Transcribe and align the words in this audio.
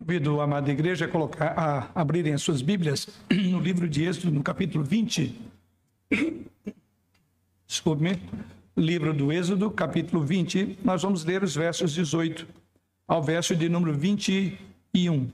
Convido 0.00 0.40
a 0.40 0.44
amada 0.44 0.72
igreja 0.72 1.04
a, 1.04 1.08
colocar, 1.08 1.52
a 1.58 1.90
abrirem 1.94 2.32
as 2.32 2.40
suas 2.40 2.62
Bíblias 2.62 3.06
no 3.30 3.60
livro 3.60 3.86
de 3.86 4.02
Êxodo, 4.04 4.32
no 4.32 4.42
capítulo 4.42 4.82
20. 4.82 5.38
Desculpe-me. 7.68 8.18
Livro 8.74 9.12
do 9.12 9.30
Êxodo, 9.30 9.70
capítulo 9.70 10.24
20. 10.24 10.78
Nós 10.82 11.02
vamos 11.02 11.22
ler 11.22 11.42
os 11.42 11.54
versos 11.54 11.92
18 11.92 12.46
ao 13.06 13.22
verso 13.22 13.54
de 13.54 13.68
número 13.68 13.92
21. 13.92 15.30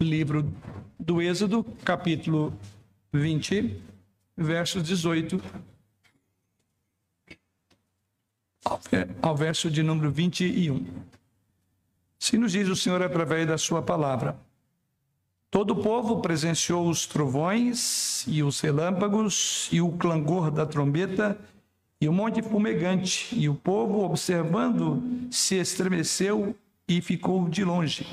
Livro 0.00 0.48
do 0.98 1.20
Êxodo, 1.20 1.64
capítulo 1.84 2.56
20, 3.12 3.80
versos 4.36 4.84
18 4.84 5.42
ao 9.22 9.36
verso 9.36 9.70
de 9.70 9.82
número 9.82 10.10
21. 10.10 10.86
Se 12.18 12.36
nos 12.36 12.52
diz 12.52 12.68
o 12.68 12.76
Senhor 12.76 13.02
através 13.02 13.46
da 13.46 13.58
sua 13.58 13.82
palavra. 13.82 14.36
Todo 15.50 15.72
o 15.72 15.82
povo 15.82 16.20
presenciou 16.20 16.88
os 16.88 17.06
trovões 17.06 18.24
e 18.26 18.42
os 18.42 18.60
relâmpagos 18.60 19.68
e 19.70 19.80
o 19.80 19.92
clangor 19.92 20.50
da 20.50 20.66
trombeta 20.66 21.38
e 22.00 22.08
o 22.08 22.12
monte 22.12 22.42
fumegante, 22.42 23.34
e 23.34 23.48
o 23.48 23.54
povo, 23.54 24.04
observando, 24.04 25.02
se 25.30 25.54
estremeceu 25.54 26.54
e 26.86 27.00
ficou 27.00 27.48
de 27.48 27.64
longe. 27.64 28.06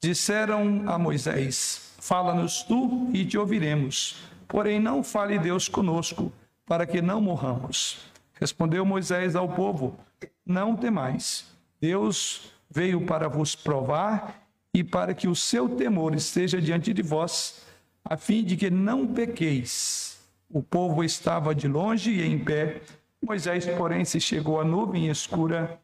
Disseram 0.00 0.88
a 0.88 0.96
Moisés: 0.96 1.92
Fala-nos 1.98 2.62
tu 2.62 3.10
e 3.12 3.24
te 3.24 3.36
ouviremos. 3.36 4.16
Porém, 4.46 4.78
não 4.78 5.02
fale 5.02 5.38
Deus 5.38 5.68
conosco, 5.68 6.32
para 6.64 6.86
que 6.86 7.02
não 7.02 7.20
morramos. 7.20 8.09
Respondeu 8.40 8.86
Moisés 8.86 9.36
ao 9.36 9.48
povo: 9.50 9.98
Não 10.46 10.74
temais. 10.74 11.46
Deus 11.78 12.50
veio 12.70 13.04
para 13.04 13.28
vos 13.28 13.54
provar 13.54 14.42
e 14.72 14.82
para 14.82 15.12
que 15.12 15.28
o 15.28 15.36
seu 15.36 15.68
temor 15.68 16.14
esteja 16.14 16.60
diante 16.60 16.94
de 16.94 17.02
vós, 17.02 17.66
a 18.04 18.16
fim 18.16 18.42
de 18.42 18.56
que 18.56 18.70
não 18.70 19.06
pequeis. 19.06 20.18
O 20.48 20.62
povo 20.62 21.04
estava 21.04 21.54
de 21.54 21.68
longe 21.68 22.10
e 22.10 22.22
em 22.22 22.38
pé. 22.38 22.80
Moisés, 23.22 23.66
porém, 23.66 24.04
se 24.04 24.18
chegou 24.18 24.58
à 24.58 24.64
nuvem 24.64 25.08
escura 25.08 25.78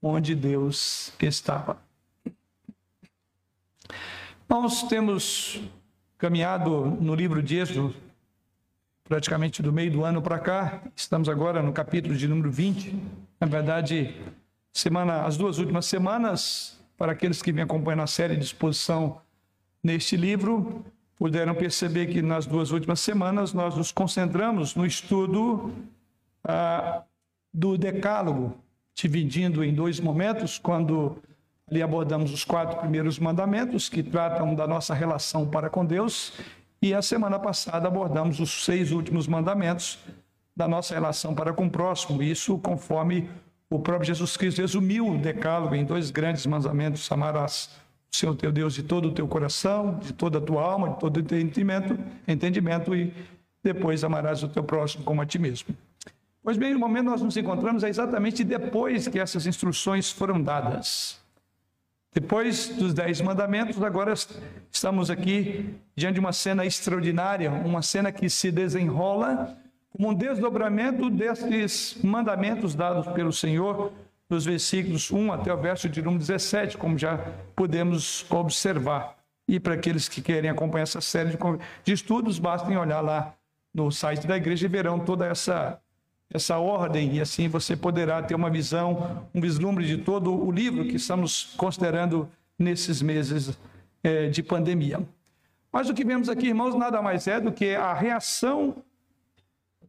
onde 0.00 0.34
Deus 0.34 1.12
estava. 1.20 1.82
Nós 4.48 4.84
temos 4.84 5.60
caminhado 6.16 6.86
no 7.00 7.14
livro 7.14 7.42
de 7.42 7.56
Êxodo 7.56 7.94
praticamente 9.08 9.62
do 9.62 9.72
meio 9.72 9.90
do 9.90 10.04
ano 10.04 10.20
para 10.20 10.38
cá. 10.38 10.82
Estamos 10.94 11.30
agora 11.30 11.62
no 11.62 11.72
capítulo 11.72 12.14
de 12.14 12.28
número 12.28 12.50
20. 12.50 12.94
Na 13.40 13.46
verdade, 13.46 14.14
semana, 14.70 15.22
as 15.22 15.38
duas 15.38 15.58
últimas 15.58 15.86
semanas, 15.86 16.78
para 16.96 17.12
aqueles 17.12 17.40
que 17.40 17.50
me 17.50 17.62
acompanham 17.62 17.96
na 17.96 18.06
série 18.06 18.36
de 18.36 18.44
exposição 18.44 19.22
neste 19.82 20.14
livro, 20.14 20.84
puderam 21.16 21.54
perceber 21.54 22.08
que 22.08 22.20
nas 22.20 22.44
duas 22.44 22.70
últimas 22.70 23.00
semanas 23.00 23.54
nós 23.54 23.74
nos 23.74 23.90
concentramos 23.90 24.74
no 24.74 24.84
estudo 24.84 25.72
ah, 26.44 27.02
do 27.52 27.78
Decálogo, 27.78 28.58
dividindo 28.94 29.64
em 29.64 29.72
dois 29.72 29.98
momentos, 29.98 30.58
quando 30.58 31.16
ali 31.70 31.80
abordamos 31.80 32.30
os 32.30 32.44
quatro 32.44 32.78
primeiros 32.78 33.18
mandamentos 33.18 33.88
que 33.88 34.02
tratam 34.02 34.54
da 34.54 34.66
nossa 34.66 34.92
relação 34.92 35.48
para 35.48 35.70
com 35.70 35.84
Deus 35.84 36.34
e 36.80 36.94
a 36.94 37.02
semana 37.02 37.38
passada 37.38 37.88
abordamos 37.88 38.40
os 38.40 38.64
seis 38.64 38.92
últimos 38.92 39.26
mandamentos 39.26 39.98
da 40.56 40.68
nossa 40.68 40.94
relação 40.94 41.34
para 41.34 41.52
com 41.52 41.66
o 41.66 41.70
próximo, 41.70 42.22
isso 42.22 42.58
conforme 42.58 43.28
o 43.70 43.78
próprio 43.78 44.06
Jesus 44.06 44.36
Cristo 44.36 44.60
resumiu 44.60 45.08
o 45.08 45.18
decálogo 45.18 45.74
em 45.74 45.84
dois 45.84 46.10
grandes 46.10 46.46
mandamentos: 46.46 47.10
amarás 47.12 47.70
o 48.12 48.16
Senhor 48.16 48.34
teu 48.34 48.50
Deus 48.50 48.74
de 48.74 48.82
todo 48.82 49.08
o 49.08 49.12
teu 49.12 49.28
coração, 49.28 49.98
de 49.98 50.12
toda 50.12 50.38
a 50.38 50.40
tua 50.40 50.62
alma, 50.62 50.90
de 50.90 51.00
todo 51.00 51.18
o 51.18 51.22
teu 51.22 51.38
entendimento, 51.38 51.98
entendimento 52.26 52.94
e 52.94 53.12
depois 53.62 54.02
amarás 54.02 54.42
o 54.42 54.48
teu 54.48 54.64
próximo 54.64 55.04
como 55.04 55.20
a 55.20 55.26
ti 55.26 55.38
mesmo. 55.38 55.76
Pois 56.42 56.56
bem, 56.56 56.72
no 56.72 56.78
momento 56.78 57.06
nós 57.06 57.20
nos 57.20 57.36
encontramos 57.36 57.84
é 57.84 57.88
exatamente 57.88 58.42
depois 58.42 59.06
que 59.06 59.18
essas 59.18 59.46
instruções 59.46 60.10
foram 60.10 60.40
dadas. 60.40 61.20
Depois 62.12 62.68
dos 62.68 62.94
Dez 62.94 63.20
Mandamentos, 63.20 63.82
agora 63.82 64.14
estamos 64.72 65.10
aqui 65.10 65.74
diante 65.94 66.14
de 66.14 66.20
uma 66.20 66.32
cena 66.32 66.64
extraordinária, 66.64 67.50
uma 67.50 67.82
cena 67.82 68.10
que 68.10 68.30
se 68.30 68.50
desenrola 68.50 69.56
como 69.90 70.10
um 70.10 70.14
desdobramento 70.14 71.10
destes 71.10 71.98
mandamentos 72.02 72.74
dados 72.74 73.06
pelo 73.08 73.32
Senhor, 73.32 73.92
dos 74.28 74.44
versículos 74.44 75.10
1 75.10 75.32
até 75.32 75.52
o 75.52 75.56
verso 75.56 75.88
de 75.88 76.02
número 76.02 76.20
17, 76.20 76.76
como 76.76 76.98
já 76.98 77.18
podemos 77.54 78.30
observar. 78.30 79.16
E 79.46 79.58
para 79.58 79.74
aqueles 79.74 80.08
que 80.08 80.20
querem 80.20 80.50
acompanhar 80.50 80.82
essa 80.82 81.00
série 81.00 81.36
de 81.82 81.92
estudos, 81.92 82.38
bastem 82.38 82.76
olhar 82.76 83.00
lá 83.00 83.34
no 83.72 83.90
site 83.90 84.26
da 84.26 84.36
igreja 84.36 84.66
e 84.66 84.68
verão 84.68 84.98
toda 84.98 85.26
essa 85.26 85.80
essa 86.32 86.58
ordem 86.58 87.16
e 87.16 87.20
assim 87.20 87.48
você 87.48 87.76
poderá 87.76 88.22
ter 88.22 88.34
uma 88.34 88.50
visão, 88.50 89.26
um 89.34 89.40
vislumbre 89.40 89.86
de 89.86 89.98
todo 89.98 90.32
o 90.32 90.50
livro 90.50 90.84
que 90.84 90.96
estamos 90.96 91.54
considerando 91.56 92.28
nesses 92.58 93.00
meses 93.00 93.58
é, 94.02 94.28
de 94.28 94.42
pandemia. 94.42 95.00
Mas 95.72 95.88
o 95.88 95.94
que 95.94 96.04
vemos 96.04 96.28
aqui, 96.28 96.48
irmãos, 96.48 96.74
nada 96.74 97.00
mais 97.00 97.26
é 97.26 97.40
do 97.40 97.52
que 97.52 97.74
a 97.74 97.92
reação 97.94 98.76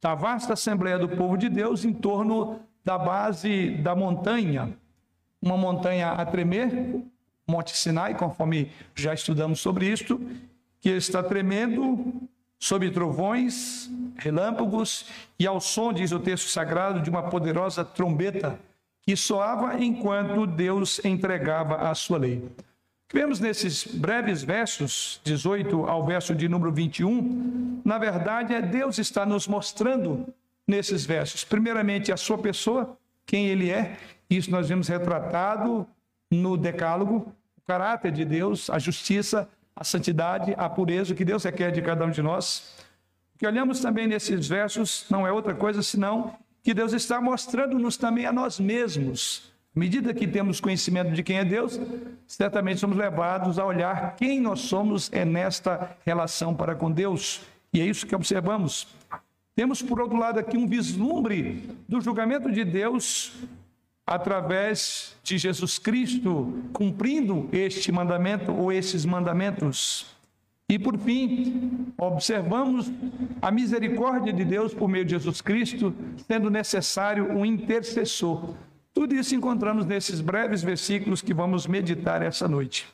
da 0.02 0.16
vasta 0.16 0.54
Assembleia 0.54 0.98
do 0.98 1.10
Povo 1.10 1.38
de 1.38 1.50
Deus 1.50 1.84
em 1.84 1.94
torno 1.94 2.60
da 2.84 2.98
base 2.98 3.72
da 3.72 3.96
montanha, 3.96 4.74
uma 5.42 5.58
montanha 5.58 6.12
a 6.12 6.26
tremer, 6.26 7.04
Monte 7.48 7.76
Sinai, 7.76 8.16
conforme 8.16 8.72
já 8.96 9.14
estudamos 9.14 9.60
sobre 9.60 9.92
isto, 9.92 10.22
que 10.80 10.90
está 10.90 11.22
tremendo 11.22 12.30
sob 12.60 12.90
trovões, 12.92 13.90
relâmpagos 14.18 15.06
e 15.40 15.48
ao 15.48 15.62
som, 15.62 15.94
diz 15.94 16.12
o 16.12 16.20
texto 16.20 16.50
sagrado, 16.50 17.02
de 17.02 17.10
uma 17.10 17.24
poderosa 17.24 17.86
trombeta 17.86 18.60
que 19.02 19.16
soava 19.16 19.82
enquanto 19.82 20.46
Deus 20.46 21.04
entregava 21.04 21.90
a 21.90 21.96
sua 21.96 22.18
lei. 22.18 22.48
Vemos 23.12 23.40
nesses 23.40 23.86
breves 23.86 24.44
versos, 24.44 25.20
18 25.24 25.88
ao 25.88 26.06
verso 26.06 26.36
de 26.36 26.48
número 26.48 26.72
21, 26.72 27.82
na 27.84 27.98
verdade, 27.98 28.54
é 28.54 28.62
Deus 28.62 29.00
está 29.00 29.26
nos 29.26 29.48
mostrando 29.48 30.28
nesses 30.68 31.06
versos, 31.06 31.44
primeiramente 31.44 32.12
a 32.12 32.18
sua 32.18 32.38
pessoa, 32.38 32.96
quem 33.26 33.48
ele 33.48 33.72
é, 33.72 33.98
isso 34.30 34.52
nós 34.52 34.70
vemos 34.70 34.88
retratado 34.88 35.88
no 36.30 36.56
Decálogo, 36.56 37.34
o 37.58 37.62
caráter 37.66 38.12
de 38.12 38.24
Deus, 38.24 38.70
a 38.70 38.78
justiça, 38.78 39.50
a 39.80 39.84
santidade, 39.86 40.54
a 40.58 40.68
pureza, 40.68 41.16
que 41.16 41.24
Deus 41.24 41.46
requer 41.46 41.72
de 41.72 41.82
cada 41.82 42.06
um 42.06 42.12
de 42.12 42.22
nós. 42.22 42.76
O 43.34 43.40
que 43.40 43.48
olhamos 43.48 43.80
também 43.80 44.08
nesses 44.08 44.46
versos 44.46 45.06
não 45.10 45.26
é 45.26 45.32
outra 45.32 45.56
coisa 45.56 45.82
senão 45.82 46.36
que 46.62 46.74
Deus 46.74 46.92
está 46.92 47.22
mostrando-nos 47.22 47.96
também 47.96 48.26
a 48.26 48.34
nós 48.34 48.60
mesmos. 48.60 49.54
À 49.74 49.80
medida 49.80 50.14
que 50.14 50.28
temos 50.28 50.60
conhecimento 50.60 51.14
de 51.14 51.24
quem 51.24 51.38
é 51.38 51.46
Deus, 51.46 51.80
certamente 52.28 52.82
somos 52.82 52.98
levados 52.98 53.58
a 53.58 53.66
olhar 53.66 54.18
quem 54.18 54.42
nós 54.42 54.60
somos 54.60 55.10
é 55.14 55.24
nesta 55.24 55.96
relação 56.06 56.54
para 56.54 56.76
com 56.76 56.92
Deus. 56.92 57.42
E 57.72 57.80
é 57.80 57.86
isso 57.86 58.06
que 58.06 58.14
observamos. 58.14 58.88
Temos, 59.56 59.82
por 59.82 60.02
outro 60.02 60.18
lado, 60.18 60.40
aqui 60.40 60.58
um 60.58 60.68
vislumbre 60.68 61.70
do 61.88 62.02
julgamento 62.02 62.52
de 62.52 62.66
Deus 62.66 63.32
através 64.10 65.16
de 65.22 65.38
Jesus 65.38 65.78
Cristo, 65.78 66.64
cumprindo 66.74 67.48
este 67.52 67.92
mandamento 67.92 68.52
ou 68.52 68.72
esses 68.72 69.06
mandamentos. 69.06 70.08
E 70.68 70.80
por 70.80 70.98
fim, 70.98 71.94
observamos 71.96 72.92
a 73.40 73.52
misericórdia 73.52 74.34
de 74.34 74.44
Deus 74.44 74.74
por 74.74 74.90
meio 74.90 75.06
de 75.06 75.12
Jesus 75.12 75.42
Cristo, 75.42 75.94
sendo 76.28 76.50
necessário 76.50 77.32
um 77.32 77.46
intercessor. 77.46 78.56
Tudo 78.96 79.14
isso 79.14 79.36
encontramos 79.36 79.86
nesses 79.86 80.22
breves 80.22 80.64
versículos 80.64 81.22
que 81.22 81.34
vamos 81.34 81.68
meditar 81.68 82.24
essa 82.24 82.48
noite. 82.48 82.88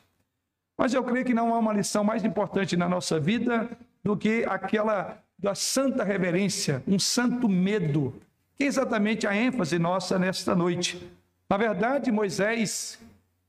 Mas 0.76 0.92
eu 0.92 1.02
creio 1.02 1.24
que 1.24 1.32
não 1.32 1.54
há 1.54 1.58
uma 1.58 1.72
lição 1.72 2.04
mais 2.04 2.26
importante 2.26 2.76
na 2.76 2.90
nossa 2.90 3.18
vida 3.18 3.70
do 4.04 4.14
que 4.14 4.44
aquela 4.46 5.18
da 5.38 5.54
santa 5.54 6.04
reverência, 6.04 6.82
um 6.86 6.98
santo 6.98 7.48
medo 7.48 8.14
que 8.56 8.64
é 8.64 8.66
exatamente 8.66 9.26
a 9.26 9.36
ênfase 9.36 9.78
nossa 9.78 10.18
nesta 10.18 10.54
noite. 10.54 11.10
Na 11.48 11.56
verdade, 11.56 12.10
Moisés, 12.10 12.98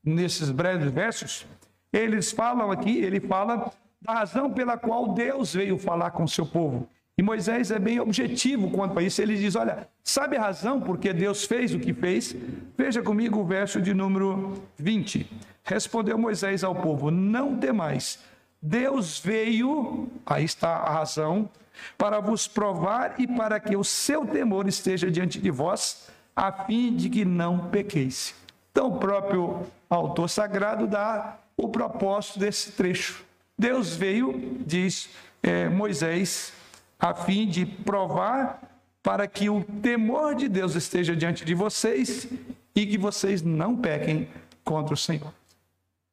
nesses 0.04 0.52
breves 0.52 0.92
versos, 0.92 1.48
eles 1.92 2.32
falam 2.32 2.72
aqui, 2.72 2.98
ele 2.98 3.20
fala 3.20 3.72
da 4.02 4.14
razão 4.14 4.52
pela 4.52 4.78
qual 4.78 5.14
Deus 5.14 5.54
veio 5.54 5.78
falar 5.78 6.12
com 6.12 6.24
o 6.24 6.28
seu 6.28 6.46
povo. 6.46 6.88
E 7.18 7.24
Moisés 7.24 7.72
é 7.72 7.80
bem 7.80 8.00
objetivo 8.00 8.70
quanto 8.70 9.00
a 9.00 9.02
isso. 9.02 9.20
Ele 9.22 9.36
diz: 9.36 9.56
Olha, 9.56 9.88
sabe 10.04 10.38
a 10.38 10.42
razão 10.42 10.80
por 10.80 11.00
que 11.00 11.12
Deus 11.12 11.46
fez 11.46 11.74
o 11.74 11.80
que 11.80 11.92
fez? 11.92 12.36
Veja 12.78 13.02
comigo 13.02 13.40
o 13.40 13.46
verso 13.46 13.82
de 13.82 13.92
número 13.92 14.62
20. 14.78 15.28
Respondeu 15.64 16.16
Moisés 16.18 16.64
ao 16.64 16.76
povo: 16.76 17.10
Não 17.10 17.58
temais. 17.58 18.20
Deus 18.62 19.20
veio, 19.20 20.08
aí 20.26 20.44
está 20.44 20.70
a 20.70 20.92
razão, 20.92 21.50
para 21.98 22.20
vos 22.20 22.48
provar 22.48 23.16
e 23.18 23.28
para 23.28 23.60
que 23.60 23.76
o 23.76 23.84
seu 23.84 24.26
temor 24.26 24.68
esteja 24.68 25.10
diante 25.10 25.40
de 25.40 25.52
vós, 25.52 26.10
a 26.36 26.52
fim 26.52 26.96
de 26.96 27.10
que 27.10 27.26
não 27.26 27.70
pequeis. 27.70 28.36
Então, 28.72 28.90
o 28.90 29.00
próprio 29.00 29.66
autor 29.90 30.30
sagrado 30.30 30.86
dá 30.86 31.38
o 31.56 31.68
propósito 31.70 32.40
desse 32.40 32.72
trecho. 32.74 33.26
Deus 33.58 33.96
veio, 33.96 34.58
diz 34.66 35.10
é, 35.42 35.68
Moisés, 35.68 36.54
a 37.00 37.14
fim 37.14 37.48
de 37.48 37.66
provar 37.66 38.62
para 39.02 39.28
que 39.28 39.50
o 39.50 39.64
temor 39.64 40.36
de 40.36 40.48
Deus 40.48 40.76
esteja 40.76 41.16
diante 41.16 41.46
de 41.46 41.56
vocês 41.56 42.28
e 42.76 42.86
que 42.86 42.98
vocês 42.98 43.42
não 43.42 43.76
pequem 43.76 44.28
contra 44.64 44.94
o 44.94 44.98
Senhor. 44.98 45.34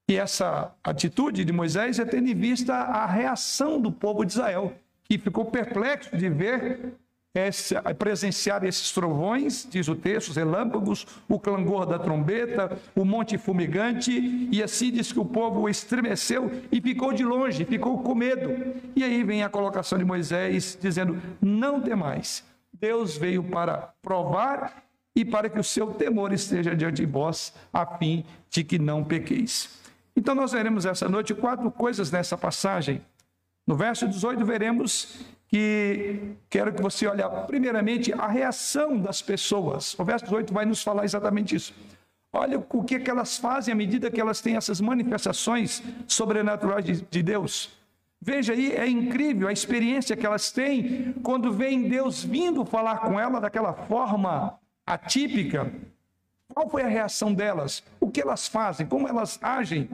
E 0.08 0.16
essa 0.16 0.72
atitude 0.82 1.44
de 1.44 1.52
Moisés 1.52 1.98
é 1.98 2.04
tendo 2.04 2.28
em 2.28 2.34
vista 2.34 2.74
a 2.74 3.06
reação 3.06 3.80
do 3.80 3.90
povo 3.90 4.24
de 4.24 4.32
Israel, 4.32 4.74
que 5.04 5.18
ficou 5.18 5.44
perplexo 5.44 6.16
de 6.16 6.28
ver 6.28 6.94
esse, 7.34 7.74
presenciar 7.98 8.64
esses 8.64 8.92
trovões, 8.92 9.66
diz 9.68 9.88
o 9.88 9.96
texto, 9.96 10.28
os 10.28 10.36
relâmpagos, 10.36 11.04
o 11.28 11.38
clangor 11.38 11.84
da 11.84 11.98
trombeta, 11.98 12.78
o 12.94 13.04
monte 13.04 13.36
fumegante, 13.36 14.48
e 14.52 14.62
assim 14.62 14.92
diz 14.92 15.12
que 15.12 15.18
o 15.18 15.24
povo 15.24 15.68
estremeceu 15.68 16.50
e 16.70 16.80
ficou 16.80 17.12
de 17.12 17.24
longe, 17.24 17.64
ficou 17.64 18.02
com 18.02 18.14
medo. 18.14 18.74
E 18.94 19.02
aí 19.02 19.24
vem 19.24 19.42
a 19.42 19.48
colocação 19.48 19.98
de 19.98 20.04
Moisés 20.04 20.78
dizendo: 20.80 21.20
Não 21.40 21.80
temais, 21.80 22.44
Deus 22.72 23.16
veio 23.16 23.42
para 23.42 23.92
provar 24.00 24.84
e 25.16 25.24
para 25.24 25.48
que 25.48 25.58
o 25.58 25.64
seu 25.64 25.88
temor 25.88 26.32
esteja 26.32 26.74
diante 26.74 26.96
de 26.96 27.06
vós, 27.06 27.52
a 27.72 27.84
fim 27.84 28.24
de 28.48 28.62
que 28.62 28.78
não 28.78 29.02
pequeis. 29.02 29.82
Então, 30.16 30.34
nós 30.34 30.52
veremos 30.52 30.86
essa 30.86 31.08
noite 31.08 31.34
quatro 31.34 31.68
coisas 31.70 32.12
nessa 32.12 32.38
passagem. 32.38 33.00
No 33.66 33.76
verso 33.76 34.06
18, 34.06 34.44
veremos 34.44 35.24
que 35.48 36.36
quero 36.50 36.72
que 36.72 36.82
você 36.82 37.06
olhe 37.06 37.22
primeiramente 37.46 38.12
a 38.12 38.26
reação 38.26 38.98
das 38.98 39.22
pessoas. 39.22 39.98
O 39.98 40.04
verso 40.04 40.24
18 40.24 40.52
vai 40.52 40.66
nos 40.66 40.82
falar 40.82 41.04
exatamente 41.04 41.54
isso. 41.54 41.72
Olha 42.32 42.58
o 42.58 42.82
que, 42.82 42.98
que 42.98 43.10
elas 43.10 43.38
fazem 43.38 43.72
à 43.72 43.76
medida 43.76 44.10
que 44.10 44.20
elas 44.20 44.40
têm 44.40 44.56
essas 44.56 44.80
manifestações 44.80 45.82
sobrenaturais 46.08 46.84
de, 46.84 47.00
de 47.02 47.22
Deus. 47.22 47.70
Veja 48.20 48.52
aí, 48.52 48.72
é 48.72 48.88
incrível 48.88 49.46
a 49.46 49.52
experiência 49.52 50.16
que 50.16 50.26
elas 50.26 50.50
têm 50.50 51.12
quando 51.22 51.52
veem 51.52 51.88
Deus 51.88 52.24
vindo 52.24 52.64
falar 52.64 52.98
com 52.98 53.20
ela 53.20 53.40
daquela 53.40 53.72
forma 53.72 54.58
atípica. 54.84 55.72
Qual 56.52 56.68
foi 56.68 56.82
a 56.82 56.88
reação 56.88 57.32
delas? 57.32 57.84
O 58.00 58.10
que 58.10 58.20
elas 58.20 58.48
fazem? 58.48 58.86
Como 58.86 59.06
elas 59.06 59.38
agem? 59.40 59.88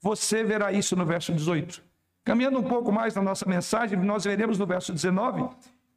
Você 0.00 0.42
verá 0.42 0.72
isso 0.72 0.96
no 0.96 1.06
verso 1.06 1.32
18. 1.32 1.85
Caminhando 2.26 2.58
um 2.58 2.64
pouco 2.64 2.90
mais 2.90 3.14
na 3.14 3.22
nossa 3.22 3.48
mensagem, 3.48 3.96
nós 4.00 4.24
veremos 4.24 4.58
no 4.58 4.66
verso 4.66 4.92
19 4.92 5.48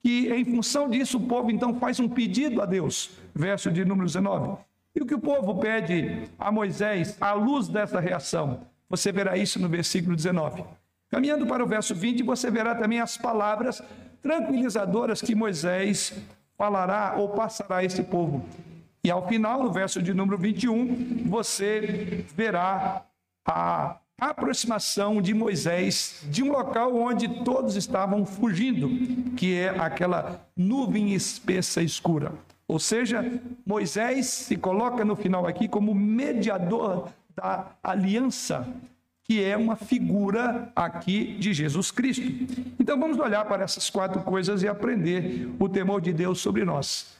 que, 0.03 0.31
em 0.31 0.45
função 0.45 0.87
disso, 0.87 1.17
o 1.17 1.27
povo 1.27 1.49
então 1.49 1.79
faz 1.79 1.99
um 1.99 2.07
pedido 2.07 2.61
a 2.61 2.67
Deus. 2.67 3.09
Verso 3.33 3.71
de 3.71 3.83
número 3.83 4.05
19. 4.05 4.59
E 4.95 5.01
o 5.01 5.07
que 5.07 5.15
o 5.15 5.19
povo 5.19 5.55
pede 5.59 6.29
a 6.37 6.51
Moisés, 6.51 7.17
à 7.19 7.33
luz 7.33 7.67
dessa 7.67 7.99
reação? 7.99 8.61
Você 8.87 9.11
verá 9.11 9.37
isso 9.37 9.59
no 9.59 9.67
versículo 9.67 10.15
19. 10.15 10.63
Caminhando 11.09 11.47
para 11.47 11.63
o 11.63 11.67
verso 11.67 11.95
20, 11.95 12.21
você 12.21 12.51
verá 12.51 12.75
também 12.75 12.99
as 12.99 13.17
palavras 13.17 13.81
tranquilizadoras 14.21 15.23
que 15.23 15.33
Moisés 15.33 16.13
falará 16.55 17.15
ou 17.17 17.29
passará 17.29 17.77
a 17.77 17.83
esse 17.83 18.03
povo. 18.03 18.45
E 19.03 19.09
ao 19.09 19.27
final, 19.27 19.63
no 19.63 19.71
verso 19.71 19.99
de 19.99 20.13
número 20.13 20.37
21, 20.37 21.23
você 21.25 22.23
verá 22.35 23.03
a 23.43 23.97
aproximação 24.19 25.21
de 25.21 25.33
Moisés 25.33 26.23
de 26.29 26.43
um 26.43 26.51
local 26.51 26.95
onde 26.95 27.43
todos 27.43 27.75
estavam 27.75 28.25
fugindo, 28.25 28.89
que 29.35 29.55
é 29.55 29.69
aquela 29.69 30.45
nuvem 30.55 31.13
espessa 31.13 31.81
escura. 31.81 32.33
Ou 32.67 32.77
seja, 32.77 33.25
Moisés 33.65 34.27
se 34.27 34.55
coloca 34.55 35.03
no 35.03 35.15
final 35.15 35.47
aqui 35.47 35.67
como 35.67 35.93
mediador 35.95 37.09
da 37.35 37.71
aliança, 37.81 38.67
que 39.23 39.43
é 39.43 39.57
uma 39.57 39.75
figura 39.75 40.71
aqui 40.75 41.35
de 41.37 41.53
Jesus 41.53 41.89
Cristo. 41.89 42.27
Então 42.79 42.99
vamos 42.99 43.17
olhar 43.17 43.45
para 43.45 43.63
essas 43.63 43.89
quatro 43.89 44.21
coisas 44.21 44.61
e 44.61 44.67
aprender 44.67 45.49
o 45.59 45.67
temor 45.67 46.01
de 46.01 46.13
Deus 46.13 46.39
sobre 46.41 46.63
nós. 46.63 47.15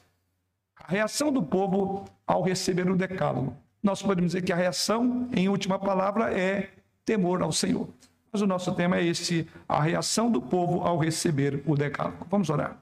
A 0.76 0.92
reação 0.92 1.32
do 1.32 1.42
povo 1.42 2.06
ao 2.28 2.42
receber 2.44 2.90
o 2.90 2.96
decálogo. 2.96 3.56
Nós 3.82 4.02
podemos 4.02 4.34
dizer 4.34 4.44
que 4.44 4.52
a 4.52 4.56
reação, 4.56 5.30
em 5.32 5.48
última 5.48 5.80
palavra, 5.80 6.34
é 6.34 6.70
temor 7.10 7.42
ao 7.42 7.52
Senhor. 7.52 7.90
Mas 8.32 8.44
o 8.44 8.46
nosso 8.46 8.72
tema 8.76 8.98
é 8.98 9.04
este: 9.04 9.48
a 9.68 9.82
reação 9.82 10.32
do 10.32 10.40
povo 10.40 10.82
ao 10.82 11.00
receber 11.00 11.64
o 11.66 11.76
decálogo. 11.76 12.28
Vamos 12.30 12.52
orar. 12.52 12.78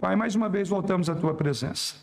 Pai, 0.00 0.16
mais 0.16 0.34
uma 0.34 0.48
vez 0.48 0.68
voltamos 0.68 1.08
à 1.08 1.14
tua 1.14 1.32
presença. 1.32 1.94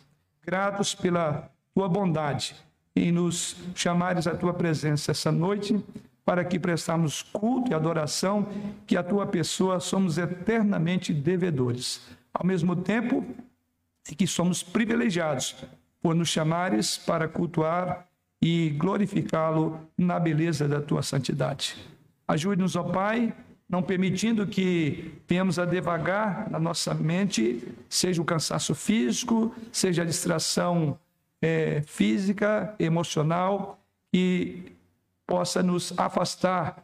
Gratos 0.41 0.95
pela 0.95 1.51
tua 1.73 1.89
bondade 1.89 2.55
em 2.95 3.11
nos 3.11 3.57
chamares 3.75 4.25
à 4.25 4.35
tua 4.35 4.53
presença 4.53 5.11
essa 5.11 5.31
noite, 5.33 5.83
para 6.23 6.45
que 6.45 6.57
prestamos 6.57 7.21
culto 7.21 7.71
e 7.71 7.73
adoração, 7.73 8.47
que 8.87 8.95
a 8.95 9.03
tua 9.03 9.27
pessoa 9.27 9.81
somos 9.81 10.17
eternamente 10.17 11.13
devedores. 11.13 12.01
Ao 12.33 12.45
mesmo 12.45 12.73
tempo, 12.73 13.25
que 14.17 14.25
somos 14.25 14.63
privilegiados 14.63 15.55
por 16.01 16.15
nos 16.15 16.29
chamares 16.29 16.97
para 16.97 17.27
cultuar 17.27 18.08
e 18.41 18.69
glorificá-lo 18.71 19.79
na 19.97 20.19
beleza 20.19 20.67
da 20.67 20.81
tua 20.81 21.01
santidade. 21.01 21.75
Ajude-nos, 22.27 22.75
ó 22.75 22.83
Pai, 22.83 23.33
não 23.67 23.83
permitindo 23.83 24.47
que 24.47 25.13
venhamos 25.27 25.59
a 25.59 25.65
devagar 25.65 26.49
na 26.49 26.59
nossa 26.59 26.93
mente, 26.93 27.67
seja 27.87 28.21
o 28.21 28.25
cansaço 28.25 28.73
físico, 28.73 29.53
seja 29.71 30.01
a 30.01 30.05
distração 30.05 30.97
é, 31.41 31.81
física, 31.85 32.73
emocional, 32.79 33.79
e 34.13 34.71
possa 35.27 35.61
nos 35.61 35.93
afastar 35.97 36.83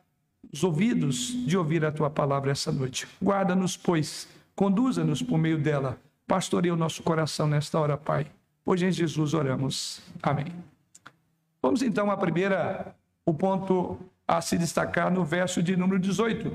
os 0.53 0.63
ouvidos 0.63 1.33
de 1.45 1.57
ouvir 1.57 1.83
a 1.83 1.91
tua 1.91 2.09
palavra 2.09 2.51
essa 2.51 2.71
noite. 2.71 3.07
Guarda-nos, 3.21 3.75
pois, 3.75 4.27
conduza-nos 4.55 5.21
por 5.21 5.37
meio 5.37 5.57
dela. 5.57 5.97
Pastoreia 6.27 6.73
o 6.73 6.77
nosso 6.77 7.01
coração 7.01 7.47
nesta 7.47 7.79
hora, 7.79 7.97
Pai. 7.97 8.27
Hoje 8.63 8.85
em 8.85 8.91
Jesus 8.91 9.33
oramos. 9.33 10.01
Amém. 10.21 10.74
Vamos 11.65 11.81
então 11.81 12.11
à 12.11 12.15
primeira, 12.15 12.95
o 13.25 13.33
ponto 13.33 13.97
a 14.27 14.39
se 14.39 14.55
destacar 14.55 15.11
no 15.11 15.25
verso 15.25 15.63
de 15.63 15.75
número 15.75 15.99
18. 15.99 16.47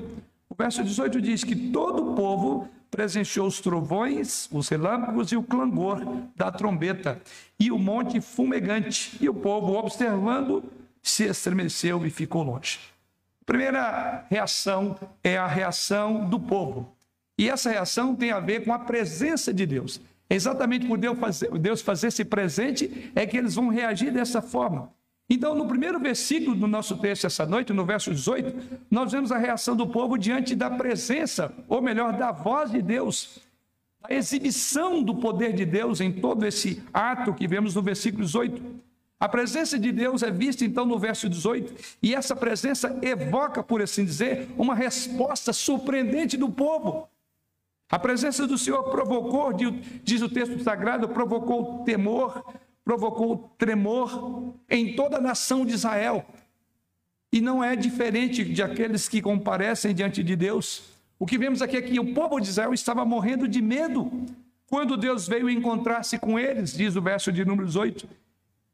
O 0.49 0.55
verso 0.57 0.81
18 0.81 1.19
diz 1.19 1.43
que 1.43 1.53
todo 1.53 2.13
o 2.13 2.15
povo 2.15 2.69
presenciou 2.89 3.45
os 3.45 3.59
trovões, 3.59 4.47
os 4.53 4.69
relâmpagos 4.69 5.29
e 5.33 5.35
o 5.35 5.43
clangor 5.43 6.01
da 6.33 6.49
trombeta 6.49 7.21
e 7.59 7.73
o 7.73 7.77
monte 7.77 8.21
fumegante. 8.21 9.17
E 9.19 9.27
o 9.27 9.33
povo, 9.33 9.73
observando, 9.73 10.63
se 11.03 11.25
estremeceu 11.25 12.05
e 12.05 12.09
ficou 12.09 12.43
longe. 12.43 12.79
A 13.41 13.45
primeira 13.45 14.25
reação 14.29 14.97
é 15.21 15.37
a 15.37 15.45
reação 15.45 16.29
do 16.29 16.39
povo. 16.39 16.95
E 17.37 17.49
essa 17.49 17.69
reação 17.69 18.15
tem 18.15 18.31
a 18.31 18.39
ver 18.39 18.63
com 18.63 18.73
a 18.73 18.79
presença 18.79 19.53
de 19.53 19.65
Deus. 19.65 19.99
Exatamente 20.29 20.87
por 20.87 20.97
Deus 20.97 21.19
fazer, 21.19 21.51
Deus 21.59 21.81
fazer 21.81 22.07
esse 22.07 22.23
presente 22.23 23.11
é 23.13 23.25
que 23.25 23.35
eles 23.35 23.55
vão 23.55 23.67
reagir 23.67 24.09
dessa 24.13 24.41
forma. 24.41 24.89
Então, 25.33 25.55
no 25.55 25.65
primeiro 25.65 25.97
versículo 25.97 26.53
do 26.53 26.67
nosso 26.67 26.97
texto 26.97 27.23
essa 27.23 27.45
noite, 27.45 27.71
no 27.71 27.85
verso 27.85 28.13
18, 28.13 28.81
nós 28.91 29.13
vemos 29.13 29.31
a 29.31 29.37
reação 29.37 29.77
do 29.77 29.87
povo 29.87 30.17
diante 30.17 30.53
da 30.57 30.69
presença, 30.69 31.53
ou 31.69 31.81
melhor, 31.81 32.11
da 32.17 32.33
voz 32.33 32.69
de 32.69 32.81
Deus, 32.81 33.39
a 34.03 34.13
exibição 34.13 35.01
do 35.01 35.15
poder 35.15 35.53
de 35.53 35.65
Deus 35.65 36.01
em 36.01 36.11
todo 36.11 36.45
esse 36.45 36.83
ato 36.93 37.33
que 37.33 37.47
vemos 37.47 37.75
no 37.75 37.81
versículo 37.81 38.25
18. 38.25 38.61
A 39.17 39.29
presença 39.29 39.79
de 39.79 39.93
Deus 39.93 40.21
é 40.21 40.29
vista 40.29 40.65
então 40.65 40.85
no 40.85 40.99
verso 40.99 41.29
18, 41.29 41.75
e 42.03 42.13
essa 42.13 42.35
presença 42.35 42.99
evoca, 43.01 43.63
por 43.63 43.81
assim 43.81 44.03
dizer, 44.03 44.49
uma 44.57 44.75
resposta 44.75 45.53
surpreendente 45.53 46.35
do 46.35 46.49
povo. 46.49 47.07
A 47.89 47.97
presença 47.97 48.45
do 48.45 48.57
Senhor 48.57 48.83
provocou, 48.83 49.53
diz 50.03 50.21
o 50.21 50.27
texto 50.27 50.61
sagrado, 50.61 51.07
provocou 51.07 51.85
temor, 51.85 52.43
provocou 52.83 53.53
tremor 53.57 54.53
em 54.69 54.95
toda 54.95 55.17
a 55.17 55.21
nação 55.21 55.65
de 55.65 55.73
Israel. 55.73 56.25
E 57.31 57.39
não 57.39 57.63
é 57.63 57.75
diferente 57.75 58.43
de 58.43 58.61
aqueles 58.61 59.07
que 59.07 59.21
comparecem 59.21 59.93
diante 59.93 60.23
de 60.23 60.35
Deus. 60.35 60.83
O 61.17 61.25
que 61.25 61.37
vemos 61.37 61.61
aqui 61.61 61.77
é 61.77 61.81
que 61.81 61.99
o 61.99 62.13
povo 62.13 62.39
de 62.39 62.49
Israel 62.49 62.73
estava 62.73 63.05
morrendo 63.05 63.47
de 63.47 63.61
medo 63.61 64.11
quando 64.71 64.95
Deus 64.95 65.27
veio 65.27 65.49
encontrar-se 65.49 66.17
com 66.17 66.39
eles, 66.39 66.73
diz 66.73 66.95
o 66.95 67.01
verso 67.01 67.29
de 67.29 67.43
número 67.43 67.67
18, 67.67 68.07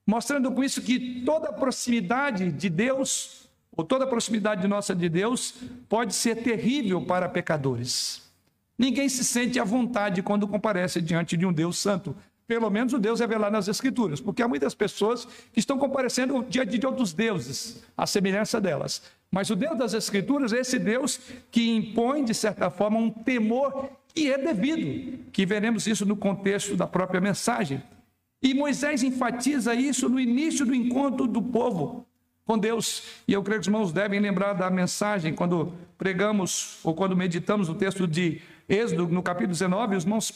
mostrando 0.05 0.51
com 0.51 0.63
isso 0.63 0.79
que 0.79 1.23
toda 1.25 1.51
proximidade 1.51 2.51
de 2.51 2.69
Deus, 2.69 3.49
ou 3.75 3.83
toda 3.83 4.05
proximidade 4.05 4.67
nossa 4.67 4.95
de 4.95 5.09
Deus, 5.09 5.55
pode 5.89 6.13
ser 6.13 6.43
terrível 6.43 7.01
para 7.01 7.27
pecadores. 7.27 8.21
Ninguém 8.77 9.09
se 9.09 9.25
sente 9.25 9.59
à 9.59 9.63
vontade 9.63 10.21
quando 10.21 10.47
comparece 10.47 11.01
diante 11.01 11.35
de 11.35 11.47
um 11.47 11.51
Deus 11.51 11.79
santo, 11.79 12.15
pelo 12.47 12.69
menos 12.69 12.93
o 12.93 12.97
Deus 12.97 13.19
revelado 13.19 13.51
nas 13.51 13.67
Escrituras, 13.67 14.21
porque 14.21 14.41
há 14.41 14.47
muitas 14.47 14.73
pessoas 14.73 15.25
que 15.51 15.59
estão 15.59 15.77
comparecendo 15.77 16.45
diante 16.49 16.77
de 16.77 16.85
outros 16.85 17.11
deuses, 17.13 17.83
à 17.95 18.07
semelhança 18.07 18.61
delas. 18.61 19.01
Mas 19.29 19.49
o 19.49 19.55
Deus 19.55 19.77
das 19.77 19.93
Escrituras 19.93 20.53
é 20.53 20.59
esse 20.59 20.79
Deus 20.79 21.19
que 21.51 21.69
impõe, 21.69 22.23
de 22.23 22.33
certa 22.33 22.69
forma, 22.69 22.97
um 22.97 23.09
temor 23.09 23.89
que 24.15 24.31
é 24.31 24.37
devido, 24.37 25.19
que 25.31 25.45
veremos 25.45 25.85
isso 25.85 26.05
no 26.05 26.15
contexto 26.15 26.75
da 26.75 26.87
própria 26.87 27.19
mensagem. 27.19 27.83
E 28.41 28.53
Moisés 28.53 29.03
enfatiza 29.03 29.75
isso 29.75 30.07
no 30.07 30.19
início 30.19 30.65
do 30.65 30.73
encontro 30.73 31.27
do 31.27 31.41
povo 31.41 32.05
com 32.45 32.57
Deus. 32.57 33.03
E 33.27 33.33
eu 33.33 33.43
creio 33.43 33.59
que 33.59 33.63
os 33.63 33.67
irmãos 33.67 33.91
devem 33.91 34.19
lembrar 34.21 34.53
da 34.53 34.69
mensagem 34.69 35.35
quando 35.35 35.73
pregamos 35.97 36.79
ou 36.83 36.95
quando 36.95 37.15
meditamos 37.15 37.67
o 37.67 37.75
texto 37.75 38.07
de 38.07 38.41
Êxodo, 38.69 39.07
no 39.07 39.23
capítulo 39.23 39.53
19, 39.53 39.95
os 39.95 40.03
irmãos 40.03 40.33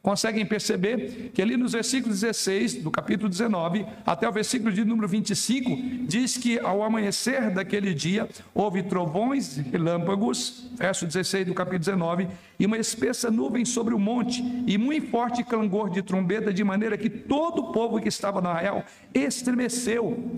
conseguem 0.00 0.46
perceber 0.46 1.32
que 1.34 1.42
ali 1.42 1.56
nos 1.56 1.72
versículos 1.72 2.20
16 2.20 2.74
do 2.74 2.92
capítulo 2.92 3.28
19 3.28 3.84
até 4.06 4.28
o 4.28 4.30
versículo 4.30 4.70
de 4.70 4.84
número 4.84 5.08
25, 5.08 6.06
diz 6.06 6.36
que 6.36 6.60
ao 6.60 6.84
amanhecer 6.84 7.50
daquele 7.50 7.92
dia 7.92 8.28
houve 8.54 8.84
trovões 8.84 9.58
e 9.58 9.62
relâmpagos, 9.62 10.70
verso 10.76 11.06
16 11.06 11.48
do 11.48 11.54
capítulo 11.54 11.80
19, 11.80 12.28
e 12.56 12.66
uma 12.66 12.78
espessa 12.78 13.32
nuvem 13.32 13.64
sobre 13.64 13.94
o 13.94 13.98
monte, 13.98 14.44
e 14.64 14.78
muito 14.78 15.08
forte 15.08 15.42
clangor 15.42 15.90
de 15.90 16.02
trombeta, 16.02 16.52
de 16.52 16.62
maneira 16.62 16.96
que 16.96 17.10
todo 17.10 17.62
o 17.62 17.72
povo 17.72 18.00
que 18.00 18.06
estava 18.06 18.40
no 18.40 18.48
arraial 18.48 18.84
estremeceu. 19.12 20.36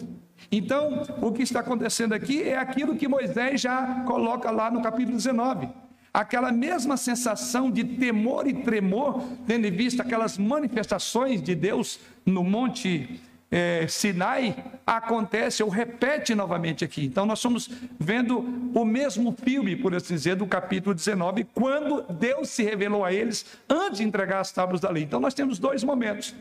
Então, 0.51 1.03
o 1.21 1.31
que 1.31 1.43
está 1.43 1.61
acontecendo 1.61 2.15
aqui 2.15 2.43
é 2.43 2.57
aquilo 2.57 2.97
que 2.97 3.07
Moisés 3.07 3.61
já 3.61 4.03
coloca 4.07 4.51
lá 4.51 4.71
no 4.71 4.81
capítulo 4.81 5.19
19 5.19 5.84
aquela 6.15 6.53
mesma 6.53 6.97
sensação 6.97 7.69
de 7.69 7.83
temor 7.83 8.47
e 8.47 8.55
tremor, 8.55 9.21
tendo 9.49 9.67
em 9.67 9.71
vista 9.73 10.05
aquelas 10.05 10.39
manifestações 10.39 11.43
de 11.43 11.57
Deus 11.57 11.99
no 12.25 12.45
Monte 12.45 13.21
é, 13.51 13.87
Sinai, 13.89 14.55
acontece 14.87 15.61
ou 15.63 15.69
repete 15.69 16.33
novamente 16.33 16.85
aqui. 16.85 17.05
Então, 17.05 17.27
nós 17.27 17.41
estamos 17.41 17.69
vendo 17.99 18.39
o 18.73 18.85
mesmo 18.85 19.33
filme, 19.33 19.75
por 19.75 19.93
assim 19.93 20.15
dizer, 20.15 20.37
do 20.37 20.47
capítulo 20.47 20.95
19, 20.95 21.45
quando 21.53 22.03
Deus 22.13 22.49
se 22.49 22.63
revelou 22.63 23.05
a 23.05 23.13
eles 23.13 23.45
antes 23.69 23.99
de 23.99 24.05
entregar 24.05 24.39
as 24.39 24.53
tábuas 24.53 24.81
da 24.81 24.91
lei. 24.91 25.03
Então, 25.03 25.19
nós 25.19 25.35
temos 25.35 25.59
dois 25.59 25.83
momentos. 25.83 26.33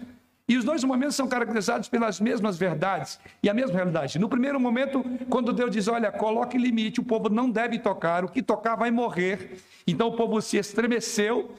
E 0.48 0.58
os 0.58 0.66
dois 0.66 0.84
momentos 0.84 1.16
são 1.16 1.28
caracterizados 1.28 1.88
pelas 1.88 2.20
mesmas 2.20 2.58
verdades 2.58 3.20
e 3.42 3.50
a 3.50 3.54
mesma 3.54 3.76
realidade. 3.76 4.20
No 4.20 4.28
primeiro 4.28 4.60
momento, 4.60 5.04
quando 5.30 5.54
Deus 5.54 5.72
diz: 5.72 5.88
Olha, 5.88 6.12
coloque 6.12 6.58
limite, 6.58 7.00
o 7.00 7.04
povo 7.04 7.30
não 7.30 7.50
deve 7.50 7.80
tocar, 7.80 8.26
o 8.26 8.30
que 8.30 8.44
tocar 8.44 8.76
vai 8.76 8.92
morrer. 8.92 9.58
Então 9.88 10.10
o 10.10 10.18
povo 10.18 10.42
se 10.42 10.58
estremeceu, 10.58 11.56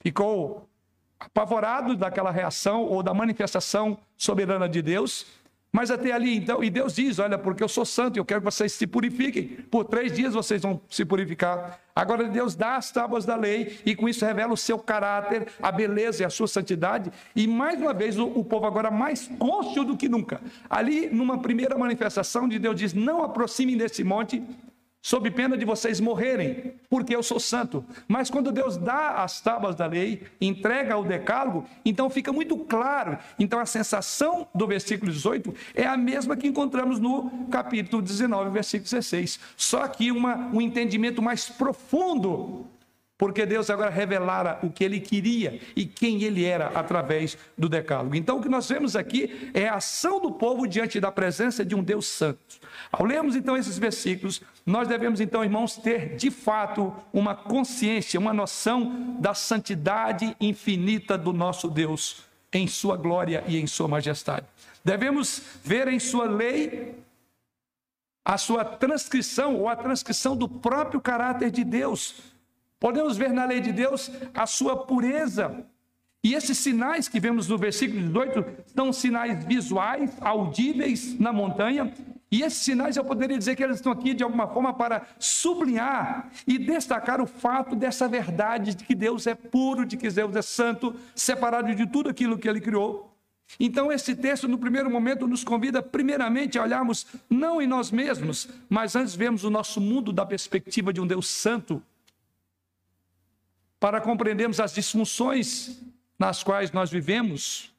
ficou 0.00 0.66
apavorado 1.18 1.94
daquela 1.94 2.30
reação 2.30 2.82
ou 2.84 3.02
da 3.02 3.12
manifestação 3.12 3.98
soberana 4.16 4.66
de 4.66 4.80
Deus 4.80 5.26
mas 5.72 5.88
até 5.90 6.10
ali, 6.10 6.36
então, 6.36 6.64
e 6.64 6.68
Deus 6.68 6.96
diz: 6.96 7.20
Olha, 7.20 7.38
porque 7.38 7.62
eu 7.62 7.68
sou 7.68 7.84
santo 7.84 8.16
eu 8.16 8.24
quero 8.24 8.40
que 8.40 8.44
vocês 8.44 8.72
se 8.72 8.86
purifiquem. 8.86 9.44
Por 9.70 9.84
três 9.84 10.12
dias 10.12 10.34
vocês 10.34 10.62
vão 10.62 10.80
se 10.88 11.04
purificar. 11.04 11.78
Agora 11.94 12.24
Deus 12.24 12.56
dá 12.56 12.76
as 12.76 12.90
tábuas 12.90 13.24
da 13.24 13.36
lei 13.36 13.78
e 13.86 13.94
com 13.94 14.08
isso 14.08 14.24
revela 14.24 14.52
o 14.52 14.56
seu 14.56 14.78
caráter, 14.78 15.46
a 15.62 15.70
beleza 15.70 16.22
e 16.22 16.26
a 16.26 16.30
sua 16.30 16.48
santidade. 16.48 17.12
E 17.36 17.46
mais 17.46 17.80
uma 17.80 17.94
vez 17.94 18.18
o, 18.18 18.26
o 18.26 18.44
povo 18.44 18.66
agora 18.66 18.90
mais 18.90 19.30
cônscio 19.38 19.84
do 19.84 19.96
que 19.96 20.08
nunca. 20.08 20.40
Ali, 20.68 21.08
numa 21.08 21.38
primeira 21.38 21.78
manifestação 21.78 22.48
de 22.48 22.58
Deus 22.58 22.74
diz: 22.74 22.92
Não 22.92 23.22
aproximem 23.22 23.76
desse 23.76 24.02
monte, 24.02 24.42
sob 25.02 25.30
pena 25.30 25.56
de 25.56 25.64
vocês 25.64 25.98
morrerem, 25.98 26.74
porque 26.88 27.14
eu 27.14 27.22
sou 27.22 27.40
santo. 27.40 27.84
Mas 28.06 28.30
quando 28.30 28.52
Deus 28.52 28.76
dá 28.76 29.22
as 29.22 29.40
tábuas 29.40 29.74
da 29.74 29.86
lei, 29.86 30.22
entrega 30.40 30.96
o 30.96 31.04
decálogo, 31.04 31.66
então 31.84 32.10
fica 32.10 32.32
muito 32.32 32.56
claro. 32.58 33.18
Então 33.38 33.58
a 33.58 33.66
sensação 33.66 34.46
do 34.54 34.66
versículo 34.66 35.10
18 35.10 35.54
é 35.74 35.86
a 35.86 35.96
mesma 35.96 36.36
que 36.36 36.46
encontramos 36.46 36.98
no 36.98 37.46
capítulo 37.50 38.02
19, 38.02 38.50
versículo 38.50 38.84
16. 38.90 39.40
Só 39.56 39.86
que 39.88 40.12
uma, 40.12 40.50
um 40.52 40.60
entendimento 40.60 41.22
mais 41.22 41.48
profundo 41.48 42.66
porque 43.20 43.44
Deus 43.44 43.68
agora 43.68 43.90
revelara 43.90 44.58
o 44.62 44.70
que 44.70 44.82
ele 44.82 44.98
queria 44.98 45.60
e 45.76 45.84
quem 45.84 46.22
ele 46.22 46.42
era 46.42 46.68
através 46.68 47.36
do 47.56 47.68
decálogo. 47.68 48.16
Então, 48.16 48.38
o 48.38 48.42
que 48.42 48.48
nós 48.48 48.66
vemos 48.66 48.96
aqui 48.96 49.50
é 49.52 49.68
a 49.68 49.74
ação 49.74 50.22
do 50.22 50.32
povo 50.32 50.66
diante 50.66 50.98
da 50.98 51.12
presença 51.12 51.62
de 51.62 51.74
um 51.74 51.82
Deus 51.82 52.06
santo. 52.06 52.40
Ao 52.90 53.04
lermos 53.04 53.36
então 53.36 53.58
esses 53.58 53.76
versículos, 53.76 54.40
nós 54.64 54.88
devemos 54.88 55.20
então, 55.20 55.44
irmãos, 55.44 55.76
ter 55.76 56.16
de 56.16 56.30
fato 56.30 56.94
uma 57.12 57.34
consciência, 57.34 58.18
uma 58.18 58.32
noção 58.32 59.18
da 59.20 59.34
santidade 59.34 60.34
infinita 60.40 61.18
do 61.18 61.34
nosso 61.34 61.68
Deus 61.68 62.24
em 62.50 62.66
sua 62.66 62.96
glória 62.96 63.44
e 63.46 63.58
em 63.58 63.66
sua 63.66 63.86
majestade. 63.86 64.46
Devemos 64.82 65.42
ver 65.62 65.88
em 65.88 65.98
sua 65.98 66.24
lei 66.24 66.94
a 68.24 68.38
sua 68.38 68.64
transcrição 68.64 69.56
ou 69.56 69.68
a 69.68 69.76
transcrição 69.76 70.34
do 70.34 70.48
próprio 70.48 71.02
caráter 71.02 71.50
de 71.50 71.64
Deus 71.64 72.29
Podemos 72.80 73.18
ver 73.18 73.30
na 73.30 73.44
lei 73.44 73.60
de 73.60 73.72
Deus 73.72 74.10
a 74.32 74.46
sua 74.46 74.74
pureza. 74.74 75.64
E 76.24 76.34
esses 76.34 76.56
sinais 76.56 77.08
que 77.08 77.20
vemos 77.20 77.46
no 77.46 77.58
versículo 77.58 78.00
18 78.00 78.44
são 78.74 78.92
sinais 78.92 79.44
visuais, 79.44 80.10
audíveis 80.20 81.18
na 81.20 81.32
montanha. 81.32 81.92
E 82.32 82.42
esses 82.42 82.60
sinais 82.60 82.96
eu 82.96 83.04
poderia 83.04 83.36
dizer 83.36 83.54
que 83.56 83.62
eles 83.62 83.76
estão 83.76 83.92
aqui 83.92 84.14
de 84.14 84.22
alguma 84.22 84.46
forma 84.46 84.72
para 84.72 85.02
sublinhar 85.18 86.30
e 86.46 86.58
destacar 86.58 87.20
o 87.20 87.26
fato 87.26 87.76
dessa 87.76 88.08
verdade 88.08 88.74
de 88.74 88.84
que 88.84 88.94
Deus 88.94 89.26
é 89.26 89.34
puro, 89.34 89.84
de 89.84 89.96
que 89.96 90.08
Deus 90.08 90.34
é 90.34 90.42
santo, 90.42 90.94
separado 91.14 91.74
de 91.74 91.86
tudo 91.86 92.08
aquilo 92.08 92.38
que 92.38 92.48
ele 92.48 92.60
criou. 92.60 93.10
Então, 93.58 93.90
esse 93.90 94.14
texto, 94.14 94.46
no 94.46 94.58
primeiro 94.58 94.88
momento, 94.88 95.26
nos 95.26 95.42
convida, 95.42 95.82
primeiramente, 95.82 96.58
a 96.58 96.62
olharmos 96.62 97.06
não 97.28 97.60
em 97.60 97.66
nós 97.66 97.90
mesmos, 97.90 98.48
mas 98.68 98.94
antes 98.94 99.14
vemos 99.14 99.42
o 99.42 99.50
nosso 99.50 99.80
mundo 99.80 100.12
da 100.12 100.24
perspectiva 100.24 100.92
de 100.92 101.00
um 101.00 101.06
Deus 101.06 101.26
santo, 101.26 101.82
para 103.80 104.00
compreendermos 104.00 104.60
as 104.60 104.72
disfunções 104.72 105.80
nas 106.18 106.44
quais 106.44 106.70
nós 106.70 106.90
vivemos, 106.90 107.74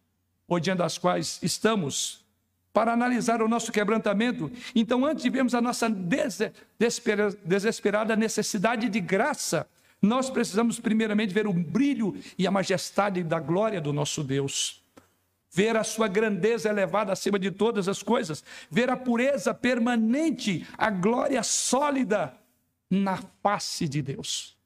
ou 0.48 0.60
diante 0.60 0.80
das 0.80 0.98
quais 0.98 1.40
estamos, 1.44 2.26
para 2.74 2.92
analisar 2.92 3.42
o 3.42 3.48
nosso 3.48 3.72
quebrantamento. 3.72 4.52
Então, 4.74 5.06
antes 5.06 5.24
de 5.24 5.30
vermos 5.30 5.54
a 5.54 5.62
nossa 5.62 5.88
desesperada 7.46 8.16
necessidade 8.16 8.90
de 8.90 9.00
graça, 9.00 9.68
nós 10.02 10.30
precisamos 10.30 10.80
primeiramente 10.80 11.34
ver 11.34 11.46
o 11.46 11.54
brilho 11.54 12.18
e 12.38 12.48
a 12.48 12.52
majestade 12.52 13.22
da 13.24 13.40
glória 13.40 13.80
do 13.80 13.94
nosso 13.94 14.24
Deus. 14.24 14.82
Ver 15.54 15.76
a 15.76 15.84
sua 15.84 16.08
grandeza 16.08 16.70
elevada 16.70 17.12
acima 17.12 17.38
de 17.38 17.52
todas 17.52 17.88
as 17.90 18.02
coisas, 18.02 18.44
ver 18.72 18.90
a 18.90 18.98
pureza 18.98 19.54
permanente, 19.54 20.66
a 20.78 20.90
glória 20.90 21.44
sólida 21.44 22.34
na 22.90 23.20
face 23.44 23.88
de 23.88 24.02
Deus. 24.02 24.58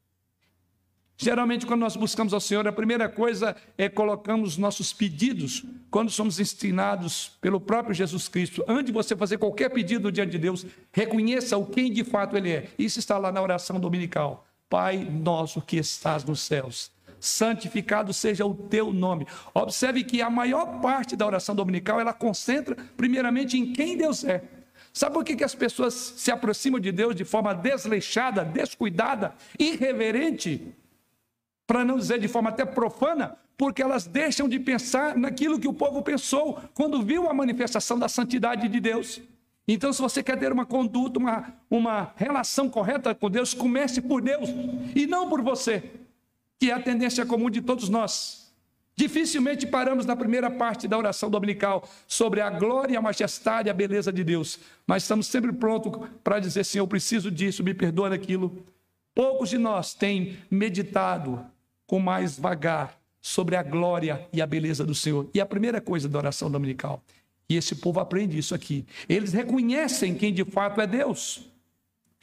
Geralmente, 1.17 1.65
quando 1.65 1.79
nós 1.79 1.95
buscamos 1.95 2.33
ao 2.33 2.41
Senhor, 2.41 2.67
a 2.67 2.73
primeira 2.73 3.07
coisa 3.07 3.55
é 3.77 3.87
colocamos 3.87 4.57
nossos 4.57 4.91
pedidos, 4.91 5.63
quando 5.89 6.11
somos 6.11 6.39
ensinados 6.41 7.31
pelo 7.39 7.59
próprio 7.59 7.95
Jesus 7.95 8.27
Cristo. 8.27 8.65
Antes 8.67 8.87
de 8.87 8.91
você 8.91 9.15
fazer 9.15 9.37
qualquer 9.37 9.69
pedido 9.69 10.11
diante 10.11 10.31
de 10.31 10.37
Deus, 10.37 10.65
reconheça 10.91 11.57
o 11.57 11.65
quem 11.65 11.91
de 11.91 12.03
fato 12.03 12.35
Ele 12.35 12.51
é. 12.51 12.67
Isso 12.77 12.99
está 12.99 13.17
lá 13.17 13.31
na 13.31 13.41
oração 13.41 13.79
dominical. 13.79 14.45
Pai 14.69 14.97
nosso 14.97 15.61
que 15.61 15.77
estás 15.77 16.25
nos 16.25 16.41
céus, 16.41 16.91
santificado 17.17 18.11
seja 18.13 18.45
o 18.45 18.53
teu 18.53 18.91
nome. 18.91 19.25
Observe 19.53 20.03
que 20.03 20.21
a 20.21 20.29
maior 20.29 20.81
parte 20.81 21.15
da 21.15 21.25
oração 21.25 21.55
dominical 21.55 21.99
ela 21.99 22.11
concentra 22.11 22.75
primeiramente 22.97 23.57
em 23.57 23.71
quem 23.71 23.95
Deus 23.95 24.25
é. 24.25 24.43
Sabe 24.91 25.13
por 25.13 25.23
que, 25.23 25.35
que 25.35 25.43
as 25.43 25.55
pessoas 25.55 25.93
se 25.93 26.31
aproximam 26.31 26.79
de 26.79 26.91
Deus 26.91 27.15
de 27.15 27.23
forma 27.23 27.53
desleixada, 27.53 28.43
descuidada, 28.43 29.33
irreverente? 29.57 30.73
Para 31.67 31.83
não 31.83 31.97
dizer 31.97 32.19
de 32.19 32.27
forma 32.27 32.49
até 32.49 32.65
profana, 32.65 33.37
porque 33.57 33.81
elas 33.81 34.05
deixam 34.05 34.47
de 34.47 34.59
pensar 34.59 35.17
naquilo 35.17 35.59
que 35.59 35.67
o 35.67 35.73
povo 35.73 36.01
pensou 36.01 36.59
quando 36.73 37.01
viu 37.01 37.29
a 37.29 37.33
manifestação 37.33 37.97
da 37.97 38.09
santidade 38.09 38.67
de 38.67 38.79
Deus. 38.79 39.21
Então, 39.67 39.91
se 39.91 40.01
você 40.01 40.21
quer 40.21 40.37
ter 40.37 40.51
uma 40.51 40.65
conduta, 40.65 41.17
uma, 41.17 41.53
uma 41.69 42.13
relação 42.15 42.69
correta 42.69 43.15
com 43.15 43.31
Deus, 43.31 43.53
comece 43.53 44.01
por 44.01 44.21
Deus 44.21 44.49
e 44.95 45.07
não 45.07 45.27
por 45.27 45.41
você, 45.41 45.91
que 46.59 46.69
é 46.69 46.73
a 46.73 46.79
tendência 46.79 47.25
comum 47.25 47.49
de 47.49 47.61
todos 47.61 47.89
nós. 47.89 48.53
Dificilmente 48.95 49.65
paramos 49.65 50.05
na 50.05 50.15
primeira 50.15 50.49
parte 50.49 50.87
da 50.87 50.97
oração 50.97 51.29
dominical 51.29 51.87
sobre 52.07 52.41
a 52.41 52.49
glória, 52.49 52.97
a 52.97 53.01
majestade 53.01 53.67
e 53.67 53.71
a 53.71 53.73
beleza 53.73 54.13
de 54.13 54.23
Deus, 54.23 54.59
mas 54.87 55.03
estamos 55.03 55.27
sempre 55.27 55.51
prontos 55.51 55.91
para 56.23 56.39
dizer: 56.39 56.63
Senhor, 56.63 56.83
eu 56.83 56.87
preciso 56.87 57.29
disso, 57.29 57.63
me 57.63 57.73
perdoa 57.73 58.11
daquilo. 58.11 58.63
Poucos 59.13 59.49
de 59.49 59.57
nós 59.57 59.93
têm 59.93 60.37
meditado 60.49 61.45
com 61.87 61.99
mais 61.99 62.37
vagar 62.37 62.99
sobre 63.21 63.55
a 63.55 63.63
glória 63.63 64.27
e 64.31 64.41
a 64.41 64.45
beleza 64.45 64.85
do 64.85 64.93
Senhor. 64.93 65.29
E 65.33 65.41
a 65.41 65.45
primeira 65.45 65.81
coisa 65.81 66.07
da 66.07 66.17
oração 66.17 66.49
dominical. 66.49 67.03
E 67.49 67.55
esse 67.55 67.75
povo 67.75 67.99
aprende 67.99 68.37
isso 68.37 68.53
aqui. 68.53 68.85
Eles 69.07 69.33
reconhecem 69.33 70.15
quem 70.15 70.33
de 70.33 70.43
fato 70.43 70.81
é 70.81 70.87
Deus. 70.87 71.49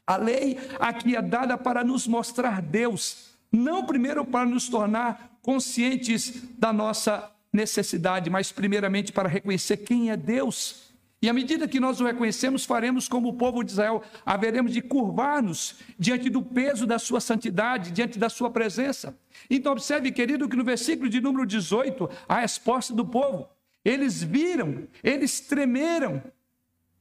A 0.06 0.16
lei 0.16 0.58
aqui 0.78 1.16
é 1.16 1.22
dada 1.22 1.56
para 1.56 1.84
nos 1.84 2.06
mostrar 2.06 2.60
Deus, 2.60 3.30
não 3.50 3.86
primeiro 3.86 4.24
para 4.24 4.44
nos 4.44 4.68
tornar 4.68 5.38
conscientes 5.40 6.42
da 6.58 6.72
nossa 6.72 7.30
necessidade, 7.52 8.28
mas 8.30 8.50
primeiramente 8.50 9.12
para 9.12 9.28
reconhecer 9.28 9.78
quem 9.78 10.10
é 10.10 10.16
Deus. 10.16 10.91
E 11.22 11.28
à 11.28 11.32
medida 11.32 11.68
que 11.68 11.78
nós 11.78 12.00
o 12.00 12.04
reconhecemos, 12.04 12.64
faremos 12.64 13.06
como 13.06 13.28
o 13.28 13.34
povo 13.34 13.62
de 13.62 13.70
Israel, 13.70 14.02
haveremos 14.26 14.72
de 14.72 14.82
curvar-nos 14.82 15.76
diante 15.96 16.28
do 16.28 16.42
peso 16.42 16.84
da 16.84 16.98
sua 16.98 17.20
santidade, 17.20 17.92
diante 17.92 18.18
da 18.18 18.28
sua 18.28 18.50
presença. 18.50 19.16
Então, 19.48 19.70
observe, 19.70 20.10
querido, 20.10 20.48
que 20.48 20.56
no 20.56 20.64
versículo 20.64 21.08
de 21.08 21.20
número 21.20 21.46
18, 21.46 22.10
a 22.28 22.40
resposta 22.40 22.92
do 22.92 23.06
povo. 23.06 23.48
Eles 23.84 24.20
viram, 24.20 24.88
eles 25.02 25.40
tremeram, 25.40 26.22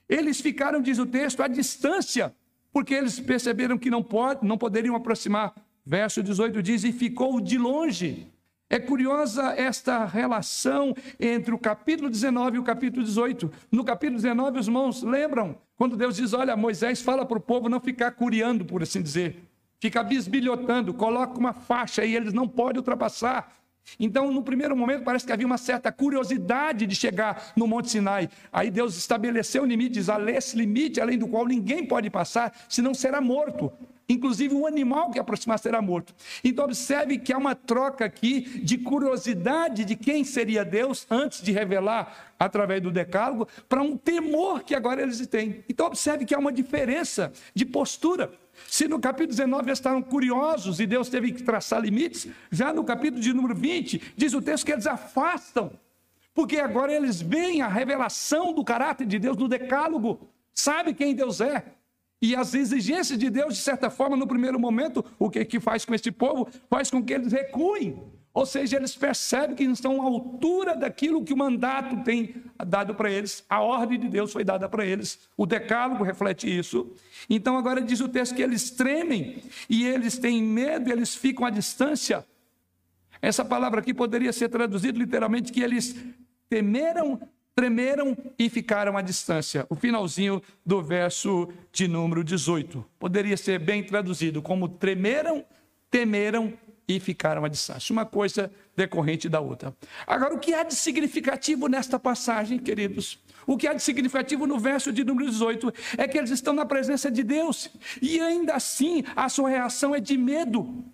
eles 0.07 0.39
ficaram, 0.39 0.81
diz 0.81 0.99
o 0.99 1.05
texto, 1.05 1.41
à 1.41 1.47
distância, 1.47 2.33
porque 2.71 2.93
eles 2.93 3.19
perceberam 3.19 3.77
que 3.77 3.89
não, 3.89 4.03
pode, 4.03 4.45
não 4.45 4.57
poderiam 4.57 4.95
aproximar. 4.95 5.53
Verso 5.83 6.21
18 6.21 6.61
diz: 6.61 6.83
E 6.83 6.91
ficou 6.91 7.41
de 7.41 7.57
longe. 7.57 8.27
É 8.71 8.79
curiosa 8.79 9.53
esta 9.57 10.05
relação 10.05 10.95
entre 11.19 11.53
o 11.53 11.57
capítulo 11.57 12.09
19 12.09 12.55
e 12.55 12.59
o 12.61 12.63
capítulo 12.63 13.03
18. 13.03 13.51
No 13.69 13.83
capítulo 13.83 14.15
19, 14.15 14.59
os 14.59 14.67
irmãos 14.67 15.03
lembram 15.03 15.57
quando 15.75 15.97
Deus 15.97 16.15
diz: 16.15 16.31
Olha, 16.31 16.55
Moisés 16.55 17.01
fala 17.01 17.25
para 17.25 17.37
o 17.37 17.41
povo 17.41 17.67
não 17.67 17.81
ficar 17.81 18.11
curiando, 18.11 18.63
por 18.63 18.81
assim 18.81 19.01
dizer, 19.01 19.43
fica 19.77 20.01
bisbilhotando, 20.01 20.93
coloca 20.93 21.37
uma 21.37 21.51
faixa 21.51 22.05
e 22.05 22.15
eles 22.15 22.31
não 22.31 22.47
podem 22.47 22.77
ultrapassar. 22.77 23.53
Então, 23.99 24.31
no 24.31 24.41
primeiro 24.41 24.73
momento, 24.73 25.03
parece 25.03 25.25
que 25.25 25.33
havia 25.33 25.45
uma 25.45 25.57
certa 25.57 25.91
curiosidade 25.91 26.87
de 26.87 26.95
chegar 26.95 27.51
no 27.57 27.67
Monte 27.67 27.89
Sinai. 27.89 28.29
Aí 28.53 28.71
Deus 28.71 28.95
estabeleceu 28.95 29.63
o 29.63 29.65
limite, 29.65 29.95
diz: 29.95 30.07
esse 30.29 30.55
limite 30.55 31.01
além 31.01 31.17
do 31.17 31.27
qual 31.27 31.45
ninguém 31.45 31.85
pode 31.85 32.09
passar, 32.09 32.53
senão 32.69 32.93
será 32.93 33.19
morto. 33.19 33.69
Inclusive, 34.11 34.53
um 34.53 34.67
animal 34.67 35.09
que 35.09 35.19
aproximar 35.19 35.57
será 35.57 35.81
morto. 35.81 36.13
Então, 36.43 36.65
observe 36.65 37.17
que 37.17 37.31
há 37.31 37.37
uma 37.37 37.55
troca 37.55 38.03
aqui 38.03 38.41
de 38.61 38.77
curiosidade 38.77 39.85
de 39.85 39.95
quem 39.95 40.25
seria 40.25 40.65
Deus 40.65 41.07
antes 41.09 41.41
de 41.41 41.53
revelar 41.53 42.33
através 42.37 42.81
do 42.81 42.91
decálogo, 42.91 43.47
para 43.69 43.81
um 43.81 43.95
temor 43.95 44.63
que 44.63 44.75
agora 44.75 45.01
eles 45.01 45.25
têm. 45.27 45.63
Então, 45.69 45.85
observe 45.85 46.25
que 46.25 46.35
há 46.35 46.39
uma 46.39 46.51
diferença 46.51 47.31
de 47.55 47.65
postura. 47.65 48.33
Se 48.67 48.85
no 48.85 48.99
capítulo 48.99 49.29
19 49.29 49.69
eles 49.69 49.79
estavam 49.79 50.01
curiosos 50.01 50.81
e 50.81 50.85
Deus 50.85 51.07
teve 51.07 51.31
que 51.31 51.43
traçar 51.43 51.79
limites, 51.79 52.27
já 52.51 52.73
no 52.73 52.83
capítulo 52.83 53.21
de 53.21 53.31
número 53.33 53.55
20, 53.55 54.13
diz 54.17 54.33
o 54.33 54.41
texto 54.41 54.65
que 54.65 54.73
eles 54.73 54.87
afastam, 54.87 55.71
porque 56.33 56.57
agora 56.57 56.91
eles 56.91 57.21
veem 57.21 57.61
a 57.61 57.67
revelação 57.69 58.53
do 58.53 58.63
caráter 58.63 59.07
de 59.07 59.17
Deus 59.19 59.37
no 59.37 59.47
decálogo, 59.47 60.27
sabe 60.53 60.93
quem 60.93 61.15
Deus 61.15 61.39
é. 61.39 61.63
E 62.21 62.35
as 62.35 62.53
exigências 62.53 63.17
de 63.17 63.29
Deus, 63.29 63.55
de 63.55 63.61
certa 63.61 63.89
forma, 63.89 64.15
no 64.15 64.27
primeiro 64.27 64.59
momento, 64.59 65.03
o 65.17 65.29
que, 65.29 65.43
que 65.43 65.59
faz 65.59 65.83
com 65.83 65.95
esse 65.95 66.11
povo? 66.11 66.47
Faz 66.69 66.91
com 66.91 67.03
que 67.03 67.13
eles 67.13 67.31
recuem. 67.31 67.99
Ou 68.33 68.45
seja, 68.45 68.77
eles 68.77 68.95
percebem 68.95 69.55
que 69.55 69.63
estão 69.63 70.01
à 70.01 70.05
altura 70.05 70.75
daquilo 70.75 71.23
que 71.23 71.33
o 71.33 71.37
mandato 71.37 72.01
tem 72.03 72.35
dado 72.65 72.95
para 72.95 73.11
eles, 73.11 73.43
a 73.49 73.59
ordem 73.59 73.99
de 73.99 74.07
Deus 74.07 74.31
foi 74.31 74.43
dada 74.43 74.69
para 74.69 74.85
eles, 74.85 75.19
o 75.35 75.45
decálogo 75.45 76.03
reflete 76.03 76.47
isso. 76.47 76.93
Então, 77.29 77.57
agora 77.57 77.81
diz 77.81 77.99
o 77.99 78.07
texto 78.07 78.35
que 78.35 78.41
eles 78.41 78.69
tremem 78.69 79.43
e 79.69 79.85
eles 79.85 80.17
têm 80.17 80.41
medo, 80.41 80.89
eles 80.89 81.13
ficam 81.13 81.45
à 81.45 81.49
distância. 81.49 82.25
Essa 83.21 83.43
palavra 83.43 83.81
aqui 83.81 83.93
poderia 83.93 84.31
ser 84.31 84.47
traduzida 84.47 84.97
literalmente 84.97 85.51
que 85.51 85.61
eles 85.61 85.95
temeram 86.49 87.19
tremeram 87.55 88.17
e 88.37 88.49
ficaram 88.49 88.97
à 88.97 89.01
distância. 89.01 89.65
O 89.69 89.75
finalzinho 89.75 90.41
do 90.65 90.81
verso 90.81 91.49
de 91.71 91.87
número 91.87 92.23
18. 92.23 92.83
Poderia 92.97 93.37
ser 93.37 93.59
bem 93.59 93.83
traduzido 93.83 94.41
como 94.41 94.67
tremeram, 94.67 95.45
temeram 95.89 96.53
e 96.87 96.99
ficaram 96.99 97.45
à 97.45 97.47
distância. 97.47 97.93
Uma 97.93 98.05
coisa 98.05 98.51
decorrente 98.75 99.29
da 99.29 99.39
outra. 99.39 99.75
Agora, 100.05 100.33
o 100.33 100.39
que 100.39 100.53
há 100.53 100.63
de 100.63 100.75
significativo 100.75 101.67
nesta 101.67 101.99
passagem, 101.99 102.57
queridos? 102.57 103.19
O 103.45 103.57
que 103.57 103.67
há 103.67 103.73
de 103.73 103.81
significativo 103.81 104.45
no 104.45 104.59
verso 104.59 104.91
de 104.91 105.03
número 105.03 105.29
18 105.29 105.73
é 105.97 106.07
que 106.07 106.17
eles 106.17 106.29
estão 106.29 106.53
na 106.53 106.65
presença 106.65 107.09
de 107.09 107.23
Deus 107.23 107.69
e 108.01 108.19
ainda 108.19 108.53
assim 108.53 109.03
a 109.15 109.27
sua 109.29 109.49
reação 109.49 109.95
é 109.95 109.99
de 109.99 110.17
medo. 110.17 110.85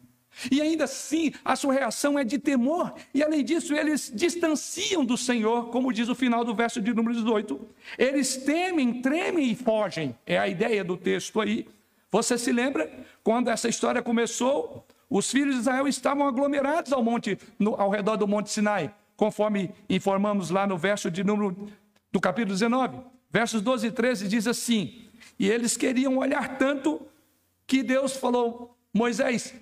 E 0.51 0.61
ainda 0.61 0.83
assim, 0.83 1.33
a 1.43 1.55
sua 1.55 1.73
reação 1.73 2.17
é 2.17 2.23
de 2.23 2.37
temor, 2.37 2.93
e 3.13 3.23
além 3.23 3.43
disso, 3.43 3.73
eles 3.73 4.11
distanciam 4.13 5.03
do 5.03 5.17
Senhor, 5.17 5.69
como 5.69 5.91
diz 5.91 6.09
o 6.09 6.15
final 6.15 6.43
do 6.45 6.53
verso 6.53 6.79
de 6.79 6.93
número 6.93 7.15
18. 7.15 7.59
Eles 7.97 8.37
temem, 8.37 9.01
tremem 9.01 9.51
e 9.51 9.55
fogem. 9.55 10.15
É 10.25 10.37
a 10.37 10.47
ideia 10.47 10.83
do 10.83 10.95
texto 10.95 11.41
aí. 11.41 11.67
Você 12.11 12.37
se 12.37 12.51
lembra 12.51 12.89
quando 13.23 13.49
essa 13.49 13.67
história 13.67 14.01
começou? 14.01 14.85
Os 15.09 15.31
filhos 15.31 15.55
de 15.55 15.61
Israel 15.61 15.87
estavam 15.87 16.27
aglomerados 16.27 16.91
ao 16.91 17.03
monte, 17.03 17.37
no, 17.57 17.73
ao 17.75 17.89
redor 17.89 18.17
do 18.17 18.27
Monte 18.27 18.51
Sinai, 18.51 18.93
conforme 19.15 19.71
informamos 19.89 20.49
lá 20.49 20.67
no 20.67 20.77
verso 20.77 21.09
de 21.09 21.23
número 21.23 21.67
do 22.11 22.19
capítulo 22.19 22.53
19. 22.53 22.99
Versos 23.29 23.61
12 23.61 23.87
e 23.87 23.91
13 23.91 24.27
diz 24.27 24.47
assim: 24.47 25.05
E 25.39 25.49
eles 25.49 25.77
queriam 25.77 26.17
olhar 26.17 26.57
tanto 26.57 27.01
que 27.65 27.83
Deus 27.83 28.17
falou: 28.17 28.77
Moisés, 28.93 29.53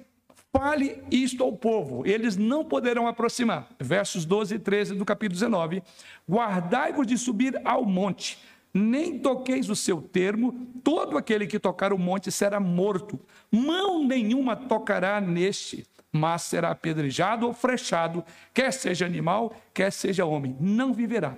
Fale 0.57 1.03
isto 1.11 1.43
ao 1.43 1.51
povo, 1.51 2.07
eles 2.07 2.37
não 2.37 2.63
poderão 2.63 3.09
aproximar. 3.09 3.67
Versos 3.77 4.23
12 4.23 4.55
e 4.55 4.59
13 4.59 4.95
do 4.95 5.03
capítulo 5.03 5.33
19. 5.33 5.83
Guardai-vos 6.29 7.05
de 7.05 7.17
subir 7.17 7.59
ao 7.65 7.83
monte, 7.83 8.39
nem 8.73 9.19
toqueis 9.19 9.69
o 9.69 9.75
seu 9.75 10.01
termo, 10.01 10.65
todo 10.81 11.17
aquele 11.17 11.45
que 11.45 11.59
tocar 11.59 11.91
o 11.91 11.97
monte 11.97 12.31
será 12.31 12.57
morto. 12.57 13.19
Mão 13.51 14.01
nenhuma 14.07 14.55
tocará 14.55 15.19
neste, 15.19 15.85
mas 16.09 16.43
será 16.43 16.71
apedrejado 16.71 17.45
ou 17.45 17.53
frechado, 17.53 18.23
quer 18.53 18.71
seja 18.71 19.05
animal, 19.05 19.53
quer 19.73 19.91
seja 19.91 20.23
homem, 20.23 20.55
não 20.57 20.93
viverá. 20.93 21.35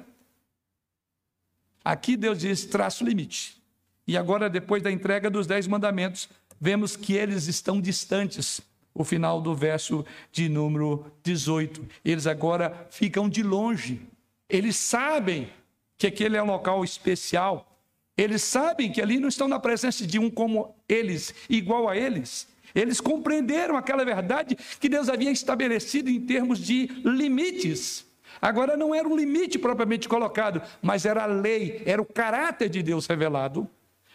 Aqui 1.84 2.16
Deus 2.16 2.38
diz: 2.38 2.66
traço 2.66 3.04
limite. 3.04 3.60
E 4.08 4.16
agora, 4.16 4.48
depois 4.48 4.84
da 4.84 4.92
entrega 4.92 5.28
dos 5.28 5.48
dez 5.48 5.66
mandamentos, 5.66 6.30
vemos 6.62 6.96
que 6.96 7.14
eles 7.14 7.48
estão 7.48 7.82
distantes 7.82 8.62
o 8.98 9.04
final 9.04 9.40
do 9.40 9.54
verso 9.54 10.04
de 10.32 10.50
número 10.50 11.06
18. 11.22 11.86
Eles 12.04 12.26
agora 12.26 12.88
ficam 12.90 13.30
de 13.30 13.44
longe. 13.44 14.02
Eles 14.50 14.76
sabem 14.76 15.50
que 15.98 16.08
aquele 16.08 16.36
é 16.36 16.42
um 16.42 16.48
local 16.48 16.84
especial. 16.84 17.80
Eles 18.18 18.42
sabem 18.42 18.92
que 18.92 19.00
ali 19.00 19.20
não 19.20 19.30
estão 19.30 19.48
na 19.48 19.60
presença 19.60 20.06
de 20.06 20.18
um 20.18 20.32
como 20.32 20.76
eles, 20.90 21.34
igual 21.48 21.88
a 21.88 21.96
eles. 21.96 22.48
Eles 22.74 23.00
compreenderam 23.00 23.78
aquela 23.78 24.04
verdade 24.04 24.58
que 24.80 24.90
Deus 24.90 25.10
havia 25.10 25.32
estabelecido 25.32 26.10
em 26.10 26.20
termos 26.20 26.58
de 26.58 26.88
limites. 27.06 28.04
Agora 28.42 28.76
não 28.76 28.96
era 28.96 29.08
um 29.08 29.16
limite 29.16 29.60
propriamente 29.60 30.10
colocado, 30.10 30.62
mas 30.82 31.06
era 31.06 31.24
a 31.24 31.28
lei, 31.28 31.84
era 31.86 32.02
o 32.02 32.06
caráter 32.06 32.68
de 32.68 32.82
Deus 32.82 33.06
revelado. 33.06 33.70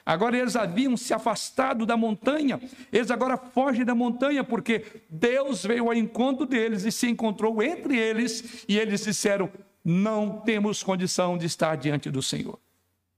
Agora 0.04 0.36
eles 0.36 0.56
haviam 0.56 0.96
se 0.96 1.14
afastado 1.14 1.86
da 1.86 1.96
montanha, 1.96 2.60
eles 2.92 3.10
agora 3.10 3.36
fogem 3.36 3.84
da 3.84 3.94
montanha, 3.94 4.42
porque 4.42 4.84
Deus 5.08 5.64
veio 5.64 5.86
ao 5.86 5.94
encontro 5.94 6.44
deles 6.44 6.84
e 6.84 6.90
se 6.90 7.08
encontrou 7.08 7.62
entre 7.62 7.96
eles, 7.96 8.64
e 8.68 8.78
eles 8.78 9.04
disseram: 9.04 9.48
Não 9.84 10.40
temos 10.40 10.82
condição 10.82 11.38
de 11.38 11.46
estar 11.46 11.76
diante 11.76 12.10
do 12.10 12.20
Senhor. 12.20 12.58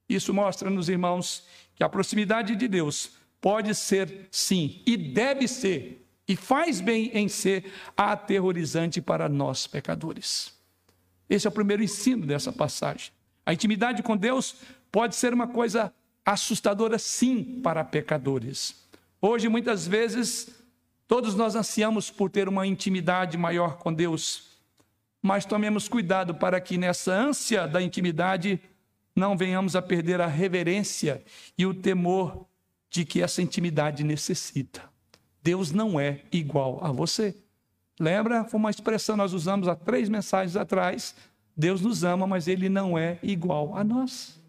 Isso 0.07 0.31
mostra 0.31 0.69
nos 0.69 0.87
irmãos 0.87 1.47
que 1.75 1.83
a 1.83 1.89
proximidade 1.89 2.55
de 2.55 2.67
Deus 2.67 3.13
pode 3.41 3.73
ser, 3.73 4.27
sim, 4.29 4.81
e 4.85 4.95
deve 4.95 5.47
ser, 5.47 6.05
e 6.27 6.35
faz 6.35 6.79
bem 6.79 7.09
em 7.13 7.27
ser 7.27 7.71
aterrorizante 7.97 9.01
para 9.01 9.27
nós 9.27 9.65
pecadores. 9.65 10.53
Esse 11.27 11.47
é 11.47 11.49
o 11.49 11.53
primeiro 11.53 11.83
ensino 11.83 12.27
dessa 12.27 12.51
passagem. 12.51 13.11
A 13.43 13.53
intimidade 13.53 14.03
com 14.03 14.15
Deus 14.15 14.55
pode 14.91 15.15
ser 15.15 15.33
uma 15.33 15.47
coisa 15.47 15.91
assustadora, 16.25 16.97
sim, 16.97 17.61
para 17.61 17.83
pecadores. 17.83 18.83
Hoje, 19.21 19.47
muitas 19.47 19.85
vezes, 19.85 20.49
todos 21.07 21.35
nós 21.35 21.55
ansiamos 21.55 22.09
por 22.09 22.29
ter 22.29 22.49
uma 22.49 22.65
intimidade 22.65 23.37
maior 23.37 23.77
com 23.77 23.93
Deus, 23.93 24.49
mas 25.21 25.45
tomemos 25.45 25.87
cuidado 25.87 26.33
para 26.35 26.59
que 26.59 26.77
nessa 26.77 27.13
ânsia 27.13 27.67
da 27.67 27.81
intimidade 27.81 28.59
não 29.15 29.37
venhamos 29.37 29.75
a 29.75 29.81
perder 29.81 30.19
a 30.19 30.27
reverência 30.27 31.23
e 31.57 31.65
o 31.65 31.73
temor 31.73 32.45
de 32.89 33.05
que 33.05 33.21
essa 33.21 33.41
intimidade 33.41 34.03
necessita. 34.03 34.83
Deus 35.41 35.71
não 35.71 35.99
é 35.99 36.21
igual 36.31 36.83
a 36.83 36.91
você. 36.91 37.35
Lembra? 37.99 38.43
Foi 38.45 38.59
uma 38.59 38.69
expressão 38.69 39.15
que 39.15 39.21
nós 39.21 39.33
usamos 39.33 39.67
há 39.67 39.75
três 39.75 40.09
mensagens 40.09 40.55
atrás. 40.55 41.15
Deus 41.55 41.81
nos 41.81 42.03
ama, 42.03 42.27
mas 42.27 42.47
Ele 42.47 42.67
não 42.67 42.97
é 42.97 43.19
igual 43.23 43.77
a 43.77 43.83
nós. 43.83 44.39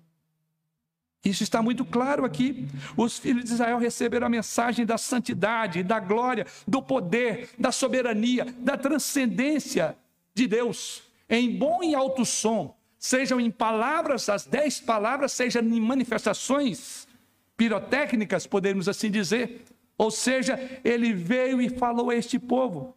Isso 1.28 1.42
está 1.42 1.60
muito 1.60 1.84
claro 1.84 2.24
aqui. 2.24 2.68
Os 2.96 3.18
filhos 3.18 3.44
de 3.44 3.52
Israel 3.52 3.78
receberam 3.78 4.28
a 4.28 4.30
mensagem 4.30 4.86
da 4.86 4.96
santidade, 4.96 5.82
da 5.82 5.98
glória, 5.98 6.46
do 6.66 6.80
poder, 6.80 7.50
da 7.58 7.72
soberania, 7.72 8.46
da 8.58 8.76
transcendência 8.76 9.96
de 10.32 10.46
Deus, 10.46 11.02
em 11.28 11.56
bom 11.56 11.82
e 11.82 11.94
alto 11.94 12.24
som, 12.24 12.76
sejam 12.96 13.40
em 13.40 13.50
palavras, 13.50 14.28
as 14.28 14.46
dez 14.46 14.80
palavras, 14.80 15.32
sejam 15.32 15.62
em 15.62 15.80
manifestações 15.80 17.08
pirotécnicas, 17.56 18.46
podemos 18.46 18.88
assim 18.88 19.10
dizer. 19.10 19.64
Ou 19.98 20.12
seja, 20.12 20.60
ele 20.84 21.12
veio 21.12 21.60
e 21.60 21.68
falou 21.68 22.10
a 22.10 22.14
este 22.14 22.38
povo. 22.38 22.94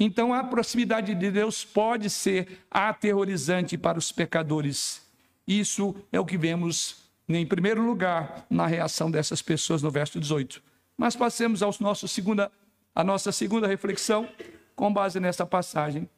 Então 0.00 0.34
a 0.34 0.42
proximidade 0.42 1.14
de 1.14 1.30
Deus 1.30 1.64
pode 1.64 2.10
ser 2.10 2.58
aterrorizante 2.70 3.78
para 3.78 3.98
os 3.98 4.12
pecadores 4.12 5.00
Isso 5.46 5.94
é 6.12 6.20
o 6.20 6.26
que 6.26 6.36
vemos, 6.36 7.07
em 7.36 7.46
primeiro 7.46 7.82
lugar, 7.82 8.46
na 8.48 8.66
reação 8.66 9.10
dessas 9.10 9.42
pessoas 9.42 9.82
no 9.82 9.90
verso 9.90 10.18
18. 10.18 10.62
Mas 10.96 11.14
passemos 11.14 11.62
ao 11.62 11.74
nosso 11.80 12.08
segunda, 12.08 12.50
a 12.94 13.04
nossa 13.04 13.30
segunda 13.30 13.66
reflexão, 13.66 14.28
com 14.74 14.92
base 14.92 15.20
nessa 15.20 15.44
passagem. 15.44 16.08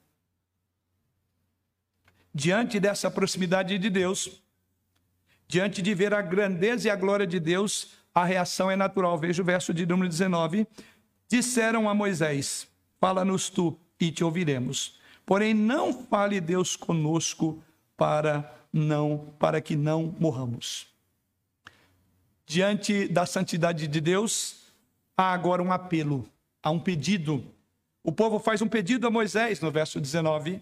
Diante 2.33 2.79
dessa 2.79 3.11
proximidade 3.11 3.77
de 3.77 3.91
Deus, 3.91 4.41
diante 5.49 5.83
de 5.83 5.95
ver 5.95 6.15
a 6.15 6.23
grandeza 6.23 6.87
e 6.87 6.91
a 6.91 6.97
glória 6.97 7.27
de 7.27 7.41
Deus, 7.41 7.93
a 8.15 8.25
reação 8.25 8.71
é 8.71 8.77
natural. 8.77 9.19
Veja 9.19 9.43
o 9.43 9.45
verso 9.45 9.75
de 9.75 9.85
número 9.85 10.09
19. 10.09 10.67
Disseram 11.29 11.89
a 11.89 11.95
Moisés: 11.95 12.69
Fala-nos 13.01 13.51
tu 13.51 13.77
e 13.99 14.13
te 14.13 14.23
ouviremos. 14.23 15.01
Porém, 15.27 15.55
não 15.55 15.93
fale 15.93 16.41
Deus 16.41 16.77
conosco 16.77 17.63
para 17.97 18.55
não 18.73 19.35
para 19.39 19.61
que 19.61 19.77
não 19.77 20.15
morramos. 20.19 20.90
Diante 22.51 23.07
da 23.07 23.27
santidade 23.27 23.87
de 23.87 24.01
Deus, 24.01 24.57
há 25.17 25.33
agora 25.33 25.63
um 25.63 25.71
apelo, 25.71 26.29
há 26.61 26.69
um 26.69 26.81
pedido. 26.81 27.45
O 28.03 28.11
povo 28.11 28.41
faz 28.41 28.61
um 28.61 28.67
pedido 28.67 29.07
a 29.07 29.11
Moisés 29.11 29.61
no 29.61 29.71
verso 29.71 30.01
19. 30.01 30.61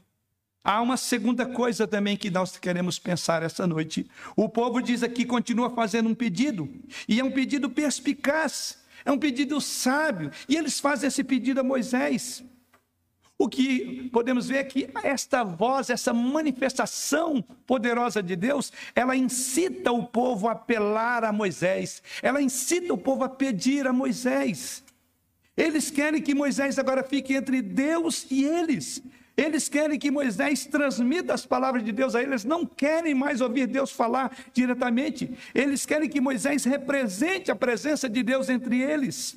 Há 0.62 0.82
uma 0.82 0.98
segunda 0.98 1.46
coisa 1.46 1.86
também 1.86 2.14
que 2.14 2.28
nós 2.28 2.58
queremos 2.58 2.98
pensar 2.98 3.42
essa 3.42 3.66
noite. 3.66 4.06
O 4.36 4.50
povo 4.50 4.82
diz 4.82 5.02
aqui, 5.02 5.24
continua 5.24 5.70
fazendo 5.70 6.10
um 6.10 6.14
pedido, 6.14 6.68
e 7.08 7.20
é 7.20 7.24
um 7.24 7.30
pedido 7.30 7.70
perspicaz, 7.70 8.84
é 9.02 9.10
um 9.10 9.18
pedido 9.18 9.58
sábio, 9.58 10.30
e 10.46 10.56
eles 10.56 10.78
fazem 10.78 11.08
esse 11.08 11.24
pedido 11.24 11.60
a 11.60 11.64
Moisés. 11.64 12.44
O 13.40 13.48
que 13.48 14.10
podemos 14.12 14.48
ver 14.48 14.56
é 14.58 14.64
que 14.64 14.90
esta 15.04 15.44
voz, 15.44 15.90
essa 15.90 16.12
manifestação 16.12 17.40
poderosa 17.64 18.20
de 18.20 18.34
Deus, 18.34 18.72
ela 18.96 19.14
incita 19.14 19.92
o 19.92 20.04
povo 20.04 20.48
a 20.48 20.52
apelar 20.52 21.22
a 21.22 21.32
Moisés, 21.32 22.02
ela 22.20 22.42
incita 22.42 22.92
o 22.92 22.98
povo 22.98 23.22
a 23.22 23.28
pedir 23.28 23.86
a 23.86 23.92
Moisés. 23.92 24.82
Eles 25.56 25.88
querem 25.88 26.20
que 26.20 26.34
Moisés 26.34 26.80
agora 26.80 27.04
fique 27.04 27.34
entre 27.34 27.62
Deus 27.62 28.26
e 28.28 28.44
eles. 28.44 29.00
Eles 29.36 29.68
querem 29.68 30.00
que 30.00 30.10
Moisés 30.10 30.66
transmita 30.66 31.32
as 31.32 31.46
palavras 31.46 31.84
de 31.84 31.92
Deus 31.92 32.16
a 32.16 32.22
eles, 32.22 32.44
não 32.44 32.66
querem 32.66 33.14
mais 33.14 33.40
ouvir 33.40 33.68
Deus 33.68 33.92
falar 33.92 34.36
diretamente. 34.52 35.30
Eles 35.54 35.86
querem 35.86 36.08
que 36.08 36.20
Moisés 36.20 36.64
represente 36.64 37.52
a 37.52 37.54
presença 37.54 38.08
de 38.08 38.20
Deus 38.24 38.48
entre 38.48 38.80
eles. 38.82 39.36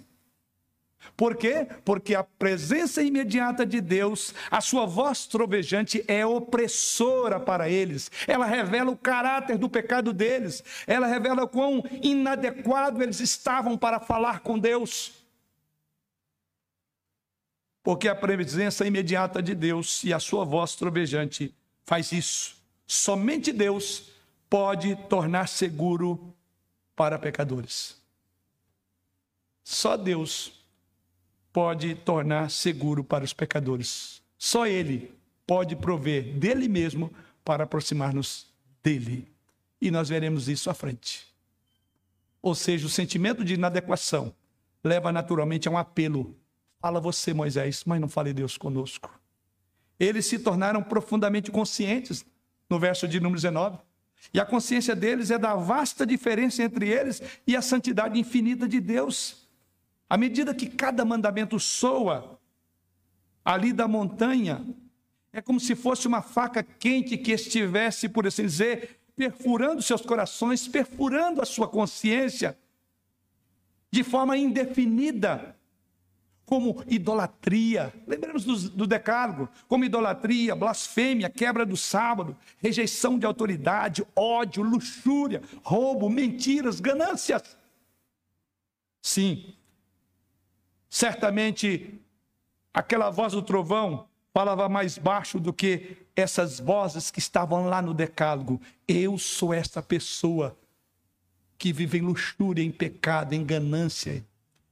Por 1.16 1.36
quê? 1.36 1.68
Porque 1.86 2.16
a 2.16 2.24
presença 2.24 3.04
imediata 3.04 3.66
de 3.66 3.80
Deus, 3.80 4.34
a 4.50 4.60
sua 4.62 4.86
voz 4.86 5.28
trovejante 5.28 6.04
é 6.08 6.26
opressora 6.26 7.40
para 7.40 7.70
eles. 7.70 8.10
Ela 8.28 8.46
revela 8.46 8.92
o 8.92 8.98
caráter 8.98 9.58
do 9.58 9.70
pecado 9.70 10.14
deles. 10.14 10.64
Ela 10.88 11.08
revela 11.08 11.48
quão 11.48 11.84
inadequado 12.02 13.02
eles 13.02 13.20
estavam 13.20 13.78
para 13.78 14.00
falar 14.00 14.40
com 14.40 14.58
Deus. 14.58 15.14
Porque 17.84 18.08
a 18.08 18.16
presença 18.16 18.86
imediata 18.86 19.42
de 19.42 19.56
Deus 19.56 20.04
e 20.04 20.14
a 20.14 20.20
sua 20.20 20.46
voz 20.46 20.76
trovejante 20.76 21.54
faz 21.86 22.12
isso. 22.12 22.56
Somente 22.86 23.52
Deus 23.52 24.12
pode 24.50 24.96
tornar 25.08 25.48
seguro 25.48 26.34
para 26.96 27.18
pecadores. 27.18 28.00
Só 29.64 29.96
Deus 29.96 30.61
pode 31.54 31.96
tornar 31.96 32.50
seguro 32.50 33.04
para 33.04 33.24
os 33.24 33.34
pecadores. 33.34 34.22
Só 34.38 34.66
Ele 34.66 35.14
pode 35.46 35.76
prover 35.76 36.34
dele 36.34 36.68
mesmo 36.68 37.12
para 37.44 37.64
aproximar-nos 37.64 38.48
dele. 38.84 39.28
E 39.82 39.92
nós 39.92 40.10
veremos 40.10 40.48
isso 40.48 40.70
à 40.70 40.74
frente. 40.74 41.28
Ou 42.42 42.56
seja, 42.56 42.86
o 42.86 42.90
sentimento 42.90 43.44
de 43.44 43.56
inadequação 43.56 44.34
leva 44.84 45.12
naturalmente 45.12 45.68
a 45.68 45.72
um 45.72 45.78
apelo 45.78 46.36
Fala 46.82 47.00
você, 47.00 47.32
Moisés, 47.32 47.84
mas 47.86 48.02
não 48.02 48.10
fale 48.10 48.34
Deus 48.34 48.58
conosco. 48.58 49.14
Eles 50.00 50.26
se 50.26 50.40
tornaram 50.40 50.82
profundamente 50.82 51.52
conscientes, 51.52 52.26
no 52.68 52.80
verso 52.80 53.08
de 53.08 53.20
número 53.20 53.40
19. 53.40 53.78
E 54.34 54.40
a 54.40 54.46
consciência 54.46 54.96
deles 54.96 55.30
é 55.30 55.38
da 55.38 55.54
vasta 55.54 56.06
diferença 56.06 56.64
entre 56.64 56.90
eles 56.90 57.22
e 57.46 57.56
a 57.56 57.62
santidade 57.62 58.20
infinita 58.20 58.68
de 58.68 58.80
Deus. 58.80 59.41
À 60.12 60.18
medida 60.18 60.54
que 60.54 60.68
cada 60.68 61.06
mandamento 61.06 61.58
soa 61.58 62.38
ali 63.46 63.72
da 63.72 63.88
montanha, 63.88 64.62
é 65.32 65.42
como 65.42 65.58
se 65.58 65.74
fosse 65.74 66.06
uma 66.06 66.22
faca 66.22 66.62
quente 66.62 67.18
que 67.18 67.32
estivesse, 67.32 68.10
por 68.10 68.28
assim 68.28 68.44
dizer, 68.44 69.00
perfurando 69.16 69.82
seus 69.82 70.02
corações, 70.02 70.68
perfurando 70.68 71.42
a 71.42 71.46
sua 71.46 71.66
consciência 71.66 72.58
de 73.90 74.04
forma 74.04 74.36
indefinida 74.36 75.56
como 76.46 76.84
idolatria. 76.90 77.94
Lembremos 78.06 78.44
do, 78.44 78.70
do 78.72 78.86
decálogo, 78.86 79.48
como 79.70 79.86
idolatria, 79.86 80.54
blasfêmia, 80.58 81.30
quebra 81.30 81.66
do 81.66 81.78
sábado, 81.78 82.36
rejeição 82.58 83.18
de 83.18 83.26
autoridade, 83.26 84.06
ódio, 84.14 84.62
luxúria, 84.62 85.42
roubo, 85.64 86.10
mentiras, 86.10 86.82
ganâncias. 86.82 87.58
Sim, 89.02 89.56
certamente 90.92 91.98
aquela 92.74 93.10
voz 93.10 93.32
do 93.32 93.42
trovão 93.42 94.06
falava 94.34 94.68
mais 94.68 94.98
baixo 94.98 95.40
do 95.40 95.54
que 95.54 95.98
essas 96.14 96.60
vozes 96.60 97.10
que 97.10 97.20
estavam 97.20 97.66
lá 97.66 97.82
no 97.82 97.94
decálogo. 97.94 98.62
Eu 98.86 99.18
sou 99.18 99.54
essa 99.54 99.82
pessoa 99.82 100.58
que 101.58 101.72
vive 101.72 102.00
em 102.00 102.02
luxúria, 102.02 102.62
em 102.62 102.72
pecado, 102.72 103.34
em 103.34 103.46
ganância, 103.46 104.26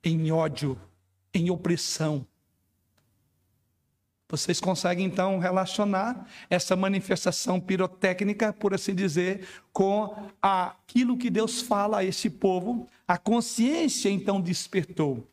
em 0.03 0.29
ódio, 0.29 0.77
em 1.33 1.49
opressão. 1.49 2.25
Vocês 4.27 4.59
conseguem 4.59 5.05
então 5.05 5.39
relacionar 5.39 6.27
essa 6.49 6.75
manifestação 6.75 7.59
pirotécnica, 7.59 8.51
por 8.51 8.73
assim 8.73 8.93
dizer, 8.93 9.47
com 9.71 10.29
aquilo 10.41 11.17
que 11.17 11.29
Deus 11.29 11.61
fala 11.61 11.99
a 11.99 12.03
esse 12.03 12.29
povo? 12.29 12.87
A 13.07 13.17
consciência 13.17 14.09
então 14.09 14.41
despertou. 14.41 15.25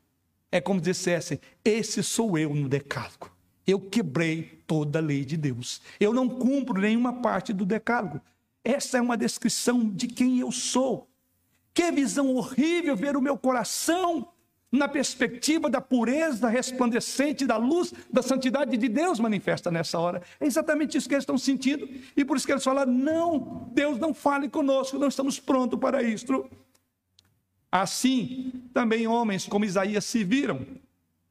É 0.51 0.61
como 0.61 0.81
se 0.81 0.87
dissessem: 0.87 1.41
Esse 1.65 2.03
sou 2.03 2.39
eu 2.39 2.55
no 2.55 2.69
decálogo. 2.69 3.31
Eu 3.67 3.81
quebrei 3.81 4.63
toda 4.67 4.99
a 4.99 5.03
lei 5.03 5.25
de 5.25 5.37
Deus. 5.37 5.83
Eu 5.99 6.13
não 6.13 6.29
cumpro 6.29 6.81
nenhuma 6.81 7.15
parte 7.15 7.53
do 7.53 7.65
decálogo. 7.65 8.21
Essa 8.63 8.99
é 8.99 9.01
uma 9.01 9.17
descrição 9.17 9.89
de 9.89 10.07
quem 10.07 10.39
eu 10.39 10.53
sou. 10.53 11.09
Que 11.75 11.91
visão 11.91 12.35
horrível 12.35 12.97
ver 12.97 13.17
o 13.17 13.21
meu 13.21 13.37
coração 13.37 14.29
na 14.71 14.89
perspectiva 14.89 15.71
da 15.71 15.81
pureza 15.81 16.49
resplandecente 16.49 17.47
da 17.47 17.57
luz 17.57 17.93
da 18.13 18.23
santidade 18.23 18.77
de 18.77 18.89
Deus 18.89 19.21
manifesta 19.21 19.71
nessa 19.71 19.99
hora. 19.99 20.23
É 20.41 20.47
exatamente 20.47 20.97
isso 20.97 21.09
que 21.09 21.15
eles 21.15 21.23
estão 21.23 21.39
sentindo. 21.39 21.89
E 22.17 22.25
por 22.25 22.37
isso 22.37 22.47
que 22.47 22.53
eles 22.53 22.65
falam: 22.65 22.87
não, 22.87 23.71
Deus 23.73 23.99
não 23.99 24.15
fale 24.15 24.49
conosco, 24.49 24.99
não 24.99 25.09
estamos 25.09 25.41
prontos 25.41 25.79
para 25.79 26.03
isto. 26.03 26.49
Assim, 27.71 28.53
também 28.73 29.07
homens 29.07 29.47
como 29.47 29.65
Isaías 29.65 30.05
se 30.05 30.25
viram. 30.25 30.67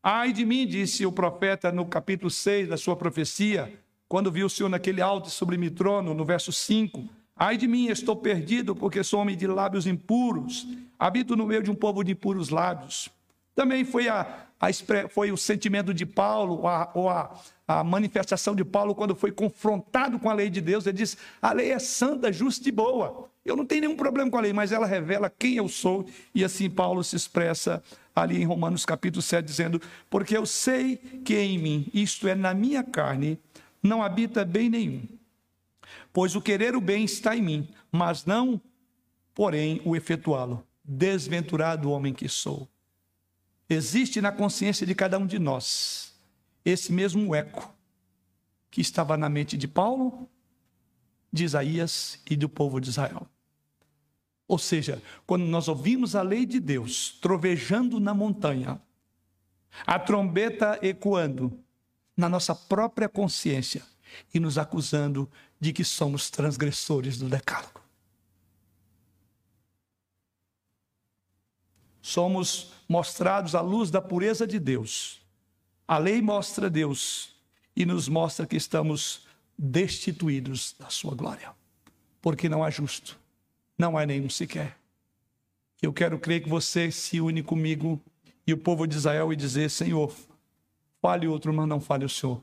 Ai 0.03 0.31
de 0.31 0.45
mim, 0.45 0.67
disse 0.67 1.05
o 1.05 1.11
profeta 1.11 1.71
no 1.71 1.85
capítulo 1.85 2.29
6 2.29 2.69
da 2.69 2.77
sua 2.77 2.95
profecia, 2.95 3.73
quando 4.07 4.31
viu 4.31 4.45
o 4.45 4.49
Senhor 4.49 4.69
naquele 4.69 5.01
alto 5.01 5.29
e 5.29 5.31
sublime 5.31 5.69
trono, 5.69 6.13
no 6.13 6.23
verso 6.23 6.51
5. 6.51 7.03
Ai 7.35 7.57
de 7.57 7.67
mim, 7.67 7.87
estou 7.87 8.15
perdido, 8.15 8.75
porque 8.75 9.03
sou 9.03 9.19
homem 9.19 9.35
de 9.35 9.47
lábios 9.47 9.87
impuros, 9.87 10.67
habito 10.97 11.35
no 11.35 11.45
meio 11.45 11.63
de 11.63 11.71
um 11.71 11.75
povo 11.75 12.03
de 12.03 12.13
puros 12.13 12.49
lábios. 12.49 13.09
Também 13.55 13.83
foi, 13.83 14.07
a, 14.07 14.45
a, 14.59 14.67
foi 15.09 15.31
o 15.31 15.37
sentimento 15.37 15.93
de 15.93 16.05
Paulo, 16.05 16.67
a, 16.67 16.91
ou 16.93 17.09
a, 17.09 17.33
a 17.67 17.83
manifestação 17.83 18.55
de 18.55 18.63
Paulo, 18.63 18.93
quando 18.93 19.15
foi 19.15 19.31
confrontado 19.31 20.19
com 20.19 20.29
a 20.29 20.33
lei 20.33 20.49
de 20.49 20.61
Deus. 20.61 20.85
Ele 20.85 20.97
diz: 20.97 21.17
a 21.41 21.51
lei 21.53 21.71
é 21.71 21.79
santa, 21.79 22.31
justa 22.31 22.69
e 22.69 22.71
boa. 22.71 23.29
Eu 23.45 23.55
não 23.55 23.65
tenho 23.65 23.81
nenhum 23.81 23.95
problema 23.95 24.31
com 24.31 24.37
a 24.37 24.41
lei, 24.41 24.51
mas 24.51 24.71
ela 24.71 24.87
revela 24.87 25.29
quem 25.29 25.57
eu 25.57 25.69
sou. 25.69 26.05
E 26.33 26.43
assim 26.43 26.67
Paulo 26.67 27.03
se 27.03 27.15
expressa 27.15 27.83
ali 28.15 28.41
em 28.41 28.45
Romanos 28.45 28.85
capítulo 28.85 29.21
7, 29.21 29.45
dizendo: 29.45 29.79
Porque 30.09 30.35
eu 30.35 30.47
sei 30.47 30.97
que 31.23 31.37
em 31.37 31.59
mim, 31.59 31.87
isto 31.93 32.27
é, 32.27 32.33
na 32.33 32.55
minha 32.55 32.83
carne, 32.83 33.39
não 33.83 34.01
habita 34.01 34.43
bem 34.43 34.67
nenhum. 34.67 35.03
Pois 36.11 36.35
o 36.35 36.41
querer 36.41 36.75
o 36.75 36.81
bem 36.81 37.05
está 37.05 37.35
em 37.35 37.41
mim, 37.43 37.69
mas 37.91 38.25
não, 38.25 38.59
porém, 39.35 39.79
o 39.85 39.95
efetuá-lo. 39.95 40.65
Desventurado 40.83 41.91
homem 41.91 42.13
que 42.13 42.27
sou. 42.27 42.67
Existe 43.69 44.21
na 44.21 44.31
consciência 44.31 44.85
de 44.85 44.95
cada 44.95 45.17
um 45.17 45.25
de 45.25 45.39
nós 45.39 46.13
esse 46.63 46.91
mesmo 46.91 47.33
eco 47.35 47.73
que 48.71 48.81
estava 48.81 49.15
na 49.15 49.29
mente 49.29 49.55
de 49.55 49.67
Paulo, 49.67 50.27
de 51.31 51.43
Isaías 51.43 52.19
e 52.29 52.35
do 52.35 52.49
povo 52.49 52.79
de 52.79 52.89
Israel. 52.89 53.27
Ou 54.47 54.59
seja, 54.59 55.01
quando 55.25 55.43
nós 55.45 55.67
ouvimos 55.67 56.15
a 56.15 56.21
lei 56.21 56.45
de 56.45 56.59
Deus 56.59 57.17
trovejando 57.19 57.99
na 57.99 58.13
montanha, 58.13 58.79
a 59.85 59.99
trombeta 59.99 60.79
ecoando 60.81 61.59
na 62.15 62.29
nossa 62.29 62.53
própria 62.53 63.09
consciência 63.09 63.83
e 64.33 64.39
nos 64.39 64.57
acusando 64.57 65.29
de 65.59 65.73
que 65.73 65.83
somos 65.83 66.29
transgressores 66.29 67.17
do 67.17 67.27
decálogo. 67.27 67.81
Somos 72.01 72.71
mostrados 72.87 73.55
à 73.55 73.61
luz 73.61 73.89
da 73.89 73.99
pureza 73.99 74.45
de 74.45 74.59
Deus. 74.59 75.21
A 75.87 75.97
lei 75.97 76.21
mostra 76.21 76.69
Deus 76.69 77.35
e 77.75 77.83
nos 77.83 78.07
mostra 78.07 78.45
que 78.45 78.55
estamos 78.55 79.25
destituídos 79.57 80.75
da 80.77 80.89
sua 80.89 81.15
glória, 81.15 81.53
porque 82.21 82.47
não 82.47 82.63
há 82.63 82.69
justo 82.69 83.24
não 83.77 83.97
há 83.97 84.05
nenhum 84.05 84.29
sequer. 84.29 84.77
Eu 85.81 85.93
quero 85.93 86.17
crer 86.17 86.41
que 86.41 86.49
você 86.49 86.91
se 86.91 87.19
une 87.21 87.43
comigo 87.43 88.01
e 88.47 88.53
o 88.53 88.57
povo 88.57 88.87
de 88.87 88.95
Israel 88.95 89.31
e 89.31 89.35
dizer: 89.35 89.69
Senhor, 89.69 90.13
fale 91.01 91.27
outro, 91.27 91.53
mas 91.53 91.67
não 91.67 91.79
fale 91.79 92.05
o 92.05 92.09
Senhor. 92.09 92.41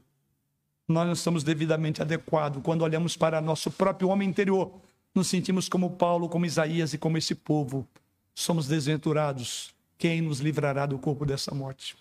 Nós 0.87 1.07
não 1.07 1.13
estamos 1.13 1.43
devidamente 1.43 2.03
adequados 2.03 2.63
quando 2.63 2.83
olhamos 2.83 3.17
para 3.17 3.41
nosso 3.41 3.71
próprio 3.71 4.09
homem 4.09 4.29
interior. 4.29 4.73
Nos 5.15 5.29
sentimos 5.29 5.69
como 5.69 5.91
Paulo, 5.91 6.29
como 6.29 6.47
Isaías 6.47 6.93
e 6.93 6.99
como 6.99 7.19
esse 7.19 7.35
povo. 7.35 7.87
Somos 8.35 8.67
desventurados. 8.67 9.75
Quem 9.99 10.21
nos 10.21 10.41
livrará 10.41 10.87
do 10.87 10.99
corpo 10.99 11.25
dessa 11.25 11.55
morte? 11.55 11.97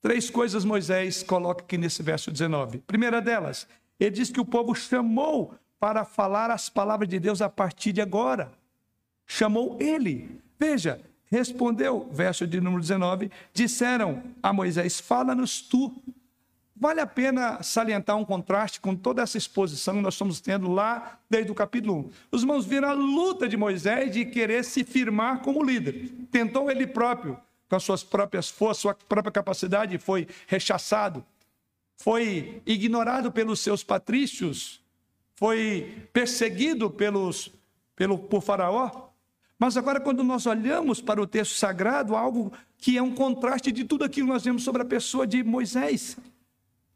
Três 0.00 0.30
coisas 0.30 0.64
Moisés 0.64 1.22
coloca 1.22 1.62
aqui 1.62 1.76
nesse 1.76 2.02
verso 2.02 2.30
19. 2.30 2.78
Primeira 2.78 3.20
delas, 3.20 3.68
ele 3.98 4.10
diz 4.10 4.30
que 4.30 4.40
o 4.40 4.44
povo 4.44 4.74
chamou 4.74 5.54
para 5.80 6.04
falar 6.04 6.50
as 6.50 6.68
palavras 6.68 7.08
de 7.08 7.18
Deus 7.18 7.40
a 7.40 7.48
partir 7.48 7.92
de 7.92 8.02
agora. 8.02 8.52
Chamou 9.26 9.78
ele. 9.80 10.38
Veja, 10.58 11.00
respondeu, 11.30 12.08
verso 12.12 12.46
de 12.46 12.60
número 12.60 12.82
19, 12.82 13.30
disseram 13.54 14.22
a 14.42 14.52
Moisés: 14.52 15.00
Fala-nos 15.00 15.62
tu. 15.62 15.90
Vale 16.76 17.00
a 17.00 17.06
pena 17.06 17.62
salientar 17.62 18.16
um 18.16 18.24
contraste 18.24 18.80
com 18.80 18.96
toda 18.96 19.22
essa 19.22 19.36
exposição 19.36 19.96
que 19.96 20.00
nós 20.00 20.14
estamos 20.14 20.40
tendo 20.40 20.70
lá 20.70 21.18
desde 21.28 21.52
o 21.52 21.54
capítulo 21.54 21.98
1. 21.98 22.10
Os 22.32 22.42
irmãos 22.42 22.64
viram 22.64 22.88
a 22.88 22.92
luta 22.92 23.46
de 23.46 23.56
Moisés 23.56 24.12
de 24.12 24.24
querer 24.24 24.64
se 24.64 24.82
firmar 24.82 25.40
como 25.40 25.62
líder. 25.62 26.10
Tentou 26.30 26.70
ele 26.70 26.86
próprio, 26.86 27.38
com 27.68 27.76
as 27.76 27.82
suas 27.82 28.02
próprias 28.02 28.48
forças, 28.48 28.80
sua 28.80 28.94
própria 28.94 29.30
capacidade, 29.30 29.98
foi 29.98 30.26
rechaçado. 30.46 31.22
Foi 31.98 32.62
ignorado 32.64 33.30
pelos 33.30 33.60
seus 33.60 33.84
patrícios, 33.84 34.79
foi 35.40 36.06
perseguido 36.12 36.90
pelos, 36.90 37.50
pelo, 37.96 38.18
por 38.18 38.42
Faraó. 38.42 39.08
Mas 39.58 39.74
agora, 39.74 39.98
quando 39.98 40.22
nós 40.22 40.44
olhamos 40.44 41.00
para 41.00 41.20
o 41.20 41.26
texto 41.26 41.54
sagrado, 41.54 42.14
algo 42.14 42.52
que 42.76 42.98
é 42.98 43.02
um 43.02 43.14
contraste 43.14 43.72
de 43.72 43.84
tudo 43.84 44.04
aquilo 44.04 44.26
que 44.26 44.32
nós 44.34 44.44
vemos 44.44 44.62
sobre 44.62 44.82
a 44.82 44.84
pessoa 44.84 45.26
de 45.26 45.42
Moisés. 45.42 46.18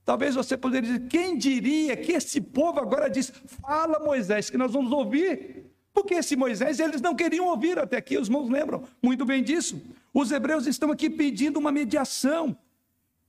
Talvez 0.04 0.34
você 0.34 0.58
poderia 0.58 0.92
dizer: 0.92 1.08
quem 1.08 1.38
diria 1.38 1.96
que 1.96 2.12
esse 2.12 2.38
povo 2.38 2.78
agora 2.78 3.08
diz, 3.08 3.32
fala 3.62 3.98
Moisés, 3.98 4.50
que 4.50 4.58
nós 4.58 4.72
vamos 4.72 4.92
ouvir? 4.92 5.64
Porque 5.94 6.12
esse 6.12 6.36
Moisés 6.36 6.80
eles 6.80 7.00
não 7.00 7.14
queriam 7.14 7.46
ouvir 7.46 7.78
até 7.78 7.96
aqui, 7.96 8.18
os 8.18 8.28
irmãos 8.28 8.50
lembram 8.50 8.84
muito 9.02 9.24
bem 9.24 9.42
disso. 9.42 9.80
Os 10.12 10.30
hebreus 10.30 10.66
estão 10.66 10.90
aqui 10.90 11.08
pedindo 11.08 11.58
uma 11.58 11.72
mediação. 11.72 12.54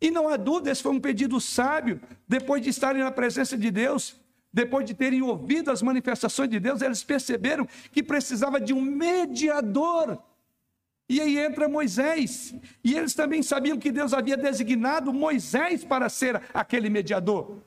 E 0.01 0.11
não 0.11 0.27
há 0.27 0.35
dúvida, 0.35 0.71
esse 0.71 0.83
foi 0.83 0.91
um 0.91 0.99
pedido 0.99 1.39
sábio, 1.39 2.01
depois 2.27 2.61
de 2.61 2.69
estarem 2.69 3.01
na 3.01 3.11
presença 3.11 3.57
de 3.57 3.71
Deus, 3.71 4.19
depois 4.55 4.85
de 4.85 4.93
terem 4.93 5.21
ouvido 5.21 5.69
as 5.69 5.81
manifestações 5.81 6.49
de 6.49 6.59
Deus, 6.59 6.81
eles 6.81 7.03
perceberam 7.03 7.67
que 7.91 8.01
precisava 8.01 8.59
de 8.59 8.73
um 8.73 8.81
mediador 8.81 10.17
e 11.07 11.21
aí 11.21 11.37
entra 11.37 11.69
Moisés. 11.69 12.55
E 12.83 12.95
eles 12.95 13.13
também 13.13 13.43
sabiam 13.43 13.77
que 13.77 13.91
Deus 13.91 14.13
havia 14.13 14.35
designado 14.35 15.13
Moisés 15.13 15.83
para 15.83 16.09
ser 16.09 16.41
aquele 16.53 16.89
mediador. 16.89 17.57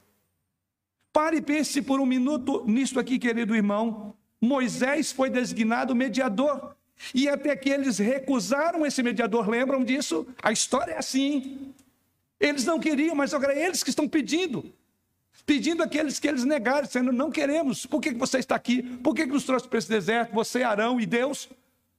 Pare 1.13 1.37
e 1.37 1.43
pense 1.43 1.81
por 1.81 2.01
um 2.01 2.07
minuto 2.07 2.65
nisso 2.67 2.99
aqui, 2.99 3.19
querido 3.19 3.55
irmão. 3.55 4.15
Moisés 4.41 5.13
foi 5.13 5.31
designado 5.31 5.95
mediador. 5.95 6.75
E 7.15 7.29
até 7.29 7.55
que 7.55 7.71
eles 7.71 7.99
recusaram 7.99 8.85
esse 8.85 9.03
mediador, 9.03 9.49
lembram 9.49 9.85
disso? 9.85 10.27
A 10.43 10.51
história 10.51 10.93
é 10.93 10.99
assim. 10.99 11.73
Eles 12.41 12.65
não 12.65 12.81
queriam, 12.81 13.15
mas 13.15 13.33
agora 13.33 13.53
é 13.53 13.67
eles 13.67 13.85
que 13.85 13.91
estão 13.91 14.09
pedindo. 14.09 14.73
Pedindo 15.49 15.83
aqueles 15.83 16.19
que 16.19 16.29
eles 16.29 16.45
negaram, 16.45 16.87
dizendo: 16.87 17.11
Não 17.11 17.31
queremos. 17.31 17.87
Por 17.87 18.03
que 18.03 18.13
você 18.13 18.39
está 18.39 18.55
aqui? 18.55 18.83
Por 18.83 19.15
que 19.15 19.25
nos 19.25 19.45
trouxe 19.45 19.67
para 19.67 19.79
esse 19.79 19.89
deserto? 19.89 20.35
Você, 20.35 20.63
Arão 20.63 21.01
e 21.01 21.07
Deus? 21.07 21.49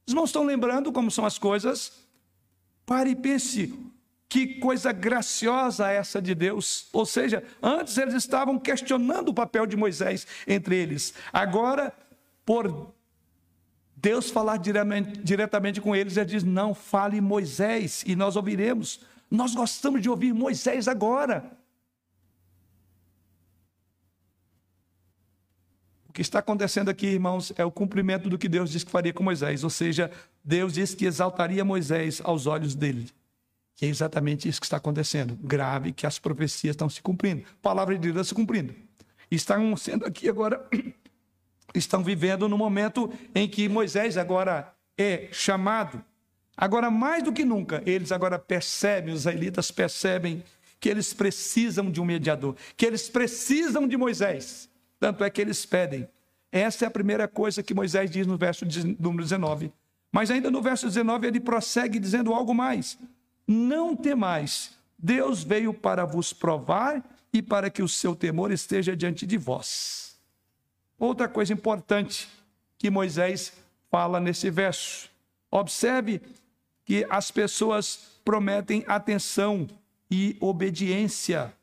Os 0.05 0.13
irmãos 0.13 0.29
estão 0.29 0.43
lembrando 0.43 0.91
como 0.91 1.09
são 1.09 1.25
as 1.25 1.39
coisas? 1.39 1.93
Pare 2.85 3.09
e 3.09 3.15
pense. 3.15 3.73
Que 4.29 4.59
coisa 4.59 4.91
graciosa 4.91 5.89
essa 5.89 6.21
de 6.21 6.35
Deus. 6.35 6.89
Ou 6.93 7.07
seja, 7.07 7.43
antes 7.59 7.97
eles 7.97 8.13
estavam 8.13 8.59
questionando 8.59 9.29
o 9.29 9.33
papel 9.33 9.65
de 9.65 9.75
Moisés 9.75 10.27
entre 10.47 10.75
eles. 10.75 11.15
Agora, 11.33 11.91
por 12.45 12.93
Deus 13.97 14.29
falar 14.29 14.57
diretamente 14.57 15.81
com 15.81 15.95
eles, 15.95 16.17
ele 16.17 16.25
diz: 16.27 16.43
Não, 16.43 16.75
fale 16.75 17.19
Moisés 17.19 18.03
e 18.05 18.15
nós 18.15 18.35
ouviremos. 18.35 19.01
Nós 19.31 19.55
gostamos 19.55 20.03
de 20.03 20.09
ouvir 20.09 20.35
Moisés 20.35 20.87
agora. 20.87 21.57
O 26.09 26.13
que 26.13 26.21
está 26.21 26.39
acontecendo 26.39 26.89
aqui, 26.89 27.05
irmãos, 27.05 27.53
é 27.55 27.63
o 27.63 27.71
cumprimento 27.71 28.29
do 28.29 28.37
que 28.37 28.49
Deus 28.49 28.71
disse 28.71 28.83
que 28.83 28.91
faria 28.91 29.13
com 29.13 29.23
Moisés. 29.23 29.63
Ou 29.63 29.69
seja, 29.69 30.11
Deus 30.43 30.73
disse 30.73 30.95
que 30.95 31.05
exaltaria 31.05 31.63
Moisés 31.63 32.19
aos 32.23 32.47
olhos 32.47 32.73
dele. 32.73 33.09
Que 33.75 33.85
é 33.85 33.89
exatamente 33.89 34.49
isso 34.49 34.59
que 34.59 34.65
está 34.65 34.77
acontecendo. 34.77 35.37
Grave 35.41 35.91
que 35.93 36.07
as 36.07 36.17
profecias 36.17 36.73
estão 36.73 36.89
se 36.89 37.01
cumprindo. 37.01 37.43
Palavra 37.61 37.97
de 37.97 38.11
Deus 38.11 38.27
se 38.27 38.33
cumprindo. 38.33 38.73
Estão 39.29 39.77
sendo 39.77 40.03
aqui 40.03 40.27
agora, 40.27 40.67
estão 41.75 42.03
vivendo 42.03 42.49
no 42.49 42.57
momento 42.57 43.13
em 43.35 43.47
que 43.47 43.69
Moisés 43.69 44.17
agora 44.17 44.73
é 44.97 45.29
chamado. 45.31 46.03
Agora, 46.57 46.89
mais 46.89 47.23
do 47.23 47.31
que 47.31 47.45
nunca, 47.45 47.83
eles 47.85 48.11
agora 48.11 48.39
percebem, 48.39 49.13
os 49.13 49.21
israelitas 49.21 49.69
percebem 49.69 50.43
que 50.79 50.89
eles 50.89 51.13
precisam 51.13 51.91
de 51.91 52.01
um 52.01 52.05
mediador, 52.05 52.55
que 52.75 52.85
eles 52.85 53.07
precisam 53.07 53.87
de 53.87 53.95
Moisés. 53.95 54.68
Tanto 54.99 55.23
é 55.23 55.29
que 55.29 55.39
eles 55.39 55.65
pedem. 55.65 56.07
Essa 56.51 56.85
é 56.85 56.87
a 56.87 56.91
primeira 56.91 57.27
coisa 57.27 57.63
que 57.63 57.73
Moisés 57.73 58.09
diz 58.09 58.25
no 58.27 58.37
verso 58.37 58.65
número 58.99 59.23
19. 59.23 59.71
Mas 60.11 60.31
ainda 60.31 60.49
no 60.49 60.61
verso 60.61 60.87
19 60.87 61.27
ele 61.27 61.39
prossegue 61.39 61.99
dizendo 61.99 62.33
algo 62.33 62.53
mais: 62.53 62.97
Não 63.47 63.95
temais, 63.95 64.71
Deus 64.97 65.43
veio 65.43 65.73
para 65.73 66.05
vos 66.05 66.33
provar 66.33 67.03
e 67.31 67.41
para 67.41 67.69
que 67.69 67.83
o 67.83 67.87
seu 67.87 68.15
temor 68.15 68.51
esteja 68.51 68.95
diante 68.95 69.25
de 69.25 69.37
vós. 69.37 70.19
Outra 70.97 71.29
coisa 71.29 71.53
importante 71.53 72.27
que 72.77 72.89
Moisés 72.89 73.53
fala 73.89 74.19
nesse 74.19 74.49
verso. 74.49 75.09
Observe 75.51 76.21
que 76.83 77.05
as 77.09 77.31
pessoas 77.31 78.19
prometem 78.25 78.83
atenção 78.87 79.67
e 80.09 80.35
obediência 80.39 81.53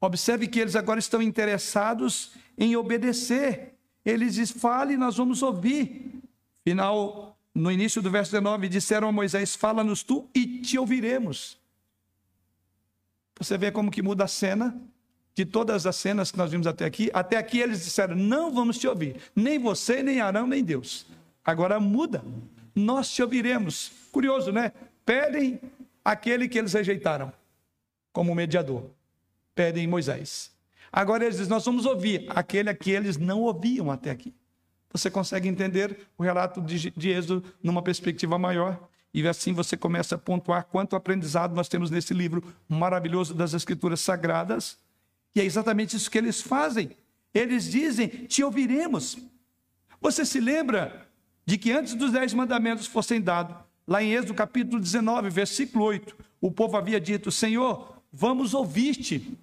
Observe 0.00 0.46
que 0.46 0.60
eles 0.60 0.76
agora 0.76 0.98
estão 1.00 1.20
interessados 1.20 2.32
em 2.56 2.76
obedecer. 2.76 3.74
Eles 4.04 4.34
dizem: 4.34 4.58
fale, 4.58 4.96
nós 4.96 5.16
vamos 5.16 5.42
ouvir. 5.42 6.22
Final, 6.64 7.36
no 7.54 7.70
início 7.70 8.00
do 8.00 8.10
verso 8.10 8.30
19, 8.30 8.68
disseram 8.68 9.08
a 9.08 9.12
Moisés: 9.12 9.56
Fala-nos 9.56 10.02
tu 10.02 10.28
e 10.34 10.60
te 10.60 10.78
ouviremos. 10.78 11.58
Você 13.38 13.58
vê 13.58 13.70
como 13.70 13.90
que 13.90 14.02
muda 14.02 14.24
a 14.24 14.28
cena 14.28 14.76
de 15.34 15.44
todas 15.44 15.86
as 15.86 15.96
cenas 15.96 16.30
que 16.30 16.38
nós 16.38 16.50
vimos 16.50 16.66
até 16.66 16.84
aqui. 16.84 17.10
Até 17.12 17.36
aqui 17.36 17.58
eles 17.58 17.84
disseram: 17.84 18.14
Não 18.14 18.52
vamos 18.52 18.78
te 18.78 18.86
ouvir, 18.86 19.16
nem 19.34 19.58
você, 19.58 20.02
nem 20.02 20.20
Arão, 20.20 20.46
nem 20.46 20.62
Deus. 20.62 21.06
Agora 21.44 21.80
muda, 21.80 22.24
nós 22.72 23.10
te 23.10 23.20
ouviremos. 23.20 23.90
Curioso, 24.12 24.52
né? 24.52 24.72
Pedem 25.04 25.60
aquele 26.04 26.48
que 26.48 26.58
eles 26.58 26.72
rejeitaram 26.72 27.32
como 28.12 28.34
mediador 28.34 28.97
pedem 29.58 29.88
Moisés. 29.88 30.52
Agora 30.92 31.24
eles 31.24 31.36
dizem: 31.36 31.50
Nós 31.50 31.64
vamos 31.64 31.84
ouvir 31.84 32.26
aquele 32.28 32.70
a 32.70 32.74
que 32.74 32.92
eles 32.92 33.16
não 33.16 33.40
ouviam 33.40 33.90
até 33.90 34.08
aqui. 34.08 34.32
Você 34.92 35.10
consegue 35.10 35.48
entender 35.48 36.08
o 36.16 36.22
relato 36.22 36.62
de, 36.62 36.92
de 36.92 37.10
Êxodo 37.10 37.42
numa 37.60 37.82
perspectiva 37.82 38.38
maior? 38.38 38.88
E 39.12 39.26
assim 39.26 39.52
você 39.52 39.76
começa 39.76 40.14
a 40.14 40.18
pontuar 40.18 40.66
quanto 40.70 40.94
aprendizado 40.94 41.56
nós 41.56 41.68
temos 41.68 41.90
nesse 41.90 42.14
livro 42.14 42.54
maravilhoso 42.68 43.34
das 43.34 43.52
Escrituras 43.52 44.00
Sagradas. 44.00 44.78
E 45.34 45.40
é 45.40 45.44
exatamente 45.44 45.96
isso 45.96 46.08
que 46.08 46.18
eles 46.18 46.40
fazem. 46.40 46.92
Eles 47.34 47.68
dizem: 47.68 48.06
Te 48.06 48.44
ouviremos. 48.44 49.18
Você 50.00 50.24
se 50.24 50.38
lembra 50.38 51.08
de 51.44 51.58
que 51.58 51.72
antes 51.72 51.94
dos 51.94 52.12
dez 52.12 52.32
mandamentos 52.32 52.86
fossem 52.86 53.20
dados, 53.20 53.56
lá 53.88 54.00
em 54.00 54.12
Êxodo 54.12 54.34
capítulo 54.34 54.80
19, 54.80 55.28
versículo 55.30 55.84
8, 55.86 56.16
o 56.40 56.48
povo 56.52 56.76
havia 56.76 57.00
dito: 57.00 57.32
Senhor, 57.32 58.00
vamos 58.12 58.54
ouvir-te. 58.54 59.36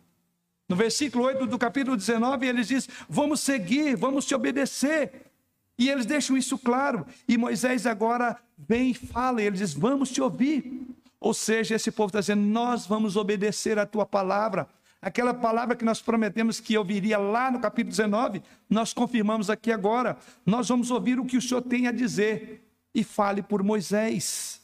No 0.68 0.76
versículo 0.76 1.26
8 1.26 1.46
do 1.46 1.58
capítulo 1.60 1.96
19, 1.96 2.48
eles 2.48 2.68
dizem: 2.68 2.90
Vamos 3.08 3.40
seguir, 3.40 3.96
vamos 3.96 4.26
te 4.26 4.34
obedecer. 4.34 5.32
E 5.78 5.90
eles 5.90 6.06
deixam 6.06 6.38
isso 6.38 6.58
claro. 6.58 7.06
E 7.28 7.38
Moisés 7.38 7.86
agora 7.86 8.38
vem 8.58 8.92
e 8.92 8.94
fala, 8.94 9.42
e 9.42 9.46
ele 9.46 9.58
diz: 9.58 9.74
Vamos 9.74 10.10
te 10.10 10.22
ouvir. 10.22 10.88
Ou 11.20 11.34
seja, 11.34 11.76
esse 11.76 11.92
povo 11.92 12.08
está 12.08 12.20
dizendo: 12.20 12.42
Nós 12.42 12.88
vamos 12.88 13.16
obedecer 13.16 13.78
a 13.78 13.86
tua 13.86 14.06
palavra. 14.06 14.68
Aquela 15.02 15.36
palavra 15.36 15.76
que 15.76 15.86
nós 15.86 16.02
prometemos 16.02 16.60
que 16.60 16.76
ouviria 16.76 17.20
lá 17.20 17.52
no 17.52 17.60
capítulo 17.60 17.92
19, 17.92 18.42
nós 18.68 18.92
confirmamos 18.92 19.52
aqui 19.52 19.72
agora. 19.72 20.18
Nós 20.44 20.68
vamos 20.68 20.90
ouvir 20.90 21.20
o 21.20 21.26
que 21.26 21.38
o 21.38 21.42
Senhor 21.42 21.62
tem 21.62 21.88
a 21.88 21.92
dizer. 21.92 22.62
e 22.94 23.04
fale 23.04 23.44
por 23.44 23.62
Moisés. 23.62 24.62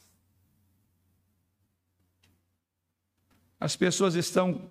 As 3.60 3.76
pessoas 3.76 4.14
estão 4.14 4.70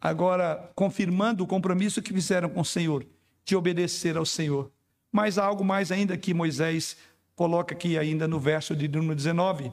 agora 0.00 0.70
confirmando 0.74 1.44
o 1.44 1.46
compromisso 1.46 2.02
que 2.02 2.12
fizeram 2.12 2.48
com 2.48 2.60
o 2.60 2.64
Senhor, 2.64 3.06
de 3.44 3.56
obedecer 3.56 4.16
ao 4.16 4.26
Senhor. 4.26 4.70
Mas 5.10 5.38
há 5.38 5.44
algo 5.44 5.64
mais 5.64 5.90
ainda 5.90 6.16
que 6.16 6.34
Moisés 6.34 6.96
coloca 7.34 7.74
aqui 7.74 7.98
ainda 7.98 8.26
no 8.26 8.40
verso 8.40 8.74
de 8.74 8.88
número 8.88 9.14
19. 9.14 9.72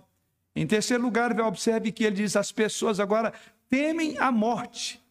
Em 0.56 0.68
terceiro 0.68 1.02
lugar, 1.02 1.40
observe 1.42 1.92
que 1.92 2.04
ele 2.04 2.18
diz: 2.18 2.36
as 2.36 2.52
pessoas 2.52 3.00
agora 3.00 3.34
temem 3.70 4.18
a 4.20 4.32
morte 4.32 5.02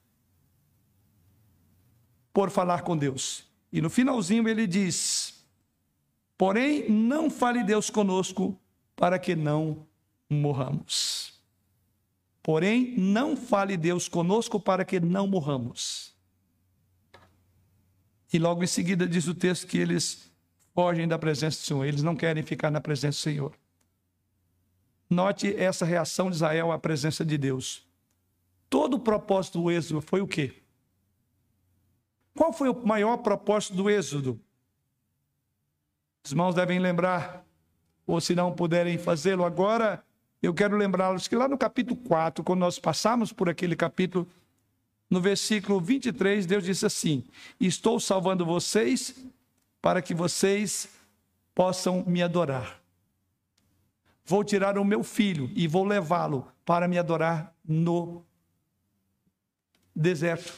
por 2.32 2.50
falar 2.50 2.82
com 2.82 2.96
Deus. 2.96 3.44
E 3.72 3.80
no 3.80 3.90
finalzinho 3.90 4.48
ele 4.48 4.66
diz: 4.66 5.44
Porém, 6.38 6.88
não 6.88 7.30
fale 7.30 7.64
Deus 7.64 7.90
conosco 7.90 8.58
para 8.94 9.18
que 9.18 9.34
não 9.34 9.86
morramos. 10.30 11.31
Porém, 12.42 12.94
não 12.98 13.36
fale 13.36 13.76
Deus 13.76 14.08
conosco 14.08 14.58
para 14.58 14.84
que 14.84 14.98
não 14.98 15.26
morramos. 15.26 16.12
E 18.32 18.38
logo 18.38 18.64
em 18.64 18.66
seguida 18.66 19.06
diz 19.06 19.28
o 19.28 19.34
texto 19.34 19.66
que 19.66 19.78
eles 19.78 20.32
fogem 20.74 21.06
da 21.06 21.18
presença 21.18 21.58
do 21.58 21.64
Senhor, 21.64 21.84
eles 21.84 22.02
não 22.02 22.16
querem 22.16 22.42
ficar 22.42 22.70
na 22.70 22.80
presença 22.80 23.18
do 23.18 23.22
Senhor. 23.22 23.52
Note 25.08 25.54
essa 25.54 25.84
reação 25.84 26.30
de 26.30 26.36
Israel 26.36 26.72
à 26.72 26.78
presença 26.78 27.24
de 27.24 27.36
Deus. 27.36 27.86
Todo 28.70 28.94
o 28.94 29.00
propósito 29.00 29.60
do 29.60 29.70
êxodo 29.70 30.00
foi 30.00 30.22
o 30.22 30.26
quê? 30.26 30.62
Qual 32.34 32.52
foi 32.52 32.70
o 32.70 32.86
maior 32.86 33.18
propósito 33.18 33.74
do 33.74 33.90
êxodo? 33.90 34.40
Os 36.24 36.30
irmãos 36.30 36.54
devem 36.54 36.78
lembrar, 36.78 37.44
ou 38.06 38.20
se 38.20 38.34
não 38.34 38.54
puderem 38.54 38.96
fazê-lo 38.96 39.44
agora, 39.44 40.02
eu 40.42 40.52
quero 40.52 40.76
lembrá-los 40.76 41.28
que 41.28 41.36
lá 41.36 41.46
no 41.46 41.56
capítulo 41.56 41.96
4, 41.96 42.42
quando 42.42 42.60
nós 42.60 42.78
passamos 42.78 43.32
por 43.32 43.48
aquele 43.48 43.76
capítulo, 43.76 44.26
no 45.08 45.20
versículo 45.20 45.80
23, 45.80 46.46
Deus 46.46 46.64
disse 46.64 46.84
assim: 46.84 47.24
Estou 47.60 48.00
salvando 48.00 48.44
vocês 48.44 49.24
para 49.80 50.02
que 50.02 50.14
vocês 50.14 50.88
possam 51.54 52.02
me 52.06 52.22
adorar. 52.22 52.80
Vou 54.24 54.42
tirar 54.42 54.78
o 54.78 54.84
meu 54.84 55.04
filho 55.04 55.50
e 55.54 55.68
vou 55.68 55.84
levá-lo 55.84 56.48
para 56.64 56.88
me 56.88 56.98
adorar 56.98 57.54
no 57.64 58.24
deserto. 59.94 60.52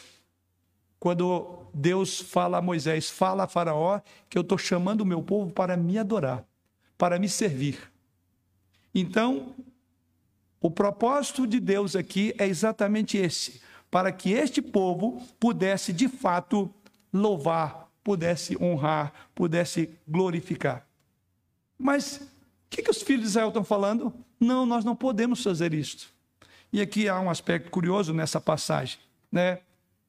Quando 0.98 1.66
Deus 1.74 2.20
fala 2.20 2.58
a 2.58 2.62
Moisés, 2.62 3.10
fala 3.10 3.44
a 3.44 3.48
Faraó, 3.48 4.00
que 4.28 4.38
eu 4.38 4.42
estou 4.42 4.56
chamando 4.56 5.00
o 5.00 5.06
meu 5.06 5.22
povo 5.22 5.50
para 5.50 5.76
me 5.76 5.98
adorar, 5.98 6.46
para 6.96 7.18
me 7.18 7.28
servir. 7.28 7.92
Então, 8.94 9.54
o 10.64 10.70
propósito 10.70 11.46
de 11.46 11.60
Deus 11.60 11.94
aqui 11.94 12.34
é 12.38 12.46
exatamente 12.46 13.18
esse: 13.18 13.60
para 13.90 14.10
que 14.10 14.32
este 14.32 14.62
povo 14.62 15.22
pudesse 15.38 15.92
de 15.92 16.08
fato 16.08 16.72
louvar, 17.12 17.90
pudesse 18.02 18.56
honrar, 18.58 19.12
pudesse 19.34 19.90
glorificar. 20.08 20.86
Mas 21.78 22.16
o 22.16 22.26
que, 22.70 22.82
que 22.82 22.90
os 22.90 23.02
filhos 23.02 23.24
de 23.24 23.28
Israel 23.28 23.48
estão 23.48 23.62
falando? 23.62 24.10
Não, 24.40 24.64
nós 24.64 24.86
não 24.86 24.96
podemos 24.96 25.42
fazer 25.42 25.74
isto. 25.74 26.08
E 26.72 26.80
aqui 26.80 27.10
há 27.10 27.20
um 27.20 27.28
aspecto 27.28 27.70
curioso 27.70 28.14
nessa 28.14 28.40
passagem, 28.40 28.98
né? 29.30 29.58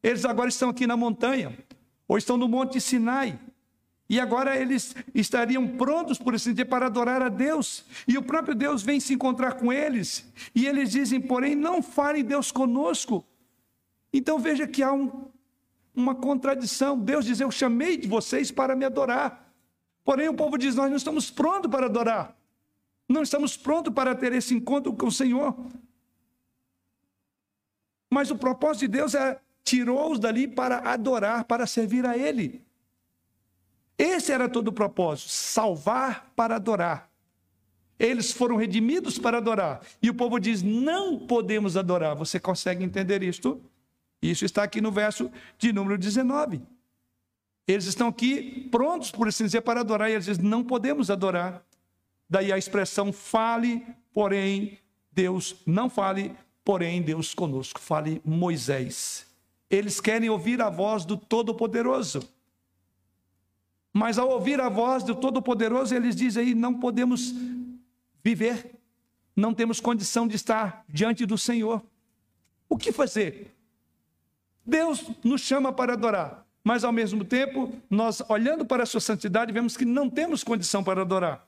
Eles 0.02 0.24
agora 0.24 0.48
estão 0.48 0.70
aqui 0.70 0.88
na 0.88 0.96
montanha, 0.96 1.54
ou 2.08 2.18
estão 2.18 2.38
no 2.38 2.48
Monte 2.48 2.80
Sinai. 2.80 3.38
E 4.08 4.20
agora 4.20 4.56
eles 4.56 4.96
estariam 5.16 5.68
prontos, 5.68 6.20
por 6.20 6.36
assim 6.36 6.52
dizer, 6.52 6.66
para 6.66 6.86
adorar 6.86 7.22
a 7.22 7.30
Deus. 7.30 7.86
E 8.08 8.18
o 8.18 8.24
próprio 8.24 8.54
Deus 8.54 8.84
vem 8.84 9.00
se 9.00 9.14
encontrar 9.14 9.54
com 9.54 9.74
eles. 9.74 10.32
E 10.54 10.68
eles 10.68 10.92
dizem, 10.92 11.20
porém, 11.20 11.56
não 11.56 11.82
fale 11.82 12.22
Deus 12.22 12.52
conosco. 12.52 13.26
Então 14.14 14.38
veja 14.38 14.68
que 14.68 14.84
há 14.84 14.94
um, 14.94 15.26
uma 15.96 16.14
contradição. 16.14 16.98
Deus 16.98 17.26
diz: 17.26 17.40
Eu 17.40 17.50
chamei 17.50 18.00
vocês 18.02 18.52
para 18.52 18.76
me 18.76 18.86
adorar. 18.86 19.52
Porém, 20.04 20.30
o 20.30 20.36
povo 20.36 20.58
diz: 20.58 20.76
Nós 20.76 20.90
não 20.90 20.98
estamos 20.98 21.32
prontos 21.32 21.70
para 21.70 21.88
adorar. 21.88 22.38
Não 23.10 23.24
estamos 23.24 23.58
prontos 23.58 23.94
para 23.94 24.16
ter 24.16 24.34
esse 24.34 24.54
encontro 24.54 24.94
com 24.94 25.08
o 25.08 25.12
Senhor. 25.12 25.56
Mas 28.10 28.32
o 28.32 28.38
propósito 28.38 28.82
de 28.82 28.88
Deus 28.88 29.14
é 29.16 29.40
tirou-os 29.64 30.20
dali 30.20 30.48
para 30.48 30.78
adorar, 30.92 31.44
para 31.46 31.68
servir 31.68 32.06
a 32.06 32.18
Ele. 32.18 32.65
Esse 33.98 34.32
era 34.32 34.50
todo 34.50 34.70
o 34.70 34.74
propósito: 34.74 35.30
salvar 35.30 36.32
para 36.36 36.56
adorar. 36.56 37.10
Eles 37.98 38.32
foram 38.32 38.58
redimidos 38.58 39.18
para 39.18 39.38
adorar. 39.38 39.82
E 40.02 40.10
o 40.10 40.14
povo 40.14 40.40
diz: 40.40 40.62
não 40.62 41.18
podemos 41.20 41.78
adorar. 41.78 42.16
Você 42.16 42.40
consegue 42.40 42.84
entender 42.84 43.24
isto? 43.24 43.62
Isso 44.22 44.46
está 44.46 44.64
aqui 44.64 44.82
no 44.82 44.92
verso 44.92 45.32
de 45.58 45.72
número 45.72 45.98
19. 45.98 46.62
Eles 47.68 47.86
estão 47.86 48.10
aqui 48.10 48.68
prontos, 48.70 49.12
por 49.12 49.28
assim 49.28 49.46
dizer, 49.46 49.62
para 49.62 49.80
adorar, 49.80 50.10
e 50.10 50.14
eles 50.14 50.26
dizem: 50.26 50.44
não 50.44 50.64
podemos 50.64 51.10
adorar. 51.10 51.64
Daí 52.30 52.52
a 52.52 52.58
expressão 52.58 53.14
fale, 53.14 53.86
porém 54.14 54.80
Deus, 55.12 55.56
não 55.66 55.90
fale, 55.90 56.36
porém 56.64 57.02
Deus 57.02 57.34
conosco. 57.34 57.80
Fale 57.80 58.22
Moisés. 58.26 59.26
Eles 59.70 60.02
querem 60.02 60.30
ouvir 60.30 60.62
a 60.62 60.70
voz 60.70 61.06
do 61.06 61.16
Todo-Poderoso. 61.18 62.28
Mas 63.98 64.18
ao 64.18 64.30
ouvir 64.30 64.60
a 64.60 64.68
voz 64.68 65.04
do 65.04 65.16
Todo-Poderoso, 65.16 65.96
eles 65.96 66.18
dizem 66.18 66.48
aí: 66.48 66.54
não 66.54 66.74
podemos 66.74 67.34
viver, 68.22 68.76
não 69.34 69.54
temos 69.54 69.80
condição 69.80 70.28
de 70.28 70.36
estar 70.36 70.84
diante 70.90 71.26
do 71.26 71.38
Senhor. 71.38 71.82
O 72.68 72.78
que 72.78 72.92
fazer? 72.92 73.56
Deus 74.66 75.10
nos 75.24 75.40
chama 75.40 75.72
para 75.72 75.94
adorar, 75.94 76.46
mas 76.62 76.84
ao 76.84 76.92
mesmo 76.92 77.24
tempo, 77.24 77.72
nós 77.90 78.22
olhando 78.28 78.66
para 78.66 78.84
a 78.84 78.86
sua 78.86 79.00
santidade, 79.00 79.54
vemos 79.54 79.78
que 79.78 79.86
não 79.86 80.10
temos 80.10 80.44
condição 80.44 80.84
para 80.84 81.02
adorar. 81.02 81.48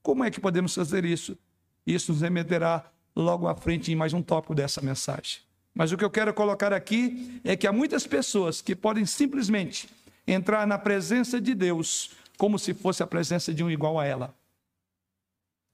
Como 0.00 0.22
é 0.22 0.30
que 0.30 0.38
podemos 0.38 0.76
fazer 0.76 1.04
isso? 1.04 1.36
Isso 1.84 2.12
nos 2.12 2.20
remeterá 2.20 2.88
logo 3.16 3.48
à 3.48 3.54
frente 3.56 3.90
em 3.90 3.96
mais 3.96 4.12
um 4.12 4.22
tópico 4.22 4.54
dessa 4.54 4.80
mensagem. 4.80 5.40
Mas 5.74 5.90
o 5.90 5.96
que 5.96 6.04
eu 6.04 6.10
quero 6.10 6.32
colocar 6.32 6.72
aqui 6.72 7.40
é 7.42 7.56
que 7.56 7.66
há 7.66 7.72
muitas 7.72 8.06
pessoas 8.06 8.62
que 8.62 8.76
podem 8.76 9.04
simplesmente 9.04 9.88
entrar 10.26 10.66
na 10.66 10.78
presença 10.78 11.40
de 11.40 11.54
Deus 11.54 12.12
como 12.36 12.58
se 12.58 12.74
fosse 12.74 13.02
a 13.02 13.06
presença 13.06 13.52
de 13.52 13.62
um 13.62 13.70
igual 13.70 13.98
a 13.98 14.04
ela. 14.04 14.34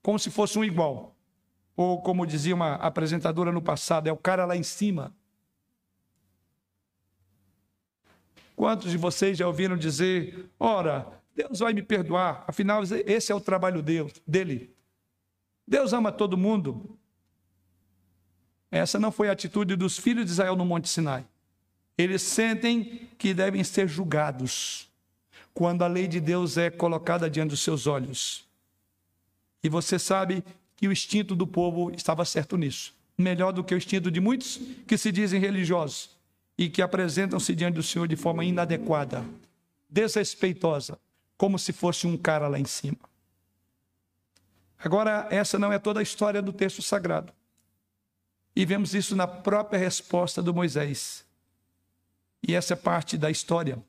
Como 0.01 0.19
se 0.19 0.29
fosse 0.29 0.57
um 0.57 0.63
igual. 0.63 1.15
Ou 1.75 2.01
como 2.01 2.25
dizia 2.25 2.53
uma 2.53 2.75
apresentadora 2.75 3.51
no 3.51 3.61
passado, 3.61 4.07
é 4.07 4.11
o 4.11 4.17
cara 4.17 4.45
lá 4.45 4.55
em 4.55 4.63
cima. 4.63 5.13
Quantos 8.55 8.91
de 8.91 8.97
vocês 8.97 9.37
já 9.37 9.47
ouviram 9.47 9.77
dizer: 9.77 10.49
ora, 10.59 11.07
Deus 11.35 11.59
vai 11.59 11.73
me 11.73 11.81
perdoar, 11.81 12.43
afinal, 12.47 12.83
esse 12.83 13.31
é 13.31 13.35
o 13.35 13.41
trabalho 13.41 13.81
dele. 13.81 14.75
Deus 15.67 15.93
ama 15.93 16.11
todo 16.11 16.37
mundo. 16.37 16.99
Essa 18.69 18.99
não 18.99 19.11
foi 19.11 19.29
a 19.29 19.31
atitude 19.31 19.75
dos 19.75 19.97
filhos 19.97 20.25
de 20.25 20.31
Israel 20.31 20.55
no 20.55 20.65
Monte 20.65 20.87
Sinai. 20.87 21.25
Eles 22.01 22.23
sentem 22.23 23.07
que 23.15 23.31
devem 23.31 23.63
ser 23.63 23.87
julgados 23.87 24.89
quando 25.53 25.83
a 25.83 25.87
lei 25.87 26.07
de 26.07 26.19
Deus 26.19 26.57
é 26.57 26.67
colocada 26.71 27.29
diante 27.29 27.51
dos 27.51 27.59
seus 27.59 27.85
olhos. 27.85 28.47
E 29.63 29.69
você 29.69 29.99
sabe 29.99 30.43
que 30.75 30.87
o 30.87 30.91
instinto 30.91 31.35
do 31.35 31.45
povo 31.45 31.91
estava 31.91 32.25
certo 32.25 32.57
nisso. 32.57 32.95
Melhor 33.15 33.51
do 33.51 33.63
que 33.63 33.75
o 33.75 33.77
instinto 33.77 34.09
de 34.09 34.19
muitos 34.19 34.59
que 34.87 34.97
se 34.97 35.11
dizem 35.11 35.39
religiosos 35.39 36.09
e 36.57 36.69
que 36.69 36.81
apresentam-se 36.81 37.53
diante 37.53 37.75
do 37.75 37.83
Senhor 37.83 38.07
de 38.07 38.15
forma 38.15 38.43
inadequada, 38.43 39.23
desrespeitosa, 39.87 40.97
como 41.37 41.59
se 41.59 41.71
fosse 41.71 42.07
um 42.07 42.17
cara 42.17 42.47
lá 42.47 42.57
em 42.57 42.65
cima. 42.65 42.97
Agora, 44.79 45.27
essa 45.29 45.59
não 45.59 45.71
é 45.71 45.77
toda 45.77 45.99
a 45.99 46.03
história 46.03 46.41
do 46.41 46.51
texto 46.51 46.81
sagrado. 46.81 47.31
E 48.55 48.65
vemos 48.65 48.95
isso 48.95 49.15
na 49.15 49.27
própria 49.27 49.77
resposta 49.77 50.41
do 50.41 50.51
Moisés. 50.51 51.29
E 52.47 52.55
essa 52.55 52.73
é 52.73 52.75
parte 52.75 53.17
da 53.17 53.29
história. 53.29 53.81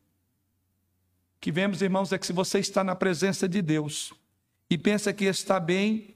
Que 1.40 1.50
vemos, 1.50 1.82
irmãos, 1.82 2.12
é 2.12 2.18
que 2.18 2.26
se 2.26 2.32
você 2.32 2.58
está 2.58 2.84
na 2.84 2.94
presença 2.94 3.48
de 3.48 3.60
Deus 3.60 4.12
e 4.68 4.78
pensa 4.78 5.12
que 5.12 5.24
está 5.24 5.58
bem 5.58 6.12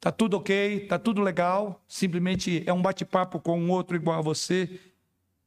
Está 0.00 0.10
tudo 0.10 0.38
ok, 0.38 0.84
está 0.84 0.98
tudo 0.98 1.20
legal, 1.20 1.84
simplesmente 1.86 2.64
é 2.66 2.72
um 2.72 2.80
bate-papo 2.80 3.38
com 3.38 3.60
um 3.60 3.70
outro 3.70 3.94
igual 3.94 4.18
a 4.18 4.22
você. 4.22 4.80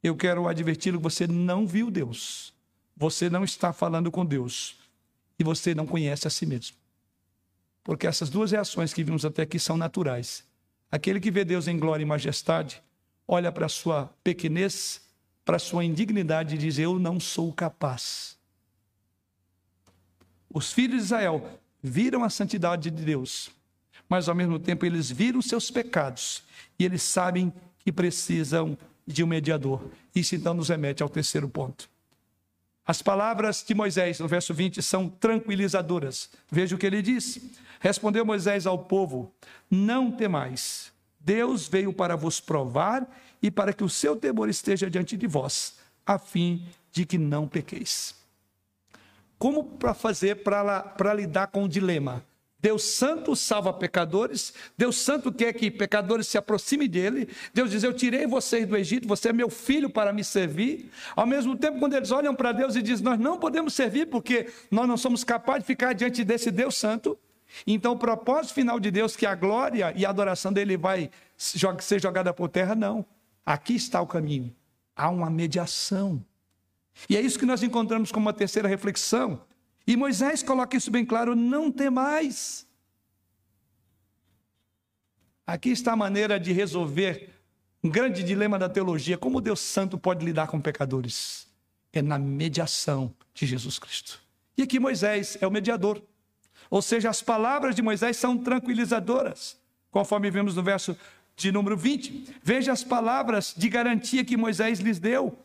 Eu 0.03 0.15
quero 0.15 0.47
adverti-lo 0.47 0.99
que 0.99 1.03
você 1.03 1.25
não 1.25 1.65
viu 1.65 1.89
Deus. 1.89 2.53
Você 2.95 3.31
não 3.31 3.43
está 3.43 3.73
falando 3.73 4.11
com 4.11 4.23
Deus. 4.23 4.75
E 5.39 5.43
você 5.43 5.73
não 5.73 5.87
conhece 5.87 6.27
a 6.27 6.29
si 6.29 6.45
mesmo. 6.45 6.77
Porque 7.83 8.05
essas 8.05 8.29
duas 8.29 8.51
reações 8.51 8.93
que 8.93 9.03
vimos 9.03 9.25
até 9.25 9.41
aqui 9.41 9.57
são 9.57 9.75
naturais. 9.75 10.43
Aquele 10.91 11.19
que 11.19 11.31
vê 11.31 11.43
Deus 11.43 11.67
em 11.67 11.79
glória 11.79 12.03
e 12.03 12.05
majestade, 12.05 12.79
olha 13.27 13.51
para 13.51 13.65
a 13.65 13.69
sua 13.69 14.13
pequenez, 14.23 15.01
para 15.45 15.57
a 15.57 15.59
sua 15.59 15.83
indignidade 15.83 16.55
e 16.55 16.57
diz: 16.57 16.77
Eu 16.77 16.99
não 16.99 17.19
sou 17.19 17.51
capaz. 17.51 18.37
Os 20.53 20.71
filhos 20.71 20.97
de 20.97 21.03
Israel 21.05 21.59
viram 21.81 22.23
a 22.23 22.29
santidade 22.29 22.91
de 22.91 23.03
Deus, 23.03 23.49
mas 24.07 24.29
ao 24.29 24.35
mesmo 24.35 24.59
tempo 24.59 24.85
eles 24.85 25.09
viram 25.09 25.41
seus 25.41 25.71
pecados 25.71 26.43
e 26.77 26.85
eles 26.85 27.01
sabem 27.01 27.51
que 27.79 27.91
precisam 27.91 28.77
de 29.05 29.23
um 29.23 29.27
mediador. 29.27 29.83
Isso 30.15 30.35
então 30.35 30.53
nos 30.53 30.69
remete 30.69 31.03
ao 31.03 31.09
terceiro 31.09 31.49
ponto. 31.49 31.89
As 32.85 33.01
palavras 33.01 33.63
de 33.65 33.73
Moisés, 33.73 34.19
no 34.19 34.27
verso 34.27 34.53
20, 34.53 34.81
são 34.81 35.09
tranquilizadoras. 35.09 36.29
Veja 36.51 36.75
o 36.75 36.77
que 36.77 36.85
ele 36.85 37.01
diz. 37.01 37.39
Respondeu 37.79 38.25
Moisés 38.25 38.65
ao 38.67 38.77
povo: 38.77 39.33
Não 39.69 40.11
temais. 40.11 40.92
Deus 41.23 41.67
veio 41.67 41.93
para 41.93 42.15
vos 42.15 42.39
provar 42.39 43.07
e 43.41 43.49
para 43.49 43.73
que 43.73 43.83
o 43.83 43.89
seu 43.89 44.15
temor 44.15 44.49
esteja 44.49 44.89
diante 44.89 45.15
de 45.15 45.25
vós, 45.25 45.75
a 46.05 46.19
fim 46.19 46.65
de 46.91 47.05
que 47.05 47.17
não 47.17 47.47
pequeis. 47.47 48.15
Como 49.39 49.63
para 49.63 49.93
fazer 49.93 50.43
para 50.43 51.13
lidar 51.13 51.47
com 51.47 51.63
o 51.63 51.69
dilema? 51.69 52.23
Deus 52.59 52.83
Santo 52.83 53.35
salva 53.35 53.73
pecadores, 53.73 54.53
Deus 54.77 54.95
Santo 54.95 55.33
quer 55.33 55.51
que 55.51 55.69
pecadores 55.69 56.27
se 56.27 56.37
aproximem 56.37 56.87
dele. 56.87 57.27
Deus 57.53 57.69
diz: 57.69 57.83
Eu 57.83 57.93
tirei 57.93 58.25
vocês 58.25 58.65
do 58.65 58.77
Egito, 58.77 59.05
você 59.05 59.29
é 59.29 59.33
meu 59.33 59.49
filho 59.49 59.89
para 59.89 60.13
me 60.13 60.23
servir. 60.23 60.89
Ao 61.13 61.27
mesmo 61.27 61.57
tempo, 61.57 61.77
quando 61.77 61.93
eles 61.93 62.09
olham 62.11 62.33
para 62.33 62.53
Deus 62.53 62.77
e 62.77 62.81
dizem: 62.81 63.03
Nós 63.03 63.19
não 63.19 63.37
podemos 63.37 63.73
servir 63.73 64.05
porque 64.05 64.47
nós 64.71 64.87
não 64.87 64.95
somos 64.95 65.25
capazes 65.25 65.63
de 65.63 65.67
ficar 65.67 65.91
diante 65.91 66.23
desse 66.23 66.51
Deus 66.51 66.77
Santo. 66.77 67.19
Então, 67.67 67.93
o 67.93 67.97
propósito 67.97 68.53
final 68.53 68.79
de 68.79 68.89
Deus, 68.89 69.15
que 69.15 69.25
a 69.25 69.35
glória 69.35 69.93
e 69.95 70.05
a 70.05 70.09
adoração 70.09 70.51
dele 70.51 70.75
vai 70.77 71.09
ser 71.37 72.01
jogada 72.01 72.33
por 72.33 72.49
terra, 72.49 72.75
não. 72.75 73.05
Aqui 73.45 73.75
está 73.75 74.01
o 74.01 74.07
caminho. 74.07 74.55
Há 74.95 75.09
uma 75.09 75.29
mediação. 75.29 76.23
E 77.09 77.17
é 77.17 77.21
isso 77.21 77.39
que 77.39 77.45
nós 77.45 77.63
encontramos 77.63 78.11
como 78.11 78.25
uma 78.25 78.33
terceira 78.33 78.67
reflexão. 78.67 79.41
E 79.85 79.97
Moisés 79.97 80.41
coloca 80.41 80.77
isso 80.77 80.91
bem 80.91 81.05
claro: 81.05 81.35
não 81.35 81.71
temais. 81.71 82.67
Aqui 85.45 85.69
está 85.69 85.91
a 85.91 85.95
maneira 85.95 86.39
de 86.39 86.53
resolver 86.53 87.29
um 87.83 87.89
grande 87.89 88.23
dilema 88.23 88.57
da 88.57 88.69
teologia: 88.69 89.17
como 89.17 89.41
Deus 89.41 89.59
Santo 89.59 89.97
pode 89.97 90.23
lidar 90.23 90.47
com 90.47 90.61
pecadores? 90.61 91.47
É 91.91 92.01
na 92.01 92.17
mediação 92.17 93.13
de 93.33 93.45
Jesus 93.45 93.77
Cristo. 93.77 94.21
E 94.57 94.63
aqui 94.63 94.79
Moisés 94.79 95.37
é 95.41 95.47
o 95.47 95.51
mediador. 95.51 96.01
Ou 96.69 96.81
seja, 96.81 97.09
as 97.09 97.21
palavras 97.21 97.75
de 97.75 97.81
Moisés 97.81 98.17
são 98.17 98.37
tranquilizadoras, 98.37 99.57
conforme 99.91 100.31
vemos 100.31 100.55
no 100.55 100.63
verso 100.63 100.97
de 101.35 101.51
número 101.51 101.77
20. 101.77 102.35
Veja 102.41 102.71
as 102.71 102.83
palavras 102.83 103.53
de 103.55 103.69
garantia 103.69 104.23
que 104.23 104.37
Moisés 104.37 104.79
lhes 104.79 104.99
deu. 104.99 105.37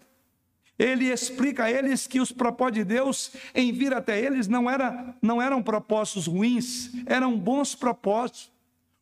Ele 0.79 1.07
explica 1.07 1.65
a 1.65 1.71
eles 1.71 2.07
que 2.07 2.21
os 2.21 2.31
propósitos 2.31 2.79
de 2.79 2.85
Deus 2.85 3.33
em 3.55 3.73
vir 3.73 3.93
até 3.93 4.21
eles 4.21 4.47
não, 4.47 4.71
era, 4.71 5.15
não 5.21 5.43
eram 5.43 5.61
propósitos 5.61 6.27
ruins, 6.27 6.93
eram 7.05 7.37
bons 7.37 7.75
propósitos. 7.75 8.51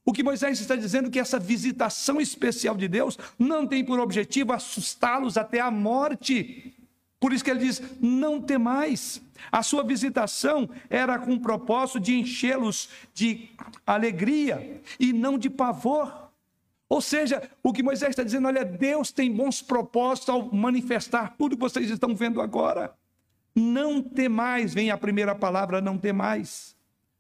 O 0.03 0.13
que 0.13 0.23
Moisés 0.23 0.61
está 0.61 0.77
dizendo 0.77 1.09
é 1.09 1.11
que 1.11 1.19
essa 1.19 1.39
visitação 1.39 2.21
especial 2.21 2.77
de 2.77 2.87
Deus 2.87 3.19
não 3.39 3.67
tem 3.67 3.85
por 3.85 3.99
objetivo 3.99 4.53
assustá-los 4.53 5.37
até 5.37 5.61
a 5.61 5.71
morte. 5.71 6.76
Por 7.19 7.33
isso 7.33 7.45
que 7.45 7.51
ele 7.51 7.61
diz: 7.61 7.83
não 8.01 8.41
temais. 8.41 9.21
A 9.51 9.63
sua 9.63 9.85
visitação 9.85 10.69
era 10.89 11.19
com 11.19 11.35
o 11.35 11.41
propósito 11.41 12.01
de 12.01 12.15
enchê-los 12.15 12.89
de 13.15 13.51
alegria 13.87 14.81
e 14.99 15.13
não 15.13 15.39
de 15.39 15.51
pavor. 15.51 16.31
Ou 16.89 17.01
seja, 17.01 17.51
o 17.63 17.73
que 17.73 17.83
Moisés 17.83 18.11
está 18.11 18.23
dizendo, 18.23 18.47
olha, 18.47 18.65
Deus 18.65 19.11
tem 19.11 19.33
bons 19.33 19.61
propósitos 19.61 20.29
ao 20.29 20.55
manifestar 20.55 21.35
tudo 21.37 21.57
que 21.57 21.61
vocês 21.61 21.91
estão 21.91 22.15
vendo 22.15 22.41
agora. 22.41 22.95
Não 23.55 24.03
temais, 24.03 24.73
vem 24.73 24.91
a 24.91 24.99
primeira 24.99 25.35
palavra, 25.35 25.81
não 25.81 25.99
temais. 25.99 26.77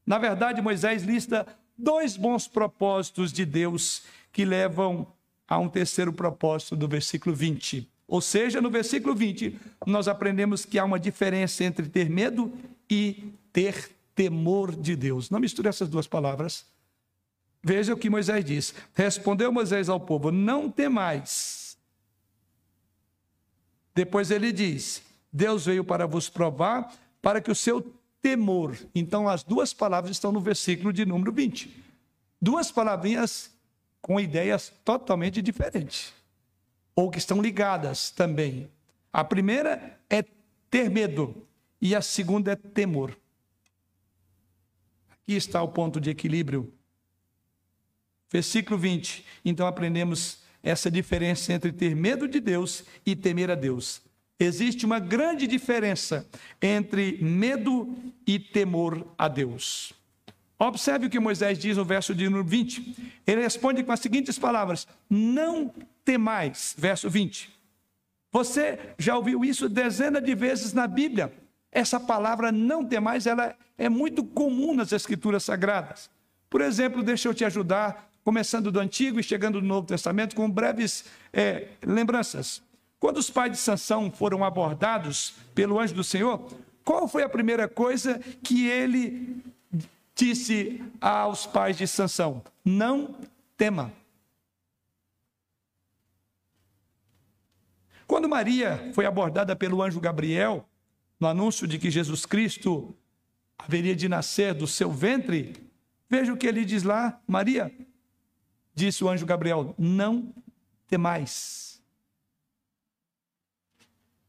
Na 0.07 0.19
verdade, 0.19 0.63
Moisés 0.63 1.03
lista 1.03 1.47
dois 1.77 2.17
bons 2.17 2.47
propósitos 2.47 3.33
de 3.33 3.45
Deus 3.45 4.05
que 4.33 4.45
levam 4.45 5.07
a 5.49 5.59
um 5.59 5.69
terceiro 5.69 6.13
propósito 6.13 6.77
do 6.77 6.87
versículo 6.87 7.35
20. 7.35 7.91
Ou 8.09 8.21
seja, 8.21 8.61
no 8.61 8.71
versículo 8.71 9.15
20, 9.15 9.59
nós 9.87 10.07
aprendemos 10.07 10.65
que 10.65 10.79
há 10.79 10.85
uma 10.85 11.01
diferença 11.01 11.65
entre 11.65 11.89
ter 11.89 12.09
medo 12.09 12.53
e 12.89 13.33
ter 13.53 13.91
temor 14.15 14.75
de 14.75 14.95
Deus. 14.95 15.29
Não 15.29 15.41
misture 15.41 15.69
essas 15.69 15.89
duas 15.89 16.07
palavras. 16.07 16.65
Veja 17.63 17.95
o 17.95 17.97
que 17.97 18.09
Moisés 18.09 18.45
diz. 18.45 18.75
Respondeu 18.95 19.53
Moisés 19.53 19.89
ao 19.89 19.99
povo: 19.99 20.31
Não 20.31 20.71
temais. 20.71 21.77
Depois 23.93 24.31
ele 24.31 24.53
diz: 24.53 25.03
Deus 25.33 25.67
veio 25.67 25.83
para 25.83 26.07
vos 26.07 26.29
provar, 26.29 26.95
para 27.21 27.41
que 27.41 27.51
o 27.51 27.55
seu 27.55 27.93
temor. 28.23 28.77
Então, 28.95 29.29
as 29.29 29.43
duas 29.43 29.73
palavras 29.73 30.13
estão 30.13 30.31
no 30.31 30.41
versículo 30.41 30.93
de 30.93 31.05
número 31.05 31.33
20. 31.33 31.85
Duas 32.41 32.71
palavrinhas 32.71 33.51
com 34.01 34.21
ideias 34.21 34.73
totalmente 34.85 35.43
diferentes, 35.43 36.13
ou 36.97 37.11
que 37.11 37.19
estão 37.19 37.41
ligadas 37.41 38.11
também. 38.11 38.69
A 39.13 39.23
primeira 39.23 40.01
é 40.11 40.25
ter 40.69 40.91
medo, 40.91 41.47
e 41.81 41.95
a 41.95 42.03
segunda 42.03 42.53
é 42.53 42.57
temor. 42.57 43.17
Aqui 45.11 45.35
está 45.37 45.63
o 45.63 45.69
ponto 45.69 46.01
de 46.01 46.11
equilíbrio 46.11 46.73
Versículo 48.31 48.79
20. 48.79 49.25
Então 49.45 49.67
aprendemos 49.67 50.39
essa 50.63 50.91
diferença 50.91 51.53
entre 51.53 51.73
ter 51.73 51.95
medo 51.95 52.27
de 52.27 52.41
Deus 52.41 52.85
e 53.05 53.15
temer 53.15 53.51
a 53.51 53.55
Deus. 53.55 54.03
Existe 54.39 54.85
uma 54.85 54.99
grande 54.99 55.47
diferença 55.47 56.27
entre 56.61 57.19
medo 57.23 57.97
e 58.27 58.39
temor 58.39 59.07
a 59.17 59.29
Deus. 59.29 59.93
Observe 60.59 61.07
o 61.07 61.11
que 61.11 61.21
Moisés 61.21 61.59
diz 61.59 61.77
no 61.77 61.85
verso 61.85 62.15
de 62.15 62.25
número 62.25 62.45
20. 62.45 63.21
Ele 63.27 63.43
responde 63.43 63.83
com 63.83 63.93
as 63.93 64.01
seguintes 64.01 64.39
palavras: 64.39 64.87
Não 65.09 65.73
temais, 66.07 66.75
verso 66.79 67.11
20. 67.11 67.53
Você 68.33 68.79
já 68.97 69.17
ouviu 69.17 69.45
isso 69.45 69.69
dezenas 69.69 70.23
de 70.23 70.35
vezes 70.35 70.73
na 70.73 70.87
Bíblia. 70.87 71.33
Essa 71.71 71.99
palavra 71.99 72.53
não 72.53 72.87
temais, 72.87 73.27
ela 73.27 73.55
é 73.77 73.89
muito 73.89 74.25
comum 74.25 74.75
nas 74.75 74.93
escrituras 74.93 75.43
sagradas. 75.43 76.09
Por 76.49 76.61
exemplo, 76.61 77.03
deixa 77.03 77.29
eu 77.29 77.35
te 77.35 77.45
ajudar 77.45 78.09
começando 78.25 78.73
do 78.73 78.81
Antigo 78.81 79.21
e 79.21 79.23
chegando 79.23 79.61
no 79.61 79.67
Novo 79.67 79.87
Testamento, 79.87 80.35
com 80.35 80.51
breves 80.51 81.05
é, 81.33 81.69
lembranças. 81.85 82.63
Quando 82.99 83.19
os 83.19 83.31
pais 83.31 83.53
de 83.53 83.59
Sansão 83.59 84.11
foram 84.11 84.45
abordados 84.45 85.35
pelo 85.55 85.79
anjo 85.79 85.95
do 85.95 86.03
Senhor, 86.03 86.49
qual 86.85 87.07
foi 87.07 87.23
a 87.23 87.29
primeira 87.29 87.69
coisa 87.69 88.21
que 88.43 88.67
ele 88.67 89.43
disse 90.15 90.83
aos 91.01 91.47
pais 91.47 91.77
de 91.77 91.87
Sansão? 91.87 92.43
Não 92.65 93.15
tema. 93.57 93.93
Quando 98.07 98.29
Maria 98.29 98.91
foi 98.95 99.05
abordada 99.05 99.57
pelo 99.57 99.83
anjo 99.83 100.01
Gabriel, 100.01 100.69
no 101.19 101.27
anúncio 101.27 101.67
de 101.67 101.79
que 101.79 101.91
Jesus 101.91 102.25
Cristo 102.25 102.97
haveria 103.59 103.97
de 103.97 104.09
nascer 104.09 104.55
do 104.55 104.67
seu 104.67 104.91
ventre, 104.91 105.55
veja 106.09 106.33
o 106.33 106.37
que 106.37 106.47
ele 106.47 106.65
diz 106.65 106.83
lá: 106.83 107.21
Maria, 107.27 107.73
disse 108.75 109.03
o 109.03 109.09
anjo 109.09 109.27
Gabriel: 109.27 109.75
Não 109.77 110.33
temais. 110.87 111.83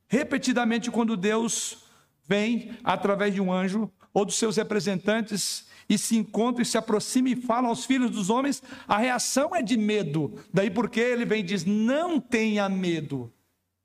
Repetidamente, 0.07 0.89
quando 0.89 1.17
Deus 1.17 1.83
vem 2.23 2.77
através 2.83 3.33
de 3.33 3.41
um 3.41 3.51
anjo 3.51 3.91
ou 4.13 4.25
dos 4.25 4.35
seus 4.35 4.57
representantes 4.57 5.67
e 5.89 5.97
se 5.97 6.17
encontra 6.17 6.61
e 6.61 6.65
se 6.65 6.77
aproxima 6.77 7.29
e 7.29 7.35
fala 7.35 7.67
aos 7.67 7.85
filhos 7.85 8.11
dos 8.11 8.29
homens, 8.29 8.63
a 8.87 8.97
reação 8.97 9.55
é 9.55 9.61
de 9.61 9.77
medo. 9.77 10.39
Daí 10.53 10.69
porque 10.71 10.99
ele 10.99 11.25
vem 11.25 11.41
e 11.41 11.43
diz: 11.43 11.63
Não 11.65 12.19
tenha 12.19 12.67
medo. 12.67 13.31